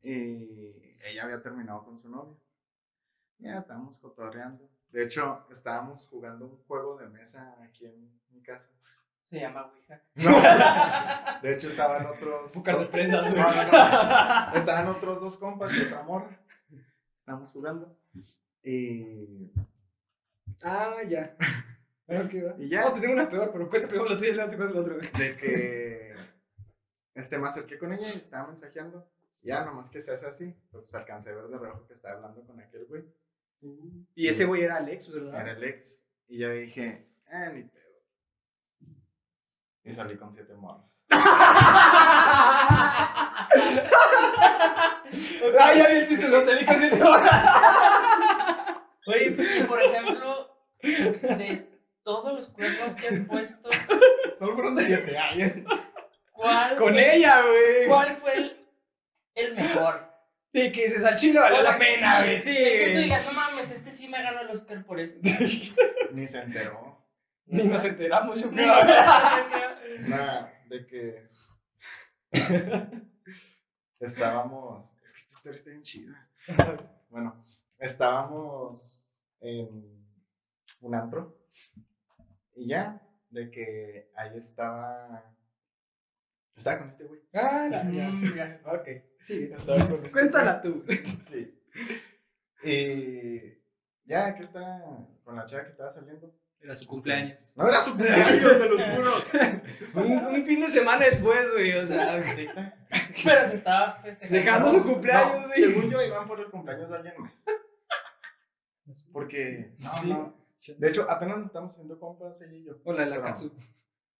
y 0.02 0.96
ella 1.04 1.24
había 1.24 1.42
terminado 1.42 1.84
con 1.84 1.98
su 1.98 2.08
novio. 2.08 2.38
Ya 3.38 3.58
estábamos 3.58 3.98
cotorreando. 3.98 4.68
De 4.90 5.04
hecho, 5.04 5.46
estábamos 5.50 6.06
jugando 6.08 6.46
un 6.46 6.56
juego 6.64 6.96
de 6.96 7.08
mesa 7.08 7.56
aquí 7.62 7.86
en 7.86 8.20
mi 8.30 8.42
casa. 8.42 8.70
Se 9.30 9.38
llama 9.38 9.66
Ouija. 9.66 10.02
No. 10.16 11.40
De 11.42 11.54
hecho, 11.54 11.68
estaban 11.68 12.04
otros. 12.06 12.52
Pucar 12.52 12.78
de 12.78 12.86
prendas, 12.86 13.30
güey. 13.30 13.40
No, 13.40 13.48
no, 13.48 13.62
no. 13.62 14.54
Estaban 14.54 14.88
otros 14.88 15.20
dos 15.20 15.36
compas 15.36 15.72
y 15.74 15.82
otra 15.82 16.02
morra. 16.02 16.36
Estábamos 17.16 17.52
jugando. 17.52 17.96
Y. 18.64 19.52
Ah, 20.62 20.96
ya. 21.08 21.36
Bueno, 22.06 22.28
¿qué 22.28 22.42
va? 22.42 22.54
Y 22.58 22.68
ya. 22.68 22.80
No, 22.80 22.92
te 22.92 23.00
tengo 23.00 23.12
una 23.14 23.28
peor, 23.28 23.52
pero 23.52 23.68
cuenta 23.68 23.86
primero 23.86 24.08
la 24.08 24.18
tuya 24.18 24.30
y 24.30 24.34
luego 24.34 24.50
te 24.50 24.56
cuento 24.56 24.74
la 24.74 24.80
otra. 24.80 25.18
de 25.18 25.36
que 25.36 26.16
este, 27.14 27.38
me 27.38 27.46
acerqué 27.46 27.78
con 27.78 27.92
ella 27.92 28.08
y 28.08 28.16
estaba 28.16 28.48
mensajeando. 28.48 29.08
Ya, 29.42 29.64
nomás 29.64 29.90
que 29.90 30.00
se 30.00 30.12
hace 30.12 30.26
así. 30.26 30.54
Pero 30.70 30.82
pues 30.82 30.94
alcancé 30.94 31.30
a 31.30 31.34
ver 31.34 31.48
de 31.48 31.58
reojo 31.58 31.86
que 31.86 31.94
estaba 31.94 32.14
hablando 32.14 32.44
con 32.46 32.60
aquel 32.60 32.86
güey. 32.86 33.04
Y 34.14 34.28
ese 34.28 34.44
güey 34.44 34.62
era 34.62 34.76
Alex, 34.76 35.10
¿verdad? 35.12 35.40
Era 35.40 35.52
el 35.52 35.64
ex. 35.64 36.02
Y 36.28 36.38
yo 36.38 36.50
dije, 36.50 37.08
ah, 37.30 37.48
ni 37.50 37.64
pedo. 37.64 37.80
Y 39.84 39.92
salí 39.92 40.16
con 40.16 40.32
siete 40.32 40.54
morras. 40.54 41.06
Ah, 41.10 43.48
ya 45.76 45.88
vi 45.88 45.96
el 45.96 46.08
título, 46.08 46.44
salí 46.44 46.64
con 46.64 46.76
siete 46.76 47.02
horas. 47.02 47.44
Oye, 49.06 49.26
y 49.58 49.62
por 49.64 49.82
ejemplo, 49.82 50.56
de 50.82 51.68
todos 52.02 52.32
los 52.34 52.48
cuernos 52.48 52.94
que 52.94 53.08
has 53.08 53.20
puesto, 53.26 53.68
Solo 54.38 54.54
fueron 54.54 54.78
siete 54.78 55.18
años. 55.18 55.52
¿cuál, 56.32 56.76
Con 56.76 56.92
fue- 56.94 57.16
ella, 57.16 57.42
güey. 57.42 57.88
¿cuál 57.88 58.16
fue 58.16 58.34
el, 58.36 58.59
el 59.40 59.54
mejor? 59.54 60.10
Sí, 60.52 60.72
que 60.72 60.84
dices 60.84 61.04
al 61.04 61.16
chile 61.16 61.38
O 61.38 61.48
sea, 61.48 61.62
la 61.62 61.78
pena, 61.78 62.22
güey. 62.22 62.40
Sí, 62.40 62.54
Que 62.54 62.92
tú 62.94 62.98
digas, 63.02 63.26
no 63.26 63.32
mames, 63.34 63.70
este 63.70 63.90
sí 63.90 64.08
me 64.08 64.22
ganó 64.22 64.40
el 64.40 64.50
Oscar 64.50 64.84
por 64.84 64.98
esto. 64.98 65.20
Ni 66.12 66.26
se 66.26 66.40
enteró. 66.40 66.98
Ni 67.46 67.64
nos 67.64 67.84
enteramos, 67.84 68.36
yo 68.36 68.50
creo. 68.50 68.66
Nada, 70.00 70.52
de 70.66 70.86
que. 70.86 71.28
estábamos. 74.00 74.92
Es 75.02 75.12
que 75.12 75.18
esta 75.18 75.32
historia 75.32 75.56
está 75.56 75.70
bien 75.70 75.82
chida. 75.82 76.28
Bueno, 77.08 77.44
estábamos 77.78 79.08
en 79.40 80.06
un 80.80 80.94
antro. 80.94 81.36
Y 82.54 82.68
ya, 82.68 83.00
de 83.30 83.50
que 83.50 84.10
ahí 84.14 84.36
estaba. 84.36 85.24
Estaba 86.60 86.78
con 86.80 86.88
este 86.88 87.04
güey. 87.04 87.20
Ah, 87.32 87.68
ya, 87.70 87.90
ya. 87.90 88.08
Mm, 88.10 88.34
ya. 88.36 88.60
Ok, 88.66 88.88
sí. 89.22 89.50
Estaba 89.56 89.78
con 89.86 89.94
este 89.96 90.10
Cuéntala 90.10 90.60
tú. 90.60 90.84
Sí. 91.28 91.56
Y 92.62 93.40
ya 94.04 94.34
que 94.34 94.42
está 94.42 94.82
con 95.24 95.36
la 95.36 95.46
chava 95.46 95.64
que 95.64 95.70
estaba 95.70 95.90
saliendo. 95.90 96.34
Era 96.60 96.74
su 96.74 96.86
cumpleaños. 96.86 97.54
No 97.56 97.66
era 97.66 97.78
su 97.78 97.90
cumpleaños, 97.92 98.58
se 98.58 98.68
los 98.68 98.82
juro. 98.82 99.12
Un, 99.94 100.26
un 100.26 100.44
fin 100.44 100.60
de 100.60 100.68
semana 100.68 101.06
después, 101.06 101.50
güey, 101.54 101.72
o 101.78 101.86
sea. 101.86 102.22
Sí. 102.34 102.46
Pero 103.24 103.46
se 103.46 103.54
estaba 103.54 103.94
festejando. 104.02 104.36
Dejando 104.38 104.72
su 104.72 104.82
cumpleaños, 104.82 105.40
No, 105.40 105.46
güey. 105.46 105.58
según 105.58 105.90
yo 105.90 106.02
iban 106.06 106.28
por 106.28 106.38
el 106.40 106.50
cumpleaños 106.50 106.90
de 106.90 106.96
alguien 106.96 107.14
más. 107.18 107.42
Porque, 109.12 109.74
no, 109.78 109.90
Sí. 110.02 110.08
no. 110.10 110.36
De 110.76 110.88
hecho, 110.90 111.06
apenas 111.10 111.38
nos 111.38 111.46
estamos 111.46 111.72
haciendo 111.72 111.98
compas 111.98 112.42
ella 112.42 112.52
y 112.52 112.64
yo. 112.64 112.74
O 112.84 112.92
la 112.92 113.06
la 113.06 113.22
Katsu. 113.22 113.50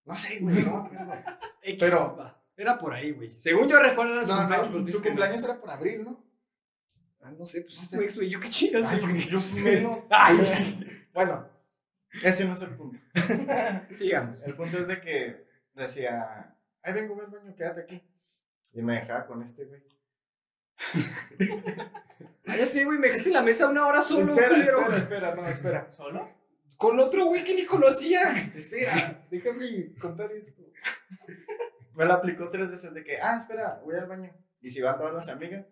No 0.05 0.17
sé, 0.17 0.39
güey, 0.41 0.65
no. 0.65 0.91
X, 1.63 1.77
Pero-. 1.79 2.37
Era 2.57 2.77
por 2.77 2.93
ahí, 2.93 3.13
güey. 3.13 3.31
Según 3.33 3.69
yo 3.69 3.81
recuerdo 3.81 4.13
era 4.13 4.25
su 4.27 4.33
No, 4.33 4.39
cumpleaños, 4.39 4.69
pero 4.69 4.81
no, 4.81 4.87
su 4.89 5.01
que 5.03 5.09
cumpleaños 5.09 5.43
era 5.45 5.59
por 5.61 5.71
abril, 5.71 6.05
¿no? 6.05 6.25
Ah, 7.23 7.31
no 7.31 7.45
sé, 7.47 7.63
pues 7.63 7.79
es 7.79 7.89
sé. 7.89 7.97
tu 7.97 8.03
ex, 8.03 8.17
güey. 8.17 8.29
Yo 8.29 8.39
qué 8.41 8.51
chido 8.51 8.83
sé, 8.83 8.89
Ay, 8.97 9.01
güey. 9.01 9.21
yo 9.27 9.39
menos. 9.55 9.99
Ay, 10.11 11.07
Bueno, 11.15 11.49
ese 12.23 12.45
no 12.45 12.53
es 12.55 12.61
el 12.61 12.77
punto. 12.77 12.99
sigamos. 13.95 14.43
El 14.43 14.55
punto 14.57 14.79
es 14.79 14.89
de 14.89 15.01
que 15.01 15.47
decía, 15.75 16.55
ay, 16.83 16.93
vengo, 16.93 17.17
ve 17.17 17.25
al 17.25 17.31
baño, 17.31 17.55
quédate 17.55 17.81
aquí. 17.83 18.03
Y 18.75 18.83
me 18.83 18.95
dejaba 19.01 19.27
con 19.27 19.43
este 19.43 19.65
güey. 19.65 19.83
Ah, 22.47 22.57
ya 22.57 22.67
sé, 22.67 22.85
güey, 22.85 22.99
me 22.99 23.09
dejaste 23.09 23.29
en 23.31 23.35
la 23.35 23.43
mesa 23.43 23.69
una 23.69 23.87
hora 23.87 24.03
solo, 24.03 24.33
espera, 24.35 24.49
culero. 24.49 24.81
espera, 24.81 24.97
espera, 24.97 25.35
no, 25.35 25.47
espera. 25.47 25.93
¿Solo? 25.97 26.29
Con 26.81 26.99
otro 26.99 27.27
güey 27.27 27.45
que 27.45 27.55
ni 27.55 27.67
conocía. 27.67 28.51
Espera, 28.57 29.27
déjame 29.31 29.95
contar 30.01 30.33
esto. 30.33 30.63
Me 31.93 32.07
lo 32.07 32.15
aplicó 32.15 32.49
tres 32.49 32.71
veces 32.71 32.95
de 32.95 33.05
que, 33.05 33.19
ah, 33.21 33.37
espera, 33.39 33.83
voy 33.85 33.97
al 33.97 34.07
baño. 34.07 34.35
Y 34.63 34.71
se 34.71 34.79
iban 34.79 34.97
todas 34.97 35.13
las 35.13 35.29
amigas. 35.29 35.67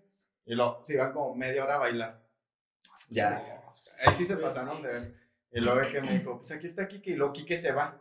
Y 0.44 0.54
luego 0.54 0.82
se 0.82 0.92
iban 0.92 1.14
como 1.14 1.34
media 1.34 1.64
hora 1.64 1.76
a 1.76 1.78
bailar. 1.78 2.22
Ya. 3.08 3.64
Ahí 4.04 4.12
sí 4.12 4.26
se 4.26 4.36
pasaron 4.36 4.82
de 4.82 4.88
ver. 4.88 5.14
Y 5.50 5.60
luego 5.60 5.88
que 5.88 6.02
me 6.02 6.12
dijo, 6.12 6.36
pues 6.36 6.52
aquí 6.52 6.66
está 6.66 6.86
Kike. 6.86 7.12
Y 7.12 7.16
luego 7.16 7.32
Kike 7.32 7.56
se 7.56 7.72
va. 7.72 7.98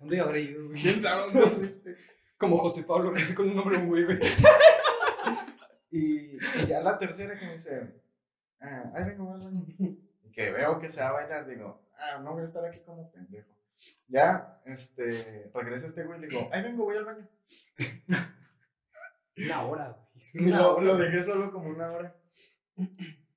¿Dónde 0.00 0.20
habrá 0.20 0.40
ido, 0.40 0.66
güey? 0.66 0.82
¿Quién 0.82 1.00
sabe 1.00 1.32
dónde 1.32 1.50
fuiste? 1.52 1.96
Como 2.36 2.58
José 2.58 2.82
Pablo, 2.82 3.12
que 3.12 3.32
con 3.32 3.48
un 3.48 3.54
nombre 3.54 3.78
muy 3.78 4.04
güey. 4.04 4.18
Y, 5.88 6.36
y 6.36 6.66
ya 6.66 6.80
la 6.80 6.98
tercera 6.98 7.38
que 7.38 7.46
me 7.46 7.52
dice, 7.52 8.02
ah, 8.60 8.92
ahí 8.92 9.04
vengo 9.04 9.32
al 9.32 9.40
baño. 9.40 9.64
Que 10.36 10.52
veo 10.52 10.78
que 10.78 10.90
se 10.90 11.00
va 11.00 11.08
a 11.08 11.12
bailar, 11.12 11.46
digo, 11.46 11.80
ah, 11.96 12.20
no 12.22 12.34
voy 12.34 12.42
a 12.42 12.44
estar 12.44 12.62
aquí 12.62 12.80
como 12.80 13.10
pendejo. 13.10 13.48
Ya, 14.06 14.60
este, 14.66 15.50
regresa 15.54 15.86
este 15.86 16.04
güey 16.04 16.22
y 16.22 16.26
digo, 16.26 16.50
ahí 16.52 16.62
vengo, 16.62 16.84
voy 16.84 16.94
al 16.94 17.06
baño. 17.06 17.26
Una 19.38 19.62
hora, 19.62 19.88
güey. 19.88 20.06
Una 20.46 20.58
lo, 20.58 20.76
hora. 20.76 20.84
lo 20.84 20.96
dejé 20.98 21.22
solo 21.22 21.50
como 21.50 21.70
una 21.70 21.90
hora. 21.90 22.14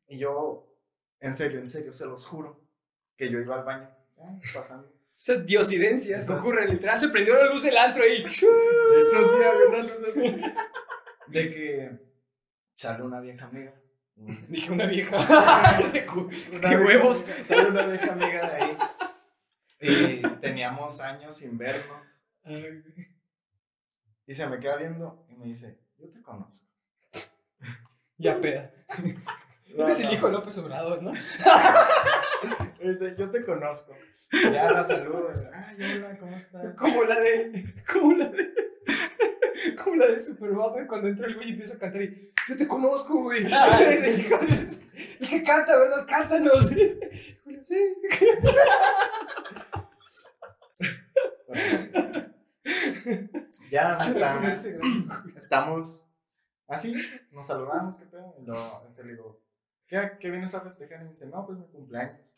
Y 0.09 0.17
yo, 0.17 0.77
en 1.21 1.33
serio, 1.33 1.59
en 1.59 1.69
serio, 1.69 1.93
se 1.93 2.05
los 2.05 2.25
juro, 2.25 2.67
que 3.15 3.29
yo 3.29 3.39
iba 3.39 3.55
al 3.55 3.63
baño, 3.63 3.89
ah, 4.17 4.37
pasando. 4.53 4.87
O 4.89 5.21
sea, 5.21 5.35
diosidencias 5.35 6.25
que 6.25 6.33
ocurren. 6.33 6.69
Literal, 6.69 6.99
se 6.99 7.07
prendió 7.07 7.35
la 7.35 7.53
luz 7.53 7.63
del 7.63 7.77
antro 7.77 8.03
ahí. 8.03 8.23
De 8.23 8.29
hecho, 8.29 8.47
sí, 8.49 9.43
había 9.43 9.67
una 9.69 9.77
luz 9.79 9.95
así. 10.09 10.41
De 11.27 11.49
que 11.49 11.99
sale 12.75 13.03
una 13.03 13.21
vieja 13.21 13.45
amiga. 13.45 13.73
Dije 14.49 14.72
una 14.72 14.86
vieja. 14.86 15.15
Una 15.80 15.91
¡Qué 15.91 16.05
vieja 16.51 16.82
huevos! 16.82 17.26
Sale 17.45 17.70
una 17.70 17.86
vieja 17.86 18.11
amiga 18.11 18.49
de 18.49 18.55
ahí. 18.63 18.78
Y 19.82 20.22
teníamos 20.41 20.99
años 21.01 21.38
sin 21.38 21.57
vernos. 21.57 22.24
Y 24.26 24.34
se 24.34 24.47
me 24.47 24.59
queda 24.59 24.78
viendo 24.78 25.26
y 25.30 25.36
me 25.36 25.45
dice, 25.45 25.80
yo 25.97 26.09
te 26.09 26.22
conozco. 26.22 26.67
Ya 28.22 28.41
peda. 28.41 28.70
No, 29.78 29.86
Eres 29.86 30.01
el 30.01 30.11
hijo 30.11 30.28
de 30.28 30.34
López 30.34 30.57
Obrador, 30.57 31.01
¿no? 31.01 31.13
Me 31.13 32.91
dice, 32.91 33.15
yo 33.17 33.32
te 33.32 33.45
conozco. 33.45 33.95
Ya 34.30 34.72
la 34.72 34.84
saludo. 34.84 35.32
Ay, 35.53 35.93
hola, 35.95 36.17
¿cómo 36.17 36.36
estás? 36.36 36.76
Como 36.76 37.05
la 37.05 37.17
de. 37.17 37.74
Como 37.89 38.11
la 38.17 38.28
de. 38.28 38.53
Como 39.84 39.95
la 39.95 40.07
de 40.07 40.20
Superbad, 40.20 40.88
cuando 40.88 41.07
entra 41.07 41.28
el 41.28 41.36
güey 41.36 41.49
y 41.49 41.51
empieza 41.51 41.76
a 41.76 41.80
cantar 41.80 42.01
y. 42.01 42.32
Yo 42.47 42.57
te 42.57 42.68
conozco, 42.68 43.24
güey. 43.24 43.45
Y 45.22 45.28
que 45.28 45.43
canta, 45.43 45.80
¿verdad? 45.80 46.05
Cántanos. 46.07 46.70
Julio, 47.43 47.64
sí. 47.64 47.95
Ya 53.72 53.97
está, 53.97 54.55
estamos 55.36 56.05
así, 56.68 56.95
nos 57.32 57.47
saludamos, 57.47 57.97
¿qué 57.97 58.05
pedo? 58.05 58.36
Y 58.39 58.45
luego 58.45 58.84
este, 58.88 59.03
le 59.03 59.14
digo, 59.14 59.41
¿qué, 59.88 60.18
¿qué 60.20 60.30
vienes 60.30 60.53
a 60.53 60.62
festejar? 60.62 61.01
Y 61.01 61.03
me 61.05 61.10
dice, 61.12 61.28
no, 61.28 61.45
pues 61.45 61.57
mi 61.57 61.68
cumpleaños. 61.68 62.34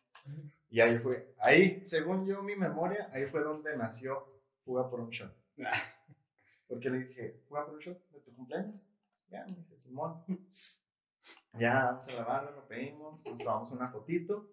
Y 0.70 0.80
ahí 0.80 0.98
fue, 1.00 1.34
ahí, 1.40 1.84
según 1.84 2.26
yo, 2.26 2.42
mi 2.42 2.56
memoria, 2.56 3.10
ahí 3.12 3.26
fue 3.26 3.42
donde 3.42 3.76
nació 3.76 4.26
Fuga 4.64 4.90
por 4.90 5.02
un 5.02 5.10
Shot. 5.10 5.36
Porque 6.72 6.90
le 6.90 7.00
dije, 7.00 7.42
¿Fuga 7.48 7.66
por 7.66 7.74
un 7.76 7.80
Shot 7.82 8.10
de 8.12 8.20
tu 8.22 8.34
cumpleaños? 8.34 8.88
Ya, 9.30 9.46
me 9.46 9.56
dice, 9.58 9.78
Simón. 9.78 10.24
Ya, 11.54 11.86
vamos 11.86 12.08
a 12.08 12.14
la 12.14 12.24
barra, 12.24 12.52
lo 12.52 12.66
pedimos, 12.68 13.26
nos 13.26 13.38
tomamos 13.38 13.72
una 13.72 13.90
fotito 13.90 14.50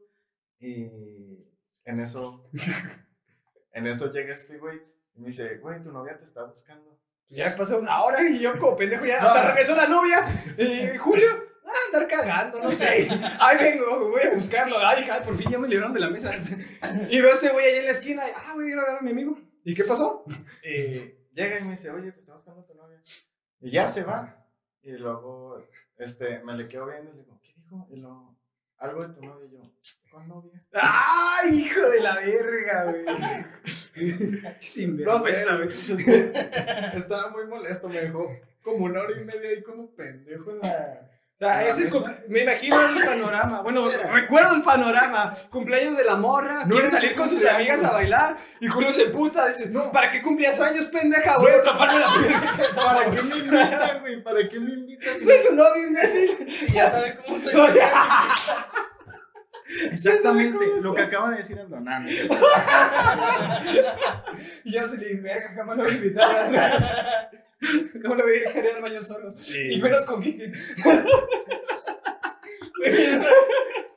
y 0.58 1.46
en 1.84 2.00
eso, 2.00 2.50
en 3.72 3.86
eso 3.86 4.10
llega 4.10 4.34
este 4.34 4.58
güey 4.58 4.80
y 5.14 5.20
me 5.20 5.28
dice, 5.28 5.58
güey, 5.58 5.80
tu 5.80 5.92
novia 5.92 6.18
te 6.18 6.24
está 6.24 6.44
buscando. 6.44 6.98
Ya 7.28 7.56
pasó 7.56 7.78
una 7.78 8.02
hora 8.02 8.28
y 8.28 8.40
yo 8.40 8.58
como 8.58 8.76
pendejo 8.76 9.06
ya 9.06 9.20
No. 9.20 9.28
hasta 9.28 9.52
regresó 9.52 9.76
la 9.76 9.86
novia. 9.86 10.26
Y 10.58 10.96
Julio, 10.98 11.28
ah, 11.64 11.72
andar 11.86 12.08
cagando, 12.08 12.62
no 12.62 12.70
sé. 12.72 13.08
Ay, 13.38 13.56
vengo, 13.58 14.10
voy 14.10 14.22
a 14.22 14.34
buscarlo. 14.34 14.76
Ay, 14.78 15.04
hija, 15.04 15.22
por 15.22 15.36
fin 15.36 15.50
ya 15.50 15.58
me 15.58 15.68
libraron 15.68 15.94
de 15.94 16.00
la 16.00 16.10
mesa. 16.10 16.34
Y 17.08 17.20
veo 17.20 17.30
a 17.30 17.34
este 17.34 17.50
güey 17.50 17.64
ahí 17.66 17.76
en 17.76 17.84
la 17.86 17.92
esquina. 17.92 18.28
Y, 18.28 18.32
ah, 18.34 18.52
voy 18.54 18.66
a 18.66 18.72
ir 18.72 18.78
a 18.78 18.84
ver 18.84 18.98
a 18.98 19.02
mi 19.02 19.10
amigo. 19.12 19.38
¿Y 19.64 19.74
qué 19.74 19.84
pasó? 19.84 20.24
Y 20.64 21.14
llega 21.38 21.60
y 21.60 21.64
me 21.64 21.70
dice, 21.72 21.90
oye, 21.90 22.10
te 22.12 22.20
está 22.20 22.32
buscando 22.32 22.64
tu 22.64 22.74
novia. 22.74 23.00
Y 23.60 23.70
ya 23.70 23.88
se 23.88 24.02
va. 24.02 24.44
Y 24.82 24.92
luego, 24.92 25.64
este, 25.96 26.40
me 26.40 26.56
le 26.56 26.66
quedo 26.66 26.86
viendo 26.86 27.10
y 27.10 27.14
le 27.14 27.22
digo, 27.22 27.38
¿qué 27.42 27.52
dijo? 27.56 27.86
Y 27.90 27.96
luego, 27.96 28.36
algo 28.78 29.06
de 29.06 29.14
tu 29.14 29.22
novia. 29.24 29.46
Y 29.46 29.52
yo, 29.52 29.72
¿cuál 30.10 30.28
novia? 30.28 30.64
¡Ay, 30.72 31.60
hijo 31.60 31.88
de 31.88 32.00
la 32.00 32.16
verga, 32.16 32.84
güey! 32.84 33.06
Sin 34.60 35.02
No 35.02 35.22
sé. 35.24 35.42
Estaba 36.94 37.30
muy 37.30 37.46
molesto, 37.46 37.88
me 37.88 38.00
dejó 38.00 38.30
como 38.62 38.86
una 38.86 39.02
hora 39.02 39.20
y 39.20 39.24
media 39.24 39.50
ahí 39.50 39.62
como 39.62 39.90
pendejo 39.94 40.50
en 40.50 40.58
la... 40.60 41.10
O 41.40 41.44
sea, 41.44 41.54
¿La 41.62 41.68
es 41.68 41.78
el 41.78 41.84
mesa? 41.84 41.98
cum- 41.98 42.10
me 42.28 42.40
imagino 42.40 42.80
el 42.88 43.04
panorama. 43.04 43.62
Bueno, 43.62 43.86
recuerdo 44.12 44.56
el 44.56 44.62
panorama. 44.62 45.32
Cumpleaños 45.50 45.96
de 45.96 46.02
la 46.04 46.16
morra. 46.16 46.64
No 46.66 46.74
quiere 46.74 46.90
salir 46.90 47.14
con 47.14 47.30
sus 47.30 47.44
amigas 47.44 47.84
a 47.84 47.92
bailar. 47.92 48.36
Y 48.60 48.66
Julio 48.66 48.92
se 48.92 49.04
puta. 49.06 49.46
Dice, 49.46 49.66
no, 49.70 49.92
¿para 49.92 50.10
qué 50.10 50.20
cumplías 50.20 50.60
años, 50.60 50.86
pendeja? 50.86 51.38
Voy 51.38 51.52
a 51.52 51.62
taparme 51.62 52.00
la. 52.00 52.08
¿Para 52.74 53.04
qué 53.10 53.22
me 53.22 53.36
invitas, 53.36 54.00
güey? 54.00 54.22
¿Para 54.24 54.48
qué 54.48 54.58
me 54.58 54.72
invitas? 54.72 55.16
Soy 55.18 55.36
su 55.48 55.54
novio, 55.54 55.86
imbécil. 55.86 56.56
Si 56.58 56.72
ya 56.72 56.90
sabe 56.90 57.16
cómo 57.24 57.38
soy. 57.38 57.54
O 57.54 57.68
sea, 57.68 58.28
Exactamente, 59.92 60.64
¿Cómo 60.70 60.80
lo 60.82 60.94
que 60.94 61.02
acaba 61.02 61.30
de 61.30 61.36
decir 61.36 61.58
el 61.58 61.68
donante. 61.68 62.10
y 64.64 64.72
ya 64.72 64.88
se 64.88 64.96
le 64.96 65.14
verga, 65.20 65.52
jamás 65.54 65.76
lo 65.76 65.84
voy 65.84 65.92
a 65.92 65.94
invitar. 65.96 67.30
¿Cómo 68.02 68.14
lo 68.14 68.22
voy 68.22 68.36
a 68.36 68.40
dejar 68.40 68.64
ir 68.64 68.70
al 68.76 68.82
baño 68.82 69.02
solo? 69.02 69.30
Sí. 69.32 69.72
Y 69.72 69.82
menos 69.82 70.04
con 70.04 70.22
Kike. 70.22 70.52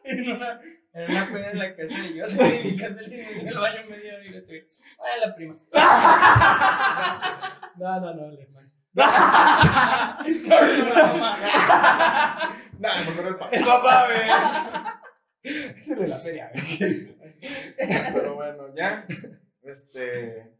en 0.05 0.31
una, 0.35 0.59
en 0.93 1.11
una 1.11 1.29
peda 1.31 1.51
en 1.51 1.59
la 1.59 1.75
casa 1.75 2.01
de 2.01 2.15
yo, 2.15 2.25
salí 2.25 2.57
de 2.57 2.63
mi 2.63 2.75
casa 2.77 3.03
y 3.03 3.13
en 3.13 3.47
el 3.47 3.55
baño 3.57 3.83
media 3.87 4.15
hora 4.15 4.25
y 4.25 4.29
le 4.29 4.39
estoy, 4.39 4.67
ay, 4.99 5.19
la 5.19 5.35
prima. 5.35 5.59
No, 7.77 7.99
no, 7.99 8.15
no. 8.15 8.31
La 8.93 8.93
mamá. 11.13 11.37
Nah, 12.79 12.97
mejor 13.05 13.27
el 13.27 13.35
papá. 13.35 13.55
El 13.55 13.63
papá, 13.63 14.07
güey. 14.07 14.21
Es 15.77 15.87
el 15.87 15.99
de 15.99 16.07
la 16.07 16.17
feria, 16.17 16.51
güey. 16.51 17.15
Pero 18.13 18.35
bueno, 18.35 18.73
ya. 18.75 19.05
Este. 19.61 20.51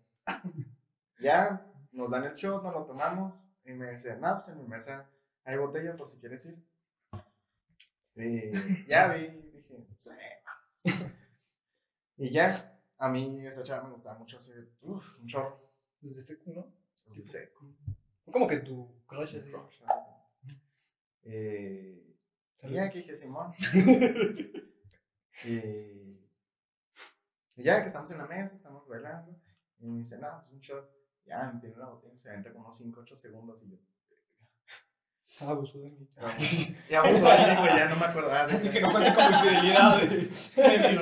Ya 1.20 1.66
nos 1.92 2.12
dan 2.12 2.24
el 2.26 2.36
shot, 2.36 2.64
nos 2.64 2.74
lo 2.74 2.86
tomamos. 2.86 3.34
Y 3.64 3.74
me 3.74 3.92
dice, 3.92 4.18
no, 4.18 4.36
pues 4.36 4.48
en 4.50 4.58
mi 4.58 4.68
mesa 4.68 5.10
hay 5.44 5.58
botella 5.58 5.96
por 5.96 6.10
si 6.10 6.18
quieres 6.18 6.46
ir. 6.46 6.58
Y 8.16 8.86
ya 8.88 9.08
vi, 9.14 9.28
dije, 9.54 9.88
sí. 9.98 10.12
Y 12.18 12.30
ya, 12.30 12.80
a 12.98 13.10
mí 13.10 13.46
esa 13.46 13.64
chava 13.64 13.88
me 13.88 13.94
gustaba 13.94 14.18
mucho 14.18 14.38
hacer, 14.38 14.72
uff, 14.82 15.20
un 15.20 15.28
chorro. 15.28 15.72
Desde 16.00 16.22
seco, 16.22 16.52
¿no? 16.52 16.82
de 17.14 17.26
seco. 17.26 17.66
Como 18.32 18.48
que 18.48 18.58
tu 18.60 19.04
crush 19.06 19.38
así. 19.38 19.52
crush. 19.52 19.82
Eh, 21.24 22.18
y 22.64 22.74
ya 22.74 22.90
que 22.90 23.00
dije, 23.00 23.16
Simón. 23.16 23.54
y, 25.46 25.50
y 27.56 27.64
ya 27.64 27.82
que 27.82 27.88
estamos 27.88 28.10
en 28.12 28.18
la 28.18 28.26
mesa, 28.26 28.56
estamos 28.56 28.88
bailando. 28.88 29.36
Y 29.80 29.88
me 29.88 30.00
dice, 30.00 30.18
no, 30.18 30.38
pues 30.40 30.52
un 30.52 30.60
shot. 30.60 31.01
Ya, 31.26 31.50
me 31.54 31.60
tiene 31.62 31.78
la 31.78 31.86
botella, 31.88 32.18
se 32.18 32.28
avienta 32.30 32.52
como 32.52 32.70
5, 32.72 33.00
8 33.02 33.16
segundos. 33.16 33.64
Y 33.64 33.70
yo, 33.72 33.78
Ah, 35.40 35.52
abusó 35.52 35.80
de 35.80 35.90
mí. 35.92 36.08
ya 36.90 37.00
abusó 37.00 37.24
de 37.26 37.38
mí, 37.48 37.56
güey, 37.58 37.78
ya 37.78 37.88
no 37.88 37.96
me 37.96 38.06
acordaba. 38.06 38.48
de 38.48 38.54
Así 38.54 38.70
que 38.70 38.82
no 38.82 38.92
cuenta 38.92 39.16
como 39.16 39.30
infidelidad. 39.30 39.98
güey. 39.98 40.30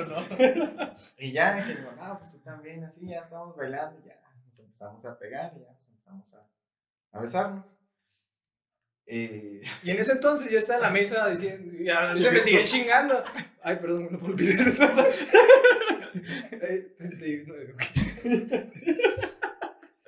¿no? 0.06 0.94
Y 1.18 1.32
ya, 1.32 1.64
que 1.66 1.74
digo, 1.74 1.90
no, 2.00 2.18
pues 2.20 2.30
tú 2.32 2.38
también, 2.38 2.84
así, 2.84 3.06
ya 3.08 3.18
estamos 3.20 3.56
bailando. 3.56 4.00
Ya 4.06 4.14
nos 4.46 4.58
empezamos 4.60 5.04
a 5.04 5.18
pegar 5.18 5.52
ya 5.58 5.72
nos 5.72 5.84
empezamos 5.88 6.32
a, 6.34 6.46
a 7.12 7.20
besarnos. 7.20 7.66
Y 9.04 9.62
Y 9.82 9.90
en 9.90 9.98
ese 9.98 10.12
entonces 10.12 10.50
yo 10.52 10.58
estaba 10.60 10.76
en 10.76 10.82
la 10.82 10.90
mesa 10.90 11.28
diciendo, 11.28 11.74
y 11.82 11.90
a 11.90 12.14
Sí, 12.14 12.22
se 12.22 12.30
me 12.30 12.40
sigue 12.40 12.62
chingando. 12.64 13.24
Ay, 13.62 13.76
perdón, 13.76 14.08
no 14.12 14.18
puedo 14.20 14.34
olvidar 14.34 14.68
eso. 14.68 14.86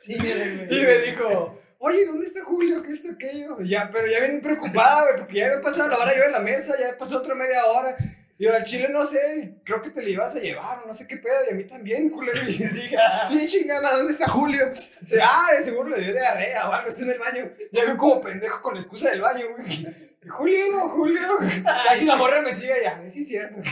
Sí, 0.02 0.16
güey. 0.18 0.66
Sí, 0.66 0.80
me 0.80 0.98
dijo, 0.98 1.60
oye, 1.78 2.06
¿dónde 2.06 2.26
está 2.26 2.42
Julio? 2.44 2.82
¿Qué 2.82 2.90
esto, 2.90 3.12
aquello? 3.12 3.60
Ya, 3.60 3.88
pero 3.92 4.08
ya 4.08 4.18
bien 4.18 4.40
preocupada, 4.40 5.02
güey, 5.04 5.16
porque 5.18 5.34
ya 5.34 5.46
había 5.46 5.60
pasado 5.60 5.90
la 5.90 5.98
hora 5.98 6.16
yo 6.16 6.24
en 6.24 6.32
la 6.32 6.40
mesa, 6.40 6.74
ya 6.78 6.98
pasó 6.98 7.18
otra 7.18 7.36
media 7.36 7.64
hora. 7.66 7.96
Y 8.36 8.44
yo, 8.44 8.52
al 8.52 8.64
chile 8.64 8.88
no 8.90 9.06
sé, 9.06 9.54
creo 9.64 9.80
que 9.80 9.90
te 9.90 10.02
le 10.02 10.10
ibas 10.10 10.34
a 10.34 10.40
llevar, 10.40 10.82
o 10.82 10.88
no 10.88 10.94
sé 10.94 11.06
qué 11.06 11.18
pedo, 11.18 11.34
y 11.48 11.52
a 11.52 11.56
mí 11.56 11.64
también, 11.64 12.10
culero. 12.10 12.42
Y 12.42 12.46
dije, 12.46 12.68
sí, 12.68 13.46
chingada, 13.46 13.96
¿dónde 13.96 14.12
está 14.12 14.26
Julio? 14.28 14.68
Dice, 15.00 15.20
ah, 15.22 15.50
de 15.56 15.62
seguro 15.62 15.90
le 15.90 16.02
dio 16.02 16.12
diarrea 16.12 16.68
o 16.68 16.72
algo, 16.72 16.88
está 16.88 17.02
en 17.02 17.10
el 17.10 17.18
baño. 17.20 17.52
Ya 17.70 17.84
veo 17.84 17.96
como 17.96 18.20
pendejo 18.20 18.60
con 18.60 18.74
la 18.74 18.80
excusa 18.80 19.10
del 19.10 19.20
baño, 19.20 19.46
güey. 19.56 19.86
Julio, 20.28 20.88
Julio. 20.88 21.38
Casi 21.88 22.04
la 22.06 22.16
morra 22.16 22.42
me 22.42 22.56
sigue 22.56 22.74
ya, 22.82 23.00
sí, 23.08 23.22
es 23.22 23.28
cierto. 23.28 23.62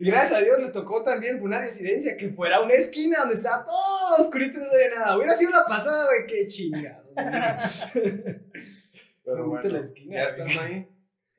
Y 0.00 0.10
gracias 0.10 0.40
a 0.40 0.42
Dios 0.42 0.58
le 0.58 0.70
tocó 0.70 1.04
también 1.04 1.42
una 1.42 1.60
disidencia 1.60 2.16
que 2.16 2.30
fuera 2.30 2.62
una 2.62 2.72
esquina 2.72 3.18
donde 3.20 3.34
estaba 3.34 3.66
todo 3.66 4.24
oscurito 4.24 4.58
y 4.58 4.62
no 4.62 4.70
había 4.72 4.90
nada. 4.90 5.16
Hubiera 5.16 5.34
sido 5.34 5.50
la 5.50 5.66
pasada, 5.66 6.06
güey, 6.06 6.26
qué 6.26 6.48
chingado. 6.48 7.04
Pero 9.24 9.48
bueno, 9.48 9.68
la 9.68 9.80
esquina, 9.80 10.16
ya 10.16 10.24
estando 10.24 10.60
ahí, 10.62 10.88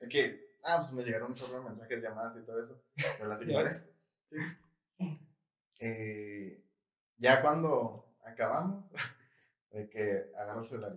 que 0.07 0.51
Ah, 0.63 0.77
pues 0.79 0.91
me 0.93 1.03
llegaron 1.03 1.31
un 1.31 1.33
chorro 1.33 1.57
de 1.57 1.65
mensajes, 1.65 2.03
llamadas 2.03 2.37
y 2.37 2.45
todo 2.45 2.61
eso. 2.61 2.79
Pero 3.17 3.29
las 3.29 3.41
ignoré. 3.43 3.71
Sí. 3.71 4.37
Eh, 5.79 6.63
ya 7.17 7.41
cuando 7.41 8.13
acabamos, 8.23 8.91
de 9.71 9.89
que 9.89 10.31
agarro 10.37 10.61
el 10.61 10.67
celular 10.67 10.95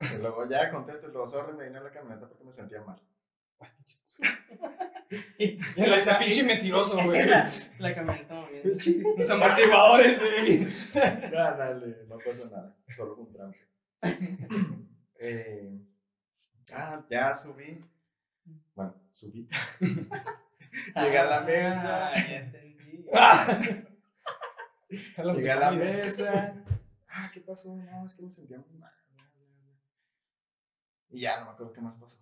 y 0.00 0.18
luego 0.18 0.48
ya 0.48 0.70
contesto 0.70 1.08
y 1.08 1.12
luego, 1.12 1.26
sorry, 1.26 1.56
me 1.56 1.64
vine 1.64 1.78
a 1.78 1.82
la 1.82 1.90
camioneta 1.90 2.28
porque 2.28 2.44
me 2.44 2.52
sentía 2.52 2.82
mal. 2.82 3.00
Y 5.38 5.44
Y 5.44 5.60
ese 5.76 6.14
pinche 6.14 6.42
mentiroso, 6.44 6.96
güey. 7.04 7.26
La, 7.28 7.50
la 7.78 7.94
camioneta 7.94 8.34
moviendo. 8.34 8.70
Los 9.16 9.30
amortiguadores, 9.30 10.20
güey. 10.20 10.60
No, 11.30 11.56
dale, 11.56 11.96
no 12.08 12.18
pasó 12.18 12.48
nada, 12.48 12.76
solo 12.88 13.16
un 13.16 13.32
trampo. 13.32 13.58
Eh, 15.24 15.70
ah, 16.74 17.00
ya 17.08 17.36
subí. 17.36 17.80
Bueno, 18.74 18.92
subí. 19.12 19.48
Llegué 20.96 21.18
a 21.18 21.24
la 21.24 21.40
mesa. 21.42 22.10
Ah, 22.12 22.28
ya 22.28 22.38
entendí. 22.38 23.04
Llegué 25.36 25.50
a 25.52 25.56
la 25.56 25.70
mesa. 25.70 26.64
Ah, 27.08 27.30
¿qué 27.32 27.40
pasó? 27.40 27.76
No, 27.76 28.04
es 28.04 28.16
que 28.16 28.22
me 28.22 28.32
sentía 28.32 28.58
muy 28.58 28.78
mal. 28.80 28.92
Y 31.10 31.20
ya 31.20 31.38
no 31.38 31.46
me 31.46 31.52
acuerdo 31.52 31.72
qué 31.72 31.80
más 31.82 31.96
pasó. 31.96 32.18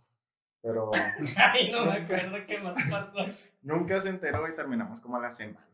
Pero 0.63 0.91
Ay, 1.37 1.71
no 1.71 1.87
me 1.87 1.99
acuerdo 1.99 2.37
qué 2.47 2.59
más 2.59 2.77
pasó. 2.91 3.19
nunca 3.63 4.01
se 4.01 4.11
enteró 4.11 4.47
y 4.49 4.55
terminamos 4.55 5.01
como 5.01 5.17
a 5.17 5.21
la 5.21 5.31
semana. 5.31 5.67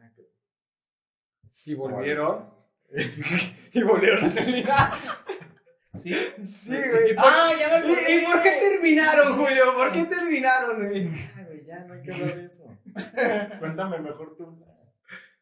Y 1.64 1.74
volvieron. 1.74 2.48
y 3.72 3.82
volvieron 3.82 4.24
a 4.24 4.30
terminar. 4.30 4.92
¿Sí? 5.92 6.14
Sí, 6.40 6.76
güey. 6.76 7.10
¿Y 7.10 7.14
por, 7.14 7.24
Ah, 7.26 7.50
ya 7.58 7.80
me 7.80 7.88
¿Y, 7.88 8.18
y 8.18 8.24
por 8.24 8.40
qué 8.40 8.52
terminaron, 8.60 9.36
Julio? 9.36 9.74
¿Por 9.74 9.90
qué 9.92 10.04
terminaron, 10.04 10.86
güey? 10.86 11.10
Ay, 11.36 11.44
güey, 11.44 11.64
ya 11.64 11.84
no 11.84 11.94
hay 11.94 12.02
que 12.02 12.12
hablar 12.12 12.36
de 12.36 12.46
eso. 12.46 12.78
Cuéntame 13.58 13.98
mejor 13.98 14.36
tú. 14.36 14.64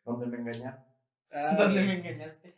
¿Dónde 0.04 0.26
me 0.26 0.38
engañaron? 0.38 0.82
¿Dónde 1.58 1.82
me 1.82 1.98
engañaste? 1.98 2.54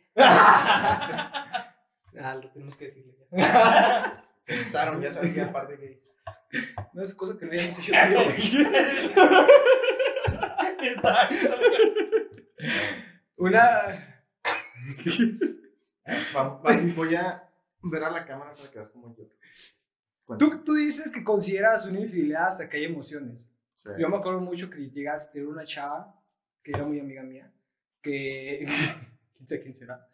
Ah, 2.19 2.35
lo 2.41 2.49
tenemos 2.49 2.75
que 2.77 2.85
decirle 2.85 3.13
ya. 3.31 4.16
Se 4.47 4.55
besaron, 4.57 5.01
ya 5.01 5.11
sabía, 5.11 5.51
par 5.51 5.67
de 5.67 5.75
gays. 5.75 6.15
No 6.93 7.03
es 7.03 7.13
cosa 7.13 7.37
que 7.37 7.45
no 7.45 7.51
hayamos 7.51 7.77
hecho. 7.79 7.91
Exacto. 10.81 11.55
Una. 13.35 14.23
Va- 16.33 16.61
va- 16.61 16.77
voy 16.95 17.15
a 17.15 17.43
ver 17.83 18.03
a 18.03 18.09
la 18.09 18.25
cámara 18.25 18.53
para 18.53 18.69
que 18.69 18.75
veas 18.77 18.89
como 18.89 19.15
yo. 19.17 19.27
Tú, 20.37 20.63
tú 20.63 20.73
dices 20.75 21.11
que 21.11 21.23
consideras 21.23 21.85
una 21.85 21.99
infidelidad 21.99 22.47
hasta 22.47 22.69
que 22.69 22.77
hay 22.77 22.85
emociones. 22.85 23.37
Sí. 23.75 23.89
Yo 23.99 24.07
me 24.09 24.17
acuerdo 24.17 24.39
mucho 24.39 24.69
que 24.69 24.89
llegaste 24.89 25.29
a 25.29 25.33
tener 25.33 25.47
una 25.49 25.65
chava 25.65 26.15
que 26.63 26.71
era 26.71 26.83
muy 26.85 26.99
amiga 26.99 27.23
mía. 27.23 27.51
Que. 28.01 28.65
¿Quién 29.37 29.47
sabe 29.49 29.61
quién 29.61 29.75
será? 29.75 30.07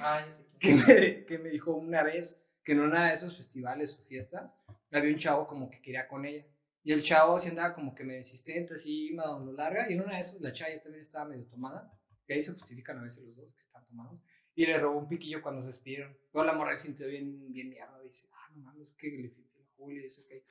Ah, 0.00 0.22
ya 0.26 0.32
sé 0.32 0.44
que 0.58 0.60
quién. 0.60 0.78
me, 0.86 1.24
que 1.24 1.38
me 1.38 1.48
dijo 1.50 1.72
una 1.74 2.02
vez 2.02 2.42
que 2.66 2.72
en 2.72 2.80
una 2.80 3.06
de 3.06 3.14
esos 3.14 3.36
festivales 3.36 3.94
o 3.94 4.02
fiestas 4.02 4.52
había 4.90 5.12
un 5.12 5.16
chavo 5.16 5.46
como 5.46 5.70
que 5.70 5.80
quería 5.80 6.08
con 6.08 6.26
ella. 6.26 6.44
Y 6.82 6.92
el 6.92 7.00
chavo 7.00 7.38
sí 7.38 7.48
andaba 7.48 7.72
como 7.72 7.94
que 7.94 8.02
medio 8.02 8.18
insistente, 8.18 8.74
así, 8.74 9.10
lo 9.10 9.52
larga. 9.52 9.88
Y 9.88 9.92
en 9.92 10.00
una 10.00 10.16
de 10.16 10.22
esas 10.22 10.40
la 10.40 10.52
chava 10.52 10.72
ya 10.72 10.82
también 10.82 11.02
estaba 11.02 11.26
medio 11.26 11.46
tomada. 11.46 11.96
Que 12.26 12.34
ahí 12.34 12.42
se 12.42 12.52
justifican 12.52 12.98
a 12.98 13.02
veces 13.02 13.22
los 13.22 13.36
dos 13.36 13.54
que 13.54 13.62
están 13.62 13.86
tomados. 13.86 14.20
Y 14.56 14.66
le 14.66 14.78
robó 14.78 14.98
un 14.98 15.08
piquillo 15.08 15.42
cuando 15.42 15.62
se 15.62 15.68
despidieron. 15.68 16.16
Luego 16.32 16.44
la 16.44 16.54
morra 16.54 16.74
se 16.74 16.88
sintió 16.88 17.06
bien, 17.06 17.52
bien 17.52 17.68
mierda. 17.68 18.02
Dice, 18.02 18.26
ah, 18.32 18.50
no 18.50 18.62
mames, 18.62 18.92
que 18.94 19.10
le 19.10 19.28
filtré 19.30 19.62
a 19.62 19.66
Julio 19.76 20.02
y 20.02 20.06
eso 20.06 20.26
que. 20.26 20.44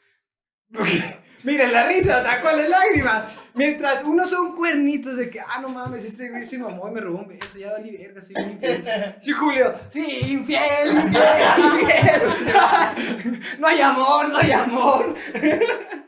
Miren 1.44 1.72
la 1.72 1.86
risa, 1.88 2.24
sacó 2.24 2.52
las 2.52 2.68
lágrimas. 2.68 3.40
Mientras 3.54 4.04
unos 4.04 4.30
son 4.32 4.56
cuernitos 4.56 5.16
de 5.18 5.30
que, 5.30 5.40
ah, 5.40 5.60
no 5.62 5.70
mames, 5.70 6.04
este 6.04 6.30
güey 6.30 6.44
se 6.44 6.58
mamó 6.58 6.88
y 6.90 6.92
me 6.92 7.02
robó 7.02 7.20
un 7.20 7.28
beso, 7.28 7.60
ya 7.60 7.72
valí 7.72 7.96
verga, 7.96 8.20
soy 8.20 8.36
un 8.38 8.50
infiel. 8.52 8.84
Sí, 9.22 9.32
Julio, 9.32 9.80
sí, 9.90 10.04
infiel, 10.22 10.90
infiel, 10.90 11.24
infiel. 11.82 13.42
No 13.60 13.68
hay 13.68 13.82
amor, 13.82 14.30
no 14.30 14.38
hay 14.38 14.52
amor. 14.52 15.16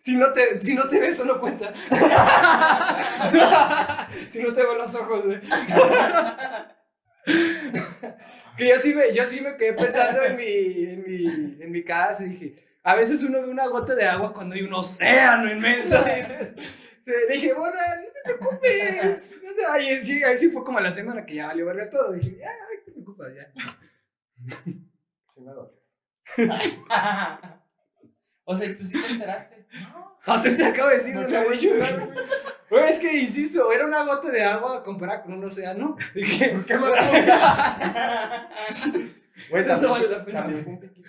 Si 0.00 0.16
no 0.16 0.32
te, 0.32 0.60
si 0.60 0.74
no 0.74 0.88
te 0.88 1.00
beso, 1.00 1.24
no 1.24 1.40
cuenta. 1.40 1.72
si 4.30 4.38
no 4.40 4.52
te 4.52 4.62
veo 4.62 4.76
los 4.76 4.94
ojos, 4.94 5.24
güey. 5.24 5.40
Que 8.56 8.68
yo 8.68 8.78
sí 8.78 8.94
me, 8.94 9.12
yo 9.12 9.26
sí 9.26 9.40
me 9.40 9.56
quedé 9.56 9.72
pensando 9.74 10.22
en 10.22 10.36
mi, 10.36 10.84
en 10.84 11.04
mi, 11.06 11.62
en 11.62 11.70
mi 11.70 11.84
casa 11.84 12.24
y 12.24 12.30
dije, 12.30 12.54
a 12.82 12.94
veces 12.94 13.22
uno 13.22 13.42
ve 13.42 13.48
una 13.48 13.66
gota 13.66 13.94
de 13.94 14.06
agua 14.06 14.32
cuando 14.32 14.54
hay 14.54 14.62
un 14.62 14.72
océano 14.72 15.52
inmenso, 15.52 16.02
dices. 16.16 16.54
Dije, 17.28 17.52
borra, 17.52 17.70
no 17.70 18.08
te 18.24 18.34
preocupes. 18.34 19.34
Ahí 19.72 20.04
sí, 20.04 20.22
ahí 20.22 20.38
sí 20.38 20.50
fue 20.50 20.64
como 20.64 20.80
la 20.80 20.92
semana 20.92 21.24
que 21.26 21.34
ya 21.34 21.48
valió 21.48 21.66
verga 21.66 21.90
todo. 21.90 22.12
Dije, 22.12 22.38
ya, 22.38 22.50
no 22.52 22.84
te 22.84 22.92
preocupes, 22.92 23.34
ya. 23.34 23.52
Sí 25.28 25.40
me 25.42 25.52
dolió. 25.52 25.74
o 28.44 28.56
sea, 28.56 28.76
¿tú 28.76 28.84
sí 28.84 29.00
te 29.00 29.12
enteraste? 29.12 29.66
No. 29.82 30.18
Hasta 30.24 30.56
te 30.56 30.64
acabo 30.64 30.88
de 30.88 30.98
decir, 30.98 31.14
no 31.14 31.20
acabo 31.20 31.52
he 31.52 31.56
de 31.56 31.56
dicho. 31.56 31.74
Güey. 32.70 32.82
Güey, 32.82 32.92
es 32.92 32.98
que 32.98 33.16
insisto, 33.18 33.70
era 33.72 33.86
una 33.86 34.02
gota 34.04 34.30
de 34.30 34.44
agua 34.44 34.82
comparada 34.82 35.22
con 35.22 35.32
un 35.34 35.44
océano. 35.44 35.96
Dije, 36.14 36.48
¿Por 36.50 36.64
qué 36.66 36.74
me 36.78 36.88
Güey, 39.50 39.62
Eso 39.62 39.68
también, 39.68 39.90
vale 39.90 40.08
la 40.08 40.24
pena. 40.24 40.40
también 40.40 40.64
fue 40.64 40.72
un 40.72 40.80
piquito. 40.80 41.08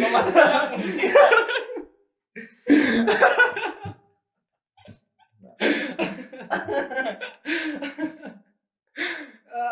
Nomás 0.00 0.32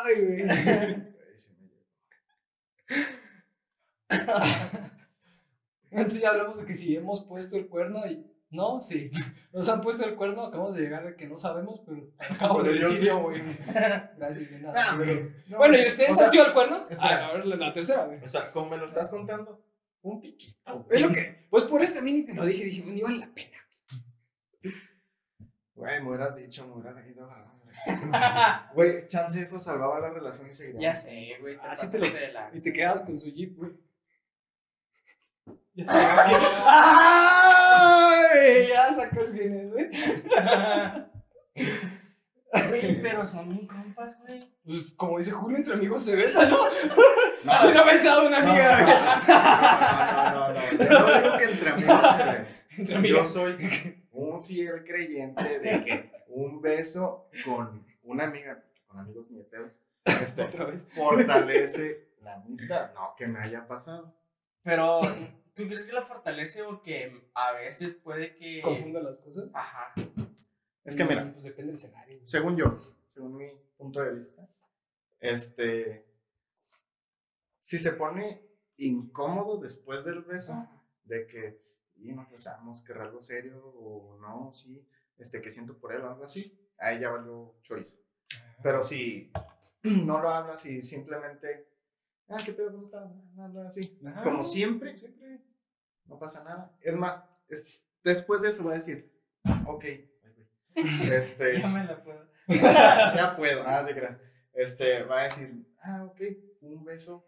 Ay, 0.05 0.15
güey. 0.23 0.43
Güey, 0.43 1.37
sí 1.37 1.51
me 1.61 1.69
llegó. 1.69 1.85
Antes 5.97 6.21
ya 6.21 6.31
hablamos 6.31 6.59
de 6.59 6.67
que 6.67 6.75
si 6.75 6.97
hemos 6.97 7.25
puesto 7.25 7.57
el 7.57 7.69
cuerno 7.69 8.05
y. 8.07 8.31
No, 8.51 8.81
sí. 8.81 9.11
Nos 9.53 9.69
han 9.69 9.81
puesto 9.81 10.05
el 10.05 10.15
cuerno, 10.15 10.43
acabamos 10.43 10.75
de 10.77 10.83
llegar 10.83 11.07
a 11.07 11.17
que 11.17 11.27
no 11.27 11.37
sabemos, 11.37 11.81
pero 11.87 12.09
acabo 12.31 12.63
de 12.63 12.75
decirlo, 12.75 12.99
sí. 13.35 13.41
güey. 13.41 13.43
Gracias, 14.17 14.51
de 14.51 14.61
nada. 14.61 14.75
Ah, 14.79 14.97
pero- 14.99 15.31
no, 15.49 15.59
bueno, 15.59 15.77
¿y 15.77 15.87
ustedes 15.87 16.11
o 16.11 16.15
sea, 16.15 16.27
han 16.27 16.31
sido 16.31 16.47
el 16.47 16.53
cuerno? 16.53 16.87
espera. 16.89 17.27
Ah, 17.27 17.29
a 17.29 17.33
ver, 17.35 17.47
la, 17.47 17.57
la 17.57 17.73
tercera, 17.73 18.05
güey. 18.05 18.23
O 18.23 18.29
sea, 18.29 18.51
como 18.53 18.71
me 18.71 18.77
lo 18.77 18.87
estás 18.87 19.11
contando, 19.11 19.65
un 20.03 20.21
piquito. 20.21 20.87
Es 20.91 21.01
lo 21.03 21.09
que. 21.09 21.47
Pues 21.51 21.65
por 21.65 21.83
eso 21.83 21.99
a 21.99 22.03
mí 22.03 22.13
ni 22.13 22.25
te 22.25 22.35
lo 22.35 22.45
dije, 22.47 22.65
dije, 22.65 22.85
ni 22.85 23.01
vale 23.03 23.19
la 23.19 23.35
pena. 23.35 23.59
Güey, 25.75 26.01
me 26.03 26.09
hubieras 26.09 26.37
dicho, 26.37 26.67
me 26.69 26.75
hubiera 26.75 27.07
ido 27.09 27.29
a 27.29 27.51
Güey, 28.75 29.09
chance 29.09 29.41
eso 29.41 29.59
salvaba 29.61 29.99
la 29.99 30.11
relación 30.11 30.49
y 30.49 30.55
seguiría. 30.55 30.81
Ya 30.81 30.95
sé, 30.95 31.37
güey. 31.41 31.57
Así 31.61 31.91
te 31.91 31.99
lo- 31.99 32.07
de 32.15 32.33
la- 32.33 32.51
Y 32.55 32.61
te 32.61 32.73
quedas 32.73 33.03
con 33.03 33.19
su 33.19 33.29
jeep, 33.31 33.57
güey. 33.57 33.73
Ya. 35.75 35.85
¡Ay! 38.33 38.69
Ya 38.69 38.93
sacas 38.93 39.33
bienes, 39.33 39.73
güey. 39.73 39.89
Güey, 42.69 43.03
pero 43.03 43.25
son 43.27 43.49
bien 43.49 43.67
compas, 43.67 44.17
güey. 44.21 44.39
Pues 44.65 44.93
como 44.93 45.19
dice 45.19 45.33
Julio, 45.33 45.57
entre 45.59 45.75
amigos 45.75 46.05
se 46.05 46.15
besan, 46.15 46.49
¿no? 46.51 46.59
No, 47.45 47.53
¿Quién 47.63 47.75
no 47.75 47.85
besado 47.85 48.27
una 48.29 48.41
no, 48.41 48.49
amiga, 48.49 48.83
güey? 48.83 48.95
no, 49.29 50.49
no, 50.49 50.49
no, 50.49 50.49
no, 50.49 50.53
no. 50.55 50.61
Yo 50.79 51.01
no 51.01 51.21
digo 51.21 51.37
que 51.39 51.45
entre 51.45 51.71
amigos, 51.71 52.01
güey. 52.17 52.37
Entre 52.79 52.93
Yo 52.93 52.99
amigas. 52.99 53.29
soy 53.29 54.03
un 54.13 54.45
fiel 54.45 54.85
creyente 54.85 55.59
de 55.59 55.85
que 55.85 56.13
un 56.29 56.61
beso 56.61 57.29
con 57.45 57.85
una 58.05 58.25
amiga, 58.25 58.63
con 58.87 58.99
amigos 59.01 59.31
ni 59.31 59.41
este, 60.05 60.43
Otra 60.43 60.65
vez. 60.67 60.87
fortalece 60.95 62.09
la 62.23 62.35
amistad. 62.35 62.93
No, 62.95 63.15
que 63.17 63.27
me 63.27 63.41
haya 63.41 63.67
pasado. 63.67 64.15
Pero, 64.63 65.01
¿tú 65.55 65.67
crees 65.67 65.87
que 65.87 65.93
la 65.93 66.03
fortalece 66.03 66.63
o 66.63 66.83
que 66.83 67.29
a 67.35 67.53
veces 67.53 67.95
puede 67.95 68.35
que. 68.35 68.61
Confunda 68.63 69.01
las 69.01 69.19
cosas. 69.21 69.49
Ajá. 69.55 69.95
Es 70.85 70.97
que 70.97 71.05
mira, 71.05 71.25
Mm, 71.25 71.33
Pues 71.33 71.43
depende 71.45 71.73
del 71.73 71.75
escenario. 71.75 72.21
según 72.27 72.57
yo, 72.57 72.77
según 73.13 73.37
mi 73.37 73.47
punto 73.77 74.01
de 74.03 74.15
vista, 74.15 74.47
este, 75.21 76.07
si 77.61 77.79
se 77.79 77.93
pone 77.93 78.43
incómodo 78.77 79.59
después 79.59 80.05
del 80.05 80.23
beso, 80.23 80.69
de 81.05 81.27
que 81.27 81.65
y 81.97 82.13
nos 82.13 82.29
besamos, 82.31 82.83
que 82.83 82.93
algo 82.93 83.23
serio 83.23 83.63
o 83.65 84.19
no, 84.21 84.53
sí, 84.53 84.87
este, 85.17 85.41
que 85.41 85.51
siento 85.51 85.79
por 85.79 85.95
él 85.95 86.03
o 86.03 86.09
algo 86.11 86.25
así, 86.25 86.59
ahí 86.79 87.01
ya 87.01 87.11
valió 87.11 87.55
chorizo. 87.63 87.97
Pero 88.63 88.83
si 88.83 89.31
no 89.85 90.21
lo 90.21 90.29
hablas 90.29 90.67
y 90.67 90.83
simplemente, 90.83 91.69
ah, 92.29 92.39
qué 92.45 92.53
pedo, 92.53 92.71
¿cómo 92.73 92.85
estás? 92.85 93.05
Ah, 93.39 93.51
ah, 93.57 93.65
así, 93.67 93.99
Ajá. 94.07 94.23
como 94.23 94.45
siempre, 94.45 94.97
siempre, 94.99 95.41
no 96.07 96.19
pasa 96.19 96.43
nada. 96.45 96.77
Es 96.81 96.95
más, 96.97 97.25
es- 97.49 97.65
después 98.03 98.43
de 98.43 98.51
eso 98.51 98.63
voy 98.63 98.73
a 98.73 98.77
decir, 98.77 99.13
ok, 99.67 99.85
este, 100.75 101.61
Ya 101.61 101.69
me 101.69 101.85
la 101.85 102.03
puedo. 102.03 102.29
ya 102.49 103.35
puedo, 103.37 103.65
nada 103.65 103.85
de 103.85 103.95
crean. 103.95 104.21
este, 104.53 105.03
va 105.05 105.21
a 105.21 105.25
decir, 105.25 105.67
ah, 105.83 106.05
ok, 106.05 106.21
un 106.61 106.85
beso 106.85 107.27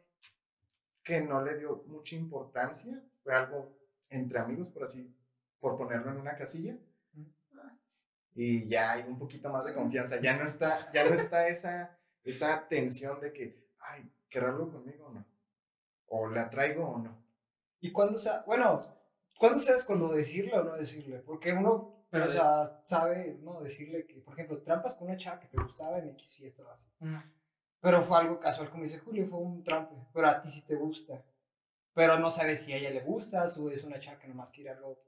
que 1.02 1.20
no 1.20 1.42
le 1.42 1.56
dio 1.56 1.84
mucha 1.86 2.16
importancia, 2.16 3.02
fue 3.22 3.34
algo 3.34 3.78
entre 4.10 4.38
amigos, 4.40 4.70
por 4.70 4.84
así, 4.84 5.14
por 5.60 5.76
ponerlo 5.76 6.10
en 6.10 6.18
una 6.18 6.36
casilla. 6.36 6.76
Y 8.34 8.68
ya 8.68 8.92
hay 8.92 9.04
un 9.08 9.18
poquito 9.18 9.48
más 9.48 9.64
de 9.64 9.72
confianza, 9.72 10.20
ya 10.20 10.36
no 10.36 10.44
está, 10.44 10.92
ya 10.92 11.08
no 11.08 11.14
está 11.14 11.48
esa, 11.48 11.98
esa 12.22 12.68
tensión 12.68 13.18
de 13.20 13.32
que, 13.32 13.66
ay, 13.78 14.12
¿querrá 14.28 14.56
conmigo 14.56 15.06
o 15.06 15.12
no? 15.12 15.26
¿O 16.06 16.28
la 16.28 16.48
traigo 16.48 16.86
o 16.88 16.98
no? 16.98 17.26
¿Y 17.80 17.92
cuándo, 17.92 18.18
sea, 18.18 18.42
bueno, 18.46 18.80
cuándo 19.38 19.60
sabes 19.60 19.84
cuando 19.84 20.08
decirle 20.12 20.54
o 20.54 20.64
no 20.64 20.74
decirle? 20.74 21.18
Porque 21.20 21.52
uno, 21.52 22.06
pero, 22.10 22.24
o 22.24 22.28
sea, 22.28 22.82
sabe, 22.84 23.38
¿no? 23.42 23.60
Decirle 23.60 24.06
que, 24.06 24.20
por 24.20 24.34
ejemplo, 24.34 24.62
trampas 24.62 24.94
con 24.94 25.08
una 25.08 25.16
chava 25.16 25.40
que 25.40 25.48
te 25.48 25.62
gustaba 25.62 25.98
en 25.98 26.08
X 26.10 26.36
fiesta 26.36 26.62
o 26.62 26.70
así. 26.70 26.88
Pero 27.80 28.02
fue 28.02 28.18
algo 28.18 28.40
casual, 28.40 28.70
como 28.70 28.84
dice 28.84 28.98
Julio, 28.98 29.26
fue 29.28 29.38
un 29.38 29.62
trampe. 29.62 29.94
Pero 30.12 30.28
a 30.28 30.40
ti 30.40 30.50
sí 30.50 30.62
te 30.62 30.74
gusta. 30.74 31.22
Pero 31.94 32.18
no 32.18 32.30
sabes 32.30 32.62
si 32.62 32.72
a 32.72 32.76
ella 32.76 32.90
le 32.90 33.00
gusta 33.00 33.48
o 33.56 33.70
es 33.70 33.84
una 33.84 34.00
chava 34.00 34.18
que 34.18 34.28
nomás 34.28 34.50
quiere 34.50 34.70
algo. 34.70 35.02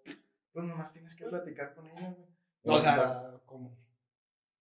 Pues 0.53 0.65
nomás 0.65 0.93
tienes 0.93 1.15
que 1.15 1.27
platicar 1.27 1.75
con 1.75 1.87
ella, 1.87 2.11
güey. 2.11 2.29
O 2.65 2.79
sea, 2.81 3.41
como. 3.47 3.77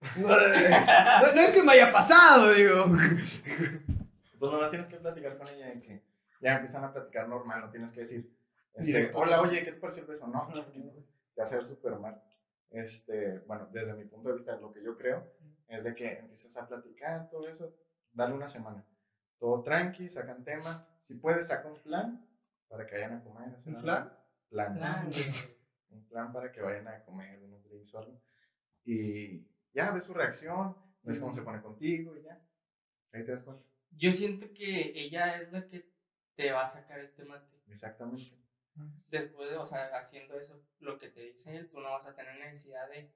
No, 0.18 1.42
es 1.42 1.52
que 1.52 1.64
me 1.64 1.74
haya 1.74 1.92
pasado, 1.92 2.54
digo. 2.54 2.86
Pues 4.40 4.52
nomás 4.52 4.70
tienes 4.70 4.88
que 4.88 4.98
platicar 4.98 5.38
con 5.38 5.48
ella 5.48 5.74
y 5.74 5.82
que 5.82 6.04
ya 6.42 6.56
empiezan 6.56 6.84
a 6.84 6.94
platicar 6.94 7.28
normal, 7.28 7.62
no 7.62 7.70
tienes 7.70 7.92
que 7.92 8.02
decir, 8.02 8.38
este, 8.74 9.12
hola, 9.16 9.42
oye, 9.42 9.64
¿qué 9.64 9.72
te 9.72 9.80
pareció 9.80 10.04
el 10.04 10.08
beso? 10.08 10.28
No, 10.28 10.48
no, 10.50 10.66
te 10.66 10.80
va 10.80 10.94
a 11.40 11.44
hacer 11.44 11.66
súper 11.66 11.98
mal. 11.98 12.22
Este, 12.70 13.40
bueno, 13.40 13.68
desde 13.72 13.94
mi 13.96 14.06
punto 14.06 14.30
de 14.30 14.36
vista, 14.36 14.56
lo 14.58 14.72
que 14.72 14.84
yo 14.84 14.96
creo 14.96 15.34
es 15.68 15.84
de 15.84 15.96
que 15.96 16.20
empiezas 16.20 16.56
a 16.58 16.68
platicar 16.68 17.30
todo 17.30 17.48
eso, 17.48 17.74
dale 18.12 18.36
una 18.36 18.48
semana. 18.48 18.86
Todo 19.40 19.64
tranqui, 19.64 20.10
sacan 20.10 20.44
tema. 20.44 20.88
Si 21.08 21.16
puedes, 21.16 21.48
saca 21.48 21.68
un 21.68 21.82
plan 21.82 22.28
para 22.68 22.86
que 22.86 22.96
vayan 22.96 23.14
a 23.14 23.24
comer. 23.24 23.56
¿Un 23.66 23.76
plan? 23.76 24.14
Plan. 24.50 25.10
un 25.90 26.08
plan 26.08 26.32
para 26.32 26.52
que 26.52 26.62
vayan 26.62 26.88
a 26.88 27.04
comer 27.04 27.40
unos 27.44 27.64
drinks 27.64 27.94
o 27.94 28.00
algo. 28.00 28.22
Y 28.84 29.48
ya 29.74 29.92
ves 29.92 30.06
su 30.06 30.14
reacción, 30.14 30.76
ves 31.02 31.20
cómo 31.20 31.34
se 31.34 31.42
pone 31.42 31.62
contigo 31.62 32.16
y 32.16 32.24
ya. 32.24 32.42
Ahí 33.12 33.24
te 33.24 33.32
das 33.32 33.44
cuenta. 33.44 33.64
Yo 33.92 34.12
siento 34.12 34.54
que 34.54 34.92
ella 34.96 35.38
es 35.38 35.52
la 35.52 35.66
que 35.66 35.90
te 36.36 36.52
va 36.52 36.64
a 36.64 36.68
sacar 36.68 37.00
el 37.00 37.12
tema 37.14 37.44
Exactamente. 37.70 38.38
Después, 39.08 39.50
de, 39.50 39.58
o 39.58 39.66
sea, 39.66 39.88
haciendo 39.98 40.40
eso, 40.40 40.62
lo 40.80 41.00
que 41.00 41.10
te 41.10 41.22
dice 41.22 41.56
él, 41.56 41.70
tú 41.70 41.80
no 41.80 41.92
vas 41.92 42.08
a 42.08 42.16
tener 42.16 42.38
necesidad 42.38 42.88
de, 42.90 43.12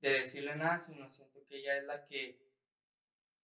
de 0.00 0.10
decirle 0.18 0.54
nada, 0.56 0.78
sino 0.78 1.08
siento 1.08 1.44
que 1.46 1.56
ella 1.58 1.78
es 1.78 1.84
la 1.84 2.04
que 2.04 2.38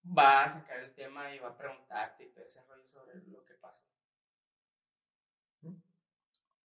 va 0.06 0.44
a 0.44 0.48
sacar 0.48 0.80
el 0.80 0.92
tema 0.94 1.34
y 1.34 1.38
va 1.38 1.48
a 1.48 1.56
preguntarte 1.56 2.24
y 2.24 2.28
todo 2.30 2.44
ese 2.44 2.62
rollo 2.64 2.86
sobre 2.86 3.16
lo 3.26 3.44
que 3.44 3.54
pasó. 3.54 3.82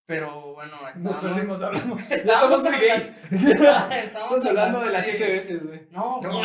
Pero 0.05 0.53
bueno, 0.53 0.87
estamos... 0.87 1.21
Nos 1.21 1.33
perdimos, 1.33 1.61
hablamos. 1.61 2.01
Estamos, 2.11 2.65
estamos, 2.65 3.93
estamos 3.93 4.45
hablando 4.45 4.79
de 4.79 4.91
las 4.91 5.05
siete 5.05 5.27
veces, 5.27 5.65
güey. 5.65 5.87
No, 5.91 6.21
no. 6.21 6.43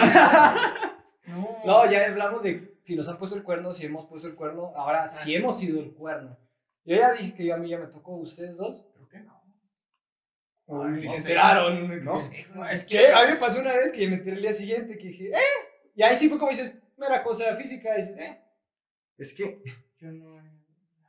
no. 1.64 1.90
ya 1.90 2.06
hablamos 2.06 2.42
de 2.42 2.71
si 2.82 2.96
nos 2.96 3.08
han 3.08 3.18
puesto 3.18 3.36
el 3.36 3.42
cuerno, 3.42 3.72
si 3.72 3.86
hemos 3.86 4.06
puesto 4.06 4.28
el 4.28 4.34
cuerno. 4.34 4.72
Ahora, 4.76 5.08
si 5.08 5.34
ah. 5.34 5.38
hemos 5.38 5.58
sido 5.58 5.80
el 5.80 5.92
cuerno. 5.92 6.38
Yo 6.84 6.96
ya 6.96 7.12
dije 7.12 7.34
que 7.34 7.44
yo 7.44 7.54
a 7.54 7.58
mí 7.58 7.68
ya 7.68 7.78
me 7.78 7.86
tocó, 7.86 8.16
¿ustedes 8.16 8.56
dos? 8.56 8.84
Creo 8.94 9.08
que 9.08 9.20
no. 9.20 9.42
Ay, 10.66 11.06
se 11.06 11.16
enteraron. 11.16 12.04
No 12.04 12.16
sé. 12.16 12.46
Es 12.70 12.84
que 12.84 13.12
a 13.12 13.24
mí 13.24 13.32
me 13.32 13.36
pasó 13.36 13.60
una 13.60 13.72
vez 13.72 13.92
que 13.92 14.08
me 14.08 14.16
enteré 14.16 14.36
el 14.36 14.42
día 14.42 14.52
siguiente 14.52 14.98
que 14.98 15.08
dije, 15.08 15.30
¡eh! 15.30 15.68
Y 15.94 16.02
ahí 16.02 16.16
sí 16.16 16.28
fue 16.28 16.38
como 16.38 16.50
dices, 16.50 16.74
mera 16.96 17.22
cosa 17.22 17.54
física. 17.56 17.96
Y 17.96 18.02
dices, 18.02 18.18
¡eh! 18.18 18.42
Es 19.16 19.34
que, 19.34 19.62
yo 19.98 20.10
no. 20.10 20.42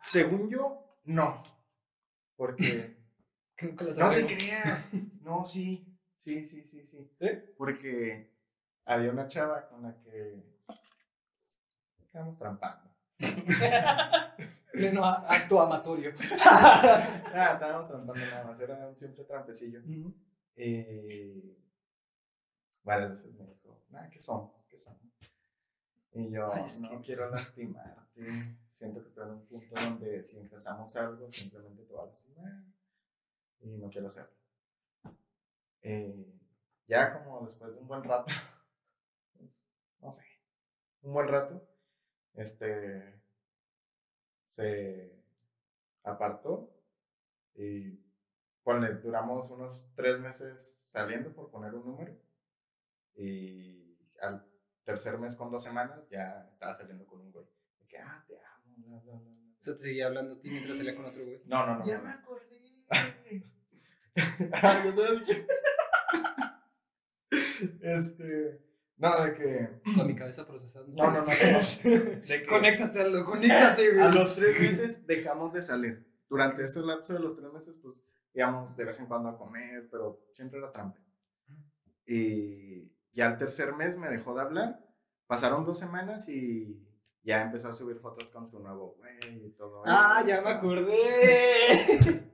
Según 0.03 0.49
yo, 0.49 0.99
no. 1.05 1.41
Porque. 2.35 2.97
no 3.97 4.11
te 4.11 4.25
creas. 4.25 4.87
No, 5.21 5.45
sí. 5.45 5.87
Sí, 6.17 6.45
sí, 6.45 6.63
sí, 6.63 6.85
sí. 6.85 7.11
¿Eh? 7.19 7.53
Porque 7.57 8.33
había 8.85 9.11
una 9.11 9.27
chava 9.27 9.67
con 9.67 9.83
la 9.83 9.97
que 10.01 10.52
estábamos 12.13 12.37
trampando. 12.37 12.91
Pleno 14.71 15.03
acto 15.03 15.59
amatorio. 15.59 16.13
ah, 16.45 17.51
estábamos 17.53 17.87
trampando 17.87 18.23
nada 18.23 18.43
más, 18.43 18.59
era 18.59 18.87
un 18.87 18.95
simple 18.95 19.23
trampecillo. 19.23 19.81
Y 20.55 21.57
varias 22.83 23.09
veces 23.09 23.33
me 23.33 23.47
dijo, 23.47 23.81
nada, 23.89 24.09
¿qué 24.11 24.19
somos? 24.19 24.63
¿Qué 24.69 24.77
somos? 24.77 25.01
Y 26.11 26.29
yo, 26.29 26.51
no 26.81 27.01
quiero 27.01 27.31
lastimarte. 27.31 28.03
Siento 28.69 29.01
que 29.01 29.07
estoy 29.07 29.23
en 29.23 29.31
un 29.31 29.45
punto 29.47 29.73
donde 29.81 30.21
si 30.21 30.37
empezamos 30.37 30.95
algo, 30.95 31.31
simplemente 31.31 31.81
te 31.81 31.93
va 31.95 32.03
a 32.03 32.05
lastimar. 32.05 32.63
Y 33.61 33.77
no 33.77 33.89
quiero 33.89 34.05
hacerlo. 34.05 34.37
Eh, 35.81 36.31
ya 36.87 37.11
como 37.11 37.41
después 37.41 37.73
de 37.73 37.81
un 37.81 37.87
buen 37.87 38.03
rato, 38.03 38.31
pues, 39.35 39.59
no 39.99 40.11
sé, 40.11 40.23
un 41.01 41.13
buen 41.13 41.27
rato, 41.27 41.72
este, 42.35 43.21
se 44.45 45.23
apartó 46.03 46.73
y 47.55 47.99
ponle, 48.63 48.95
duramos 48.95 49.49
unos 49.51 49.89
tres 49.95 50.19
meses 50.19 50.85
saliendo 50.87 51.33
por 51.33 51.49
poner 51.49 51.73
un 51.73 51.85
número 51.85 52.17
y 53.15 53.97
al 54.21 54.45
tercer 54.83 55.17
mes 55.17 55.35
con 55.35 55.51
dos 55.51 55.63
semanas 55.63 56.07
ya 56.09 56.47
estaba 56.51 56.75
saliendo 56.75 57.05
con 57.05 57.21
un 57.21 57.31
güey. 57.31 57.45
De 57.79 57.87
que, 57.87 57.97
ah, 57.97 58.23
te 58.27 58.37
amo, 58.37 58.75
bla, 58.77 58.99
bla, 58.99 59.19
bla. 59.19 59.31
O 59.59 59.63
sea, 59.63 59.75
te 59.75 59.83
seguía 59.83 60.07
hablando 60.07 60.35
a 60.35 60.39
ti 60.39 60.49
mientras 60.49 60.77
salía 60.77 60.95
con 60.95 61.05
otro 61.05 61.23
güey. 61.23 61.41
No, 61.45 61.65
no, 61.65 61.79
no. 61.79 61.85
Ya 61.85 62.01
me 62.01 62.09
acordé. 62.09 62.43
ah, 64.51 64.81
ya 64.83 64.91
sabes 64.91 65.21
que. 65.21 65.47
este. 67.81 68.72
No, 68.97 69.23
de 69.23 69.33
que. 69.33 69.69
Con 69.95 70.07
mi 70.07 70.15
cabeza 70.15 70.45
procesando. 70.45 70.91
No, 70.95 71.11
no, 71.11 71.21
no. 71.21 71.25
De 71.25 72.41
que... 72.41 72.45
Conéctate, 72.47 73.01
Aldo, 73.01 73.25
conéctate, 73.25 73.91
güey. 73.91 74.01
A 74.01 74.09
los 74.09 74.35
tres 74.35 74.59
meses 74.59 75.07
dejamos 75.07 75.53
de 75.53 75.61
salir. 75.61 76.05
Durante 76.29 76.63
ese 76.63 76.81
lapso 76.81 77.13
de 77.13 77.19
los 77.19 77.35
tres 77.35 77.51
meses, 77.51 77.77
pues 77.81 77.95
íbamos 78.33 78.75
de 78.75 78.85
vez 78.85 78.99
en 78.99 79.05
cuando 79.05 79.29
a 79.29 79.37
comer, 79.37 79.87
pero 79.91 80.25
siempre 80.33 80.59
era 80.59 80.71
trampa. 80.71 80.99
Y 82.05 82.91
ya 83.11 83.27
al 83.27 83.37
tercer 83.37 83.73
mes 83.73 83.97
me 83.97 84.09
dejó 84.09 84.33
de 84.35 84.41
hablar. 84.41 84.79
Pasaron 85.27 85.65
dos 85.65 85.79
semanas 85.79 86.27
y 86.27 86.83
ya 87.23 87.41
empezó 87.41 87.69
a 87.69 87.73
subir 87.73 87.97
fotos 87.97 88.29
con 88.29 88.47
su 88.47 88.59
nuevo 88.59 88.95
güey 88.97 89.45
y 89.45 89.51
todo. 89.51 89.83
Ah, 89.85 90.23
ya 90.27 90.41
me 90.41 90.49
acordé. 90.49 90.95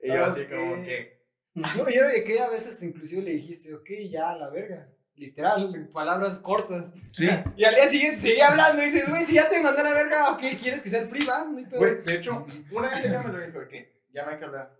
y 0.00 0.08
yo 0.08 0.24
así 0.24 0.46
como 0.46 0.76
que. 0.76 1.18
No, 1.54 1.88
yo 1.90 2.06
de 2.06 2.22
que 2.24 2.40
a 2.40 2.48
veces 2.48 2.82
inclusive 2.82 3.22
le 3.22 3.32
dijiste, 3.32 3.74
ok, 3.74 3.88
ya, 4.08 4.36
la 4.36 4.48
verga. 4.48 4.88
Literal, 5.18 5.90
palabras 5.92 6.38
cortas. 6.38 6.92
Sí. 7.12 7.28
Y 7.56 7.64
al 7.64 7.74
día 7.74 7.88
siguiente 7.88 8.20
seguía 8.20 8.48
hablando 8.48 8.80
y 8.80 8.86
dices, 8.86 9.08
güey, 9.08 9.24
si 9.24 9.34
ya 9.34 9.48
te 9.48 9.60
mandé 9.60 9.80
a 9.80 9.84
la 9.84 9.94
verga, 9.94 10.30
¿o 10.30 10.38
qué? 10.38 10.56
¿Quieres 10.56 10.80
que 10.82 10.90
sea 10.90 11.02
el 11.02 11.08
free, 11.08 11.26
va? 11.26 11.44
Güey, 11.44 12.02
de 12.02 12.14
hecho, 12.14 12.46
una 12.70 12.88
vez 12.88 13.04
ella 13.04 13.22
me 13.22 13.32
lo 13.32 13.44
dijo, 13.44 13.66
que 13.68 14.00
ya 14.12 14.24
no 14.24 14.30
hay 14.30 14.38
que 14.38 14.44
hablar. 14.44 14.72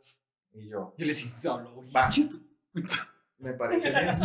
Y 0.53 0.69
yo. 0.69 0.95
Yo 0.97 1.07
le 1.07 1.13
dije, 1.13 1.49
hablo, 1.49 1.75
güey. 1.75 1.91
Va. 1.91 2.09
Me 3.39 3.53
parece 3.53 3.91
bien. 3.91 4.19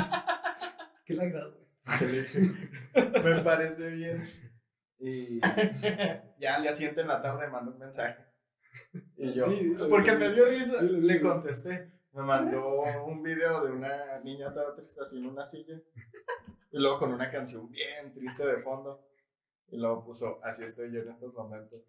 ¿Qué 1.05 1.13
le 1.13 1.23
agrado, 1.23 1.55
güey? 1.85 3.23
me 3.23 3.41
parece 3.41 3.89
bien. 3.89 4.27
Y 4.97 5.39
ya 6.39 6.55
al 6.55 6.63
día 6.63 6.73
siguiente 6.73 7.01
en 7.01 7.07
la 7.09 7.21
tarde 7.21 7.47
mandó 7.47 7.71
un 7.71 7.77
mensaje. 7.77 8.25
Y 9.17 9.33
yo, 9.33 9.45
porque 9.89 10.13
me 10.13 10.29
dio 10.29 10.45
risa, 10.45 10.81
le 10.81 11.21
contesté 11.21 11.91
me 12.13 12.21
mandó 12.21 12.83
un 13.05 13.23
video 13.23 13.65
de 13.65 13.71
una 13.71 14.19
niña 14.19 14.53
toda 14.53 14.75
triste 14.75 15.01
así 15.01 15.17
en 15.17 15.27
una 15.27 15.45
silla. 15.45 15.79
Y 16.71 16.79
luego 16.79 16.99
con 16.99 17.11
una 17.11 17.29
canción 17.31 17.69
bien 17.69 18.13
triste 18.13 18.45
de 18.45 18.61
fondo. 18.61 19.03
Y 19.69 19.77
luego 19.77 20.03
puso, 20.05 20.39
así 20.43 20.63
estoy 20.63 20.91
yo 20.91 21.01
en 21.01 21.09
estos 21.09 21.33
momentos. 21.33 21.81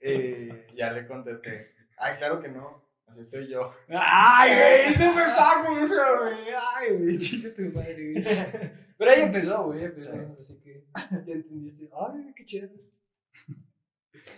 y 0.00 0.48
ya 0.74 0.92
le 0.92 1.06
contesté, 1.06 1.74
ay, 1.98 2.16
claro 2.16 2.40
que 2.40 2.48
no, 2.48 2.82
así 3.06 3.20
estoy 3.20 3.46
yo. 3.48 3.70
Ay, 3.88 4.54
güey, 4.54 4.94
súper 5.10 5.28
saco 5.28 5.76
eso, 5.78 6.02
güey. 6.20 6.54
Ay, 6.76 6.96
güey, 6.96 7.18
chica 7.18 7.54
tu 7.54 7.62
madre, 7.62 8.12
güey. 8.12 8.24
Pero 8.96 9.10
ahí 9.10 9.20
empezó, 9.22 9.64
güey, 9.64 9.84
empezó. 9.84 10.16
Así 10.32 10.58
que 10.60 10.86
ya 10.94 11.32
entendiste. 11.34 11.90
Ay, 11.94 12.32
qué 12.34 12.44
chido. 12.44 12.70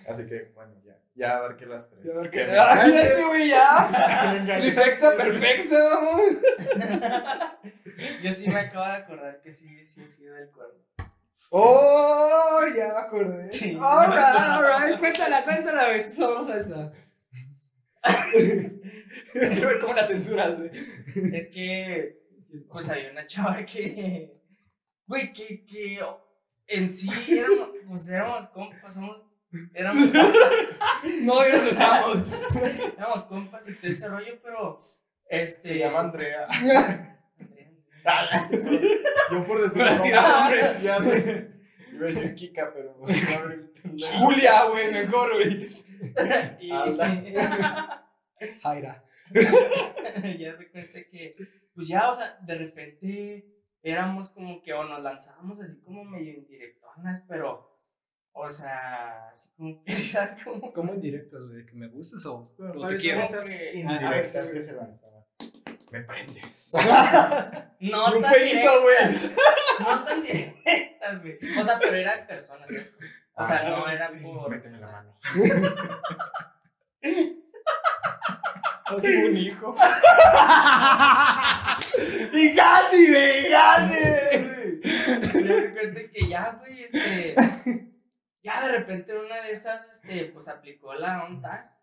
Así 0.09 0.27
que, 0.27 0.51
bueno, 0.55 0.75
ya. 0.85 0.99
Ya 1.15 1.37
abarqué 1.37 1.67
las 1.67 1.89
tres. 1.91 2.05
Ya 2.05 2.13
abarqué. 2.13 2.47
¡Ah, 2.59 2.87
este 2.87 3.25
güey 3.25 3.49
ya! 3.49 4.45
Perfecto, 4.47 5.17
perfecto. 5.17 5.77
Yo 8.23 8.33
sí 8.33 8.49
me 8.49 8.61
acabo 8.61 8.87
de 8.87 8.93
acordar 8.93 9.41
que 9.43 9.51
sí, 9.51 9.85
sí 9.85 10.09
sido 10.09 10.35
del 10.35 10.51
cuerno. 10.51 10.81
¡Oh! 11.51 12.63
Ya 12.75 12.95
me 12.95 13.01
acordé. 13.01 13.53
Sí. 13.53 13.79
Alright, 13.81 14.19
alright. 14.19 14.99
Cuéntala, 14.99 15.45
cuéntala, 15.45 15.89
güey. 15.89 16.07
Vamos 16.19 16.51
a 16.51 16.59
esta. 16.59 16.93
Quiero 19.33 19.69
ver 19.69 19.79
cómo 19.81 19.93
la 19.93 20.05
censuras, 20.05 20.59
güey. 20.59 20.71
Es 21.35 21.49
que, 21.49 22.19
pues 22.71 22.89
había 22.89 23.11
una 23.11 23.27
chava 23.27 23.65
que 23.65 24.43
Güey, 25.07 25.33
que, 25.33 25.67
que 25.67 26.01
en 26.69 26.89
sí 26.89 27.11
éramos, 27.29 27.71
pues 27.87 28.09
éramos 28.09 28.47
compas, 28.47 28.95
somos, 28.95 29.21
éramos 29.75 30.13
No, 31.23 31.49
ya 31.49 31.63
lo 31.63 31.75
sabemos. 31.75 32.29
éramos 32.97 33.25
compas 33.25 33.69
y 33.69 33.75
todo 33.75 33.91
ese 33.91 34.09
rollo, 34.09 34.39
pero 34.43 34.81
este. 35.29 35.69
Se 35.69 35.79
llama 35.79 36.01
Andrea. 36.01 36.47
Yo 39.31 39.47
por 39.47 39.63
decir 39.63 39.79
Para 39.79 40.03
tirar 40.03 40.81
ya 40.81 41.03
sé. 41.03 41.49
Iba 41.93 42.05
a 42.05 42.09
decir 42.09 42.35
Kika, 42.35 42.73
pero. 42.75 42.97
Julia, 44.19 44.65
güey, 44.65 44.93
mejor, 44.93 45.35
güey. 45.35 45.71
y. 46.61 46.71
Jaira. 48.61 49.05
ya 50.39 50.57
se 50.57 50.71
cuenta 50.71 51.05
que, 51.11 51.35
pues 51.75 51.89
ya, 51.89 52.09
o 52.09 52.15
sea, 52.15 52.37
de 52.43 52.55
repente 52.57 53.47
éramos 53.83 54.29
como 54.31 54.63
que, 54.63 54.73
o 54.73 54.85
nos 54.85 55.03
lanzábamos 55.03 55.61
así 55.61 55.81
como 55.81 56.05
medio 56.05 56.35
indirectonas, 56.35 57.23
pero, 57.29 57.72
o 58.35 58.51
sea, 58.51 59.29
así 59.31 59.51
como 59.57 59.85
que, 59.85 59.93
¿sabes? 60.13 60.43
Como, 60.43 60.73
¿Cómo 60.73 60.95
en 60.95 61.01
directos, 61.01 61.49
güey? 61.51 61.65
¿Que 61.67 61.75
me 61.75 61.87
gustas 61.89 62.25
o, 62.27 62.53
o 62.59 62.89
te 62.89 62.97
quiero? 62.97 63.23
Indirectas 63.75 64.49
que 64.49 64.63
se 64.63 64.73
lanzaba. 64.73 65.13
Me 65.93 66.01
prendes. 66.01 66.73
no 67.81 68.17
un 68.17 68.23
tan 68.23 68.33
feíto, 68.33 68.71
güey. 68.83 69.31
no 69.81 70.05
tan 70.05 70.23
directas, 70.23 71.21
güey. 71.21 71.39
O 71.61 71.65
sea, 71.65 71.79
pero 71.79 71.97
eran 71.97 72.27
personas, 72.27 72.67
¿sabes? 72.67 72.95
O 73.35 73.45
sea, 73.45 73.63
no 73.65 73.87
era 73.89 74.11
por... 74.23 74.51
Méteme 74.51 74.79
la 74.79 74.89
mano. 74.89 75.19
Así 78.87 79.17
un 79.17 79.37
hijo. 79.37 79.75
y 82.33 82.55
casi, 82.55 83.11
güey, 83.11 83.51
casi. 83.51 83.95
Ya 84.83 85.23
se 85.23 85.73
cuenta 85.73 86.01
que 86.11 86.27
ya, 86.29 86.59
güey, 86.61 86.85
este. 86.85 87.35
Ya 88.43 88.67
de 88.67 88.73
repente 88.79 89.17
una 89.17 89.41
de 89.43 89.53
esas, 89.53 89.87
este, 89.87 90.27
pues 90.27 90.49
aplicó 90.49 90.95
la 90.95 91.25
ONTAS. 91.25 91.77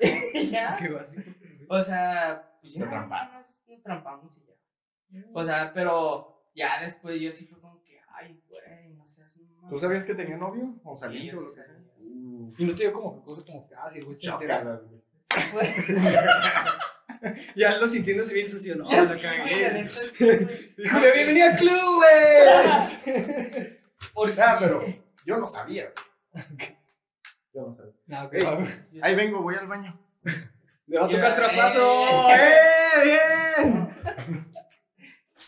ya. 0.50 0.76
Qué 0.76 0.88
básico. 0.88 1.30
O 1.68 1.80
sea, 1.80 2.58
pues 2.60 2.74
Se 2.74 2.80
ya. 2.80 2.86
Nos, 3.32 3.60
nos 3.66 3.82
trampamos 3.82 4.36
y 4.38 4.44
ya. 4.46 5.24
O 5.32 5.44
sea, 5.44 5.72
pero 5.72 6.46
ya 6.54 6.80
después 6.80 7.20
yo 7.20 7.30
sí 7.30 7.46
fue 7.46 7.60
como 7.60 7.82
que, 7.82 7.98
ay, 8.14 8.38
güey, 8.48 8.90
no 8.94 9.06
seas 9.06 9.36
mamón. 9.38 9.70
¿Tú 9.70 9.78
sabías 9.78 10.04
que 10.04 10.14
tenía 10.14 10.36
novio? 10.36 10.74
¿O 10.84 10.94
Sí, 10.96 11.00
saliendo? 11.00 11.40
yo 11.42 11.48
sí. 11.48 11.60
Uh, 12.00 12.52
Y 12.58 12.64
no 12.66 12.74
te 12.74 12.82
dio 12.82 12.92
como 12.92 13.14
que 13.14 13.22
cosas 13.24 13.44
como 13.44 13.66
que, 13.66 13.74
ah, 13.74 13.88
sí, 13.90 13.98
el 13.98 14.04
güey 14.04 14.16
se 14.16 14.28
entera. 14.28 14.80
Ya 17.56 17.78
lo 17.78 17.88
sintiéndose 17.88 18.34
bien 18.34 18.50
sucio, 18.50 18.76
no, 18.76 18.86
Ya 18.90 19.02
la 19.04 19.14
sí, 19.14 19.20
cagué. 19.22 19.86
Híjole, 20.76 21.12
bienvenido 21.14 21.46
al 21.50 21.56
club, 21.56 21.96
güey. 21.96 22.48
Ah, 24.38 24.56
pero 24.60 24.82
yo 25.24 25.36
no 25.38 25.48
sabía. 25.48 25.92
Yo 27.52 27.66
no 27.66 27.74
sabía. 27.74 27.92
No, 28.06 28.24
ok, 28.24 28.34
Ey. 28.34 28.42
va. 28.44 28.58
Ahí 29.02 29.14
vengo, 29.14 29.42
voy 29.42 29.54
al 29.54 29.66
baño. 29.66 29.98
Me 30.86 30.98
va 30.98 31.06
a 31.06 31.08
tocar 31.08 31.34
traspaso. 31.34 32.28
eh. 32.30 32.34
¡Eh, 32.96 33.02
bien! 33.04 33.94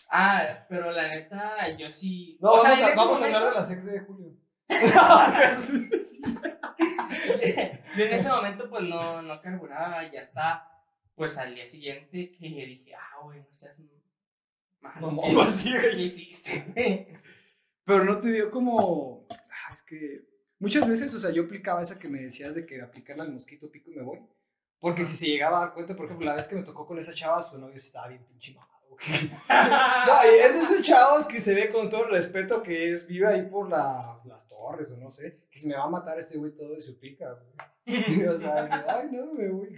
Ah, 0.09 0.65
pero 0.69 0.91
la 0.91 1.07
neta, 1.09 1.69
yo 1.77 1.89
sí. 1.89 2.37
No, 2.41 2.53
o 2.53 2.61
sea, 2.61 2.71
vamos, 2.71 2.87
a, 2.87 2.95
vamos 2.95 3.21
a 3.21 3.25
hablar 3.25 3.43
de 3.45 3.51
las 3.51 3.71
ex 3.71 3.85
de 3.85 3.99
Julio. 3.99 4.31
Yo 4.69 4.77
en 8.03 8.13
ese 8.13 8.29
momento, 8.29 8.69
pues 8.69 8.83
no, 8.83 9.21
no 9.21 9.41
carburaba 9.41 10.03
y 10.05 10.11
ya 10.11 10.19
está. 10.21 10.71
Pues 11.15 11.37
al 11.37 11.55
día 11.55 11.65
siguiente 11.65 12.31
que 12.31 12.47
dije, 12.47 12.93
ah, 12.95 13.19
güey, 13.23 13.39
no 13.39 13.47
seas 13.51 13.79
mal. 13.79 13.89
Mamón, 15.01 15.25
¿Qué, 15.35 15.41
así, 15.41 15.71
güey. 15.71 15.95
¿Qué 15.95 16.01
hiciste? 16.03 17.19
Pero 17.83 18.03
no 18.03 18.19
te 18.19 18.31
dio 18.31 18.51
como. 18.51 19.25
Es 19.77 19.83
que. 19.83 20.25
Muchas 20.59 20.89
veces, 20.89 21.13
o 21.13 21.19
sea, 21.19 21.29
yo 21.29 21.43
aplicaba 21.43 21.83
esa 21.83 21.99
que 21.99 22.07
me 22.07 22.19
decías 22.19 22.55
de 22.55 22.65
que 22.65 22.81
aplicarla 22.81 23.23
al 23.23 23.31
mosquito 23.31 23.69
pico 23.69 23.91
y 23.91 23.95
me 23.95 24.01
voy. 24.01 24.19
Porque 24.79 25.05
si 25.05 25.15
se 25.15 25.27
llegaba 25.27 25.57
a 25.57 25.59
dar 25.65 25.73
cuenta, 25.75 25.95
por 25.95 26.05
ejemplo, 26.05 26.25
la 26.25 26.33
vez 26.35 26.47
que 26.47 26.55
me 26.55 26.63
tocó 26.63 26.87
con 26.87 26.97
esa 26.97 27.13
chava, 27.13 27.43
su 27.43 27.59
novio 27.59 27.77
estaba 27.77 28.07
bien 28.07 28.25
pinche 28.25 28.53
mamado. 28.55 28.97
No, 30.07 30.21
es 30.23 30.53
de 30.55 30.61
esos 30.61 30.81
chavos 30.81 31.27
que 31.27 31.39
se 31.39 31.53
ve 31.53 31.69
con 31.69 31.89
todo 31.89 32.05
el 32.05 32.11
respeto 32.11 32.63
que 32.63 32.91
es, 32.91 33.05
vive 33.05 33.27
ahí 33.27 33.43
por 33.43 33.69
la, 33.69 34.19
las 34.25 34.47
torres 34.47 34.89
o 34.89 34.97
no 34.97 35.11
sé, 35.11 35.43
que 35.51 35.59
se 35.59 35.67
me 35.67 35.75
va 35.75 35.83
a 35.83 35.89
matar 35.89 36.17
este 36.17 36.37
güey 36.39 36.51
todo 36.55 36.75
y 36.75 36.81
suplica, 36.81 37.31
güey. 37.33 37.47
O 38.27 38.37
sea, 38.37 38.83
ay, 38.87 39.09
no, 39.11 39.33
me 39.33 39.49
voy. 39.49 39.75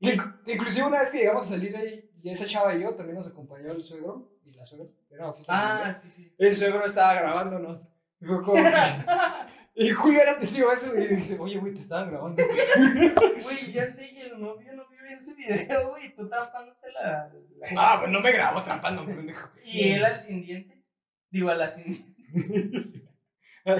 Inc- 0.00 0.40
Inclusive 0.46 0.86
una 0.86 1.00
vez 1.00 1.10
que 1.10 1.18
llegamos 1.18 1.46
a 1.46 1.50
salir 1.50 1.70
de 1.72 1.78
ahí, 1.78 2.10
y 2.22 2.30
esa 2.30 2.46
chava 2.46 2.74
y 2.74 2.82
yo 2.82 2.94
también 2.94 3.16
nos 3.16 3.28
acompañó 3.28 3.70
el 3.70 3.82
suegro 3.84 4.38
y 4.44 4.52
la 4.52 4.64
suegra. 4.64 4.86
Era 5.10 5.32
ah, 5.48 5.92
sí, 5.92 6.10
sí. 6.10 6.34
El 6.36 6.56
suegro 6.56 6.84
estaba 6.84 7.14
grabándonos. 7.14 7.90
Y 8.20 8.26
fue 8.26 8.42
como- 8.42 8.54
Y 9.76 9.90
Julio 9.90 10.22
era 10.22 10.38
testigo 10.38 10.68
de 10.68 10.74
eso 10.76 10.94
y 10.96 11.06
dice, 11.16 11.36
oye, 11.38 11.58
güey, 11.58 11.74
te 11.74 11.80
estaban 11.80 12.08
grabando. 12.08 12.40
Güey, 12.76 13.72
ya 13.72 13.88
sé, 13.88 14.08
y 14.12 14.20
el 14.20 14.40
novio 14.40 14.72
no 14.72 14.88
vio 14.88 15.00
ese 15.04 15.34
video, 15.34 15.88
güey, 15.90 16.14
tú 16.14 16.28
trampándote 16.28 16.92
la. 16.92 17.02
la- 17.02 17.68
Ah, 17.76 17.96
pues 17.98 18.10
no 18.12 18.20
me 18.20 18.30
grabó 18.30 18.62
trampando, 18.62 19.04
pendejo. 19.04 19.48
Y 19.64 19.90
él 19.92 20.04
al 20.04 20.16
sin 20.16 20.42
diente. 20.42 20.84
Digo, 21.30 21.50
a 21.50 21.56
la 21.56 21.66
sin 21.66 22.14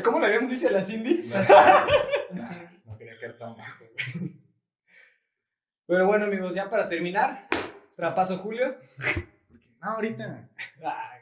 ¿Cómo 0.03 0.19
le 0.19 0.27
habíamos 0.27 0.51
dicho 0.51 0.67
a 0.67 0.73
la 0.73 0.83
Cindy? 0.83 1.29
No, 1.29 1.43
Sí. 2.43 2.55
no 2.87 2.99
quería 2.99 3.17
caer 3.21 3.39
tan 3.39 3.55
bajo, 3.57 3.85
güey. 3.85 4.41
Pero 5.87 6.07
bueno, 6.07 6.25
amigos, 6.25 6.55
ya 6.55 6.69
para 6.69 6.89
terminar, 6.89 7.47
trapazo 7.95 8.39
Julio. 8.39 8.77
No, 9.81 9.91
ahorita. 9.91 10.49
Ay, 10.83 11.21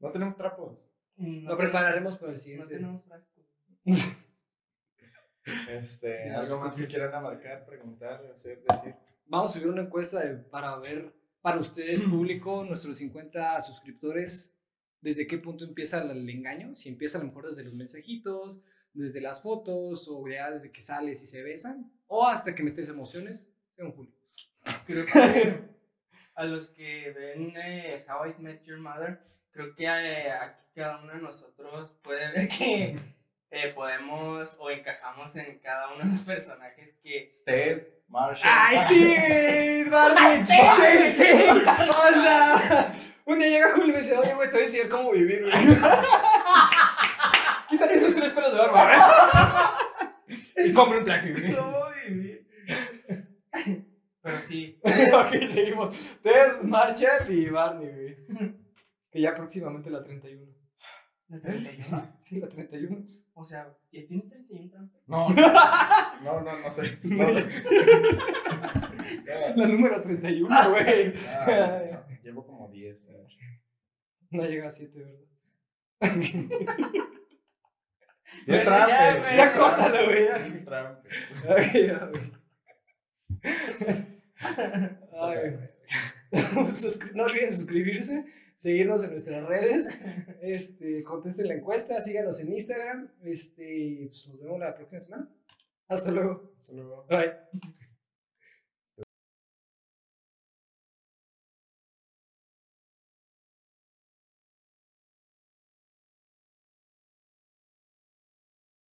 No 0.00 0.10
tenemos 0.10 0.36
trapos. 0.36 0.78
No 1.20 1.50
lo 1.50 1.56
prepararemos 1.58 2.16
para 2.18 2.32
el 2.32 2.36
No 2.36 2.42
siguiente. 2.42 2.74
tenemos 2.74 3.04
frasco. 3.04 3.40
Este, 5.68 6.30
algo 6.30 6.60
más 6.60 6.76
que 6.76 6.84
quieran 6.84 7.14
abarcar, 7.14 7.64
preguntar, 7.66 8.24
hacer, 8.32 8.62
decir. 8.62 8.94
Vamos 9.26 9.50
a 9.50 9.54
subir 9.54 9.68
una 9.72 9.82
encuesta 9.82 10.20
de- 10.20 10.36
para 10.36 10.76
ver, 10.78 11.12
para 11.40 11.58
ustedes, 11.58 12.02
público, 12.04 12.62
nuestros 12.64 12.98
50 12.98 13.60
suscriptores, 13.62 14.54
desde 15.00 15.26
qué 15.26 15.38
punto 15.38 15.64
empieza 15.64 16.02
el, 16.02 16.10
el 16.10 16.28
engaño. 16.28 16.76
Si 16.76 16.88
empieza 16.88 17.18
a 17.18 17.22
lo 17.22 17.28
mejor 17.28 17.48
desde 17.48 17.64
los 17.64 17.74
mensajitos, 17.74 18.60
desde 18.92 19.20
las 19.20 19.42
fotos, 19.42 20.06
o 20.08 20.28
ya 20.28 20.50
desde 20.50 20.70
que 20.70 20.82
sales 20.82 21.22
y 21.22 21.26
se 21.26 21.42
besan, 21.42 21.90
o 22.06 22.26
hasta 22.26 22.54
que 22.54 22.62
metes 22.62 22.88
emociones. 22.90 23.48
Según 23.74 23.92
Julio. 23.92 24.12
Creo 24.86 25.06
que 25.06 25.62
a 26.34 26.44
los 26.44 26.68
que 26.68 27.12
ven 27.12 27.54
eh, 27.56 28.04
How 28.08 28.28
I 28.30 28.34
Met 28.42 28.62
Your 28.64 28.78
Mother, 28.78 29.20
creo 29.52 29.74
que 29.74 29.84
eh, 29.84 30.32
aquí 30.32 30.60
cada 30.74 30.98
uno 30.98 31.12
de 31.12 31.20
nosotros 31.20 31.94
puede 32.02 32.30
ver 32.32 32.48
que 32.48 32.96
eh, 33.50 33.72
podemos 33.74 34.56
o 34.58 34.70
encajamos 34.70 35.34
en 35.36 35.58
cada 35.58 35.92
uno 35.92 36.04
de 36.04 36.10
los 36.10 36.22
personajes 36.22 36.94
que... 37.02 37.42
Ted, 37.44 37.86
Marshall. 38.08 38.50
¡Ay, 38.52 38.78
sí! 38.88 39.84
¡Barney! 39.90 40.46
¡Sí, 40.46 41.22
sí! 41.22 41.48
O 41.90 42.22
sea, 42.22 42.94
un 43.24 43.38
día 43.38 43.48
llega 43.48 43.70
Julio 43.72 43.88
y 43.88 43.92
me 43.92 43.98
dice, 43.98 44.16
oye, 44.16 44.34
güey, 44.34 44.48
te 44.48 44.54
voy 44.54 44.62
a 44.62 44.66
enseñar 44.66 44.88
cómo 44.88 45.12
vivir, 45.12 45.42
güey. 45.42 45.54
Quítate 47.68 47.94
esos 47.94 48.14
tres 48.14 48.32
pelos 48.32 48.52
de 48.52 48.58
barba. 48.58 49.76
y 50.56 50.72
compra 50.72 50.98
un 50.98 51.04
traje, 51.04 51.32
güey. 51.32 51.54
¿Cómo 51.54 51.84
vivir? 52.06 52.46
Pero 54.22 54.40
sí, 54.42 54.78
ok, 54.82 55.30
seguimos. 55.52 56.18
Ted, 56.22 56.62
Marshall 56.62 57.30
y 57.30 57.48
Barney, 57.48 57.88
güey. 57.88 58.59
Que 59.10 59.20
ya 59.20 59.34
próximamente 59.34 59.90
la 59.90 60.02
31. 60.02 60.46
la 61.28 61.40
31. 61.40 62.16
Sí, 62.20 62.40
la 62.40 62.48
31. 62.48 63.06
O 63.34 63.44
sea, 63.44 63.72
¿ya 63.90 64.04
tienes 64.06 64.28
31 64.28 64.70
trampas? 64.70 65.02
No, 65.06 65.28
no, 66.24 66.40
no, 66.42 66.58
no 66.58 66.70
sé. 66.70 66.98
No 67.04 67.28
sé. 67.28 67.46
La 69.56 69.66
número 69.66 70.02
31, 70.02 70.70
güey. 70.70 71.14
Ah, 71.26 71.82
llevo 72.22 72.46
como 72.46 72.68
10. 72.70 73.08
eh. 73.08 73.26
No 74.30 74.42
llega 74.44 74.68
a 74.68 74.72
7, 74.72 74.98
¿verdad? 74.98 76.14
10 76.14 76.48
Bueno, 78.46 78.62
trampes. 78.64 79.24
ya. 79.24 79.36
Ya 79.36 79.52
córtalo, 79.56 80.04
güey, 80.06 80.24
ya. 80.26 80.38
10 80.38 80.64
trampes. 80.64 81.14
Ay, 81.48 81.86
ya, 81.86 82.06
güey. 82.06 82.32
Ay, 85.20 85.68
Suscri- 86.72 87.12
no 87.14 87.24
olviden 87.24 87.52
suscribirse, 87.54 88.24
seguirnos 88.60 89.02
en 89.02 89.12
nuestras 89.12 89.46
redes, 89.46 89.98
este, 90.42 91.02
contesten 91.02 91.48
la 91.48 91.54
encuesta, 91.54 91.98
síganos 92.02 92.40
en 92.40 92.52
Instagram, 92.52 93.08
este, 93.22 94.08
pues 94.08 94.28
nos 94.28 94.38
vemos 94.38 94.60
la 94.60 94.74
próxima 94.74 95.00
semana. 95.00 95.30
Hasta 95.88 96.10
luego. 96.10 96.52
Hasta 96.60 96.74
luego. 96.74 97.06
Bye. 97.08 97.32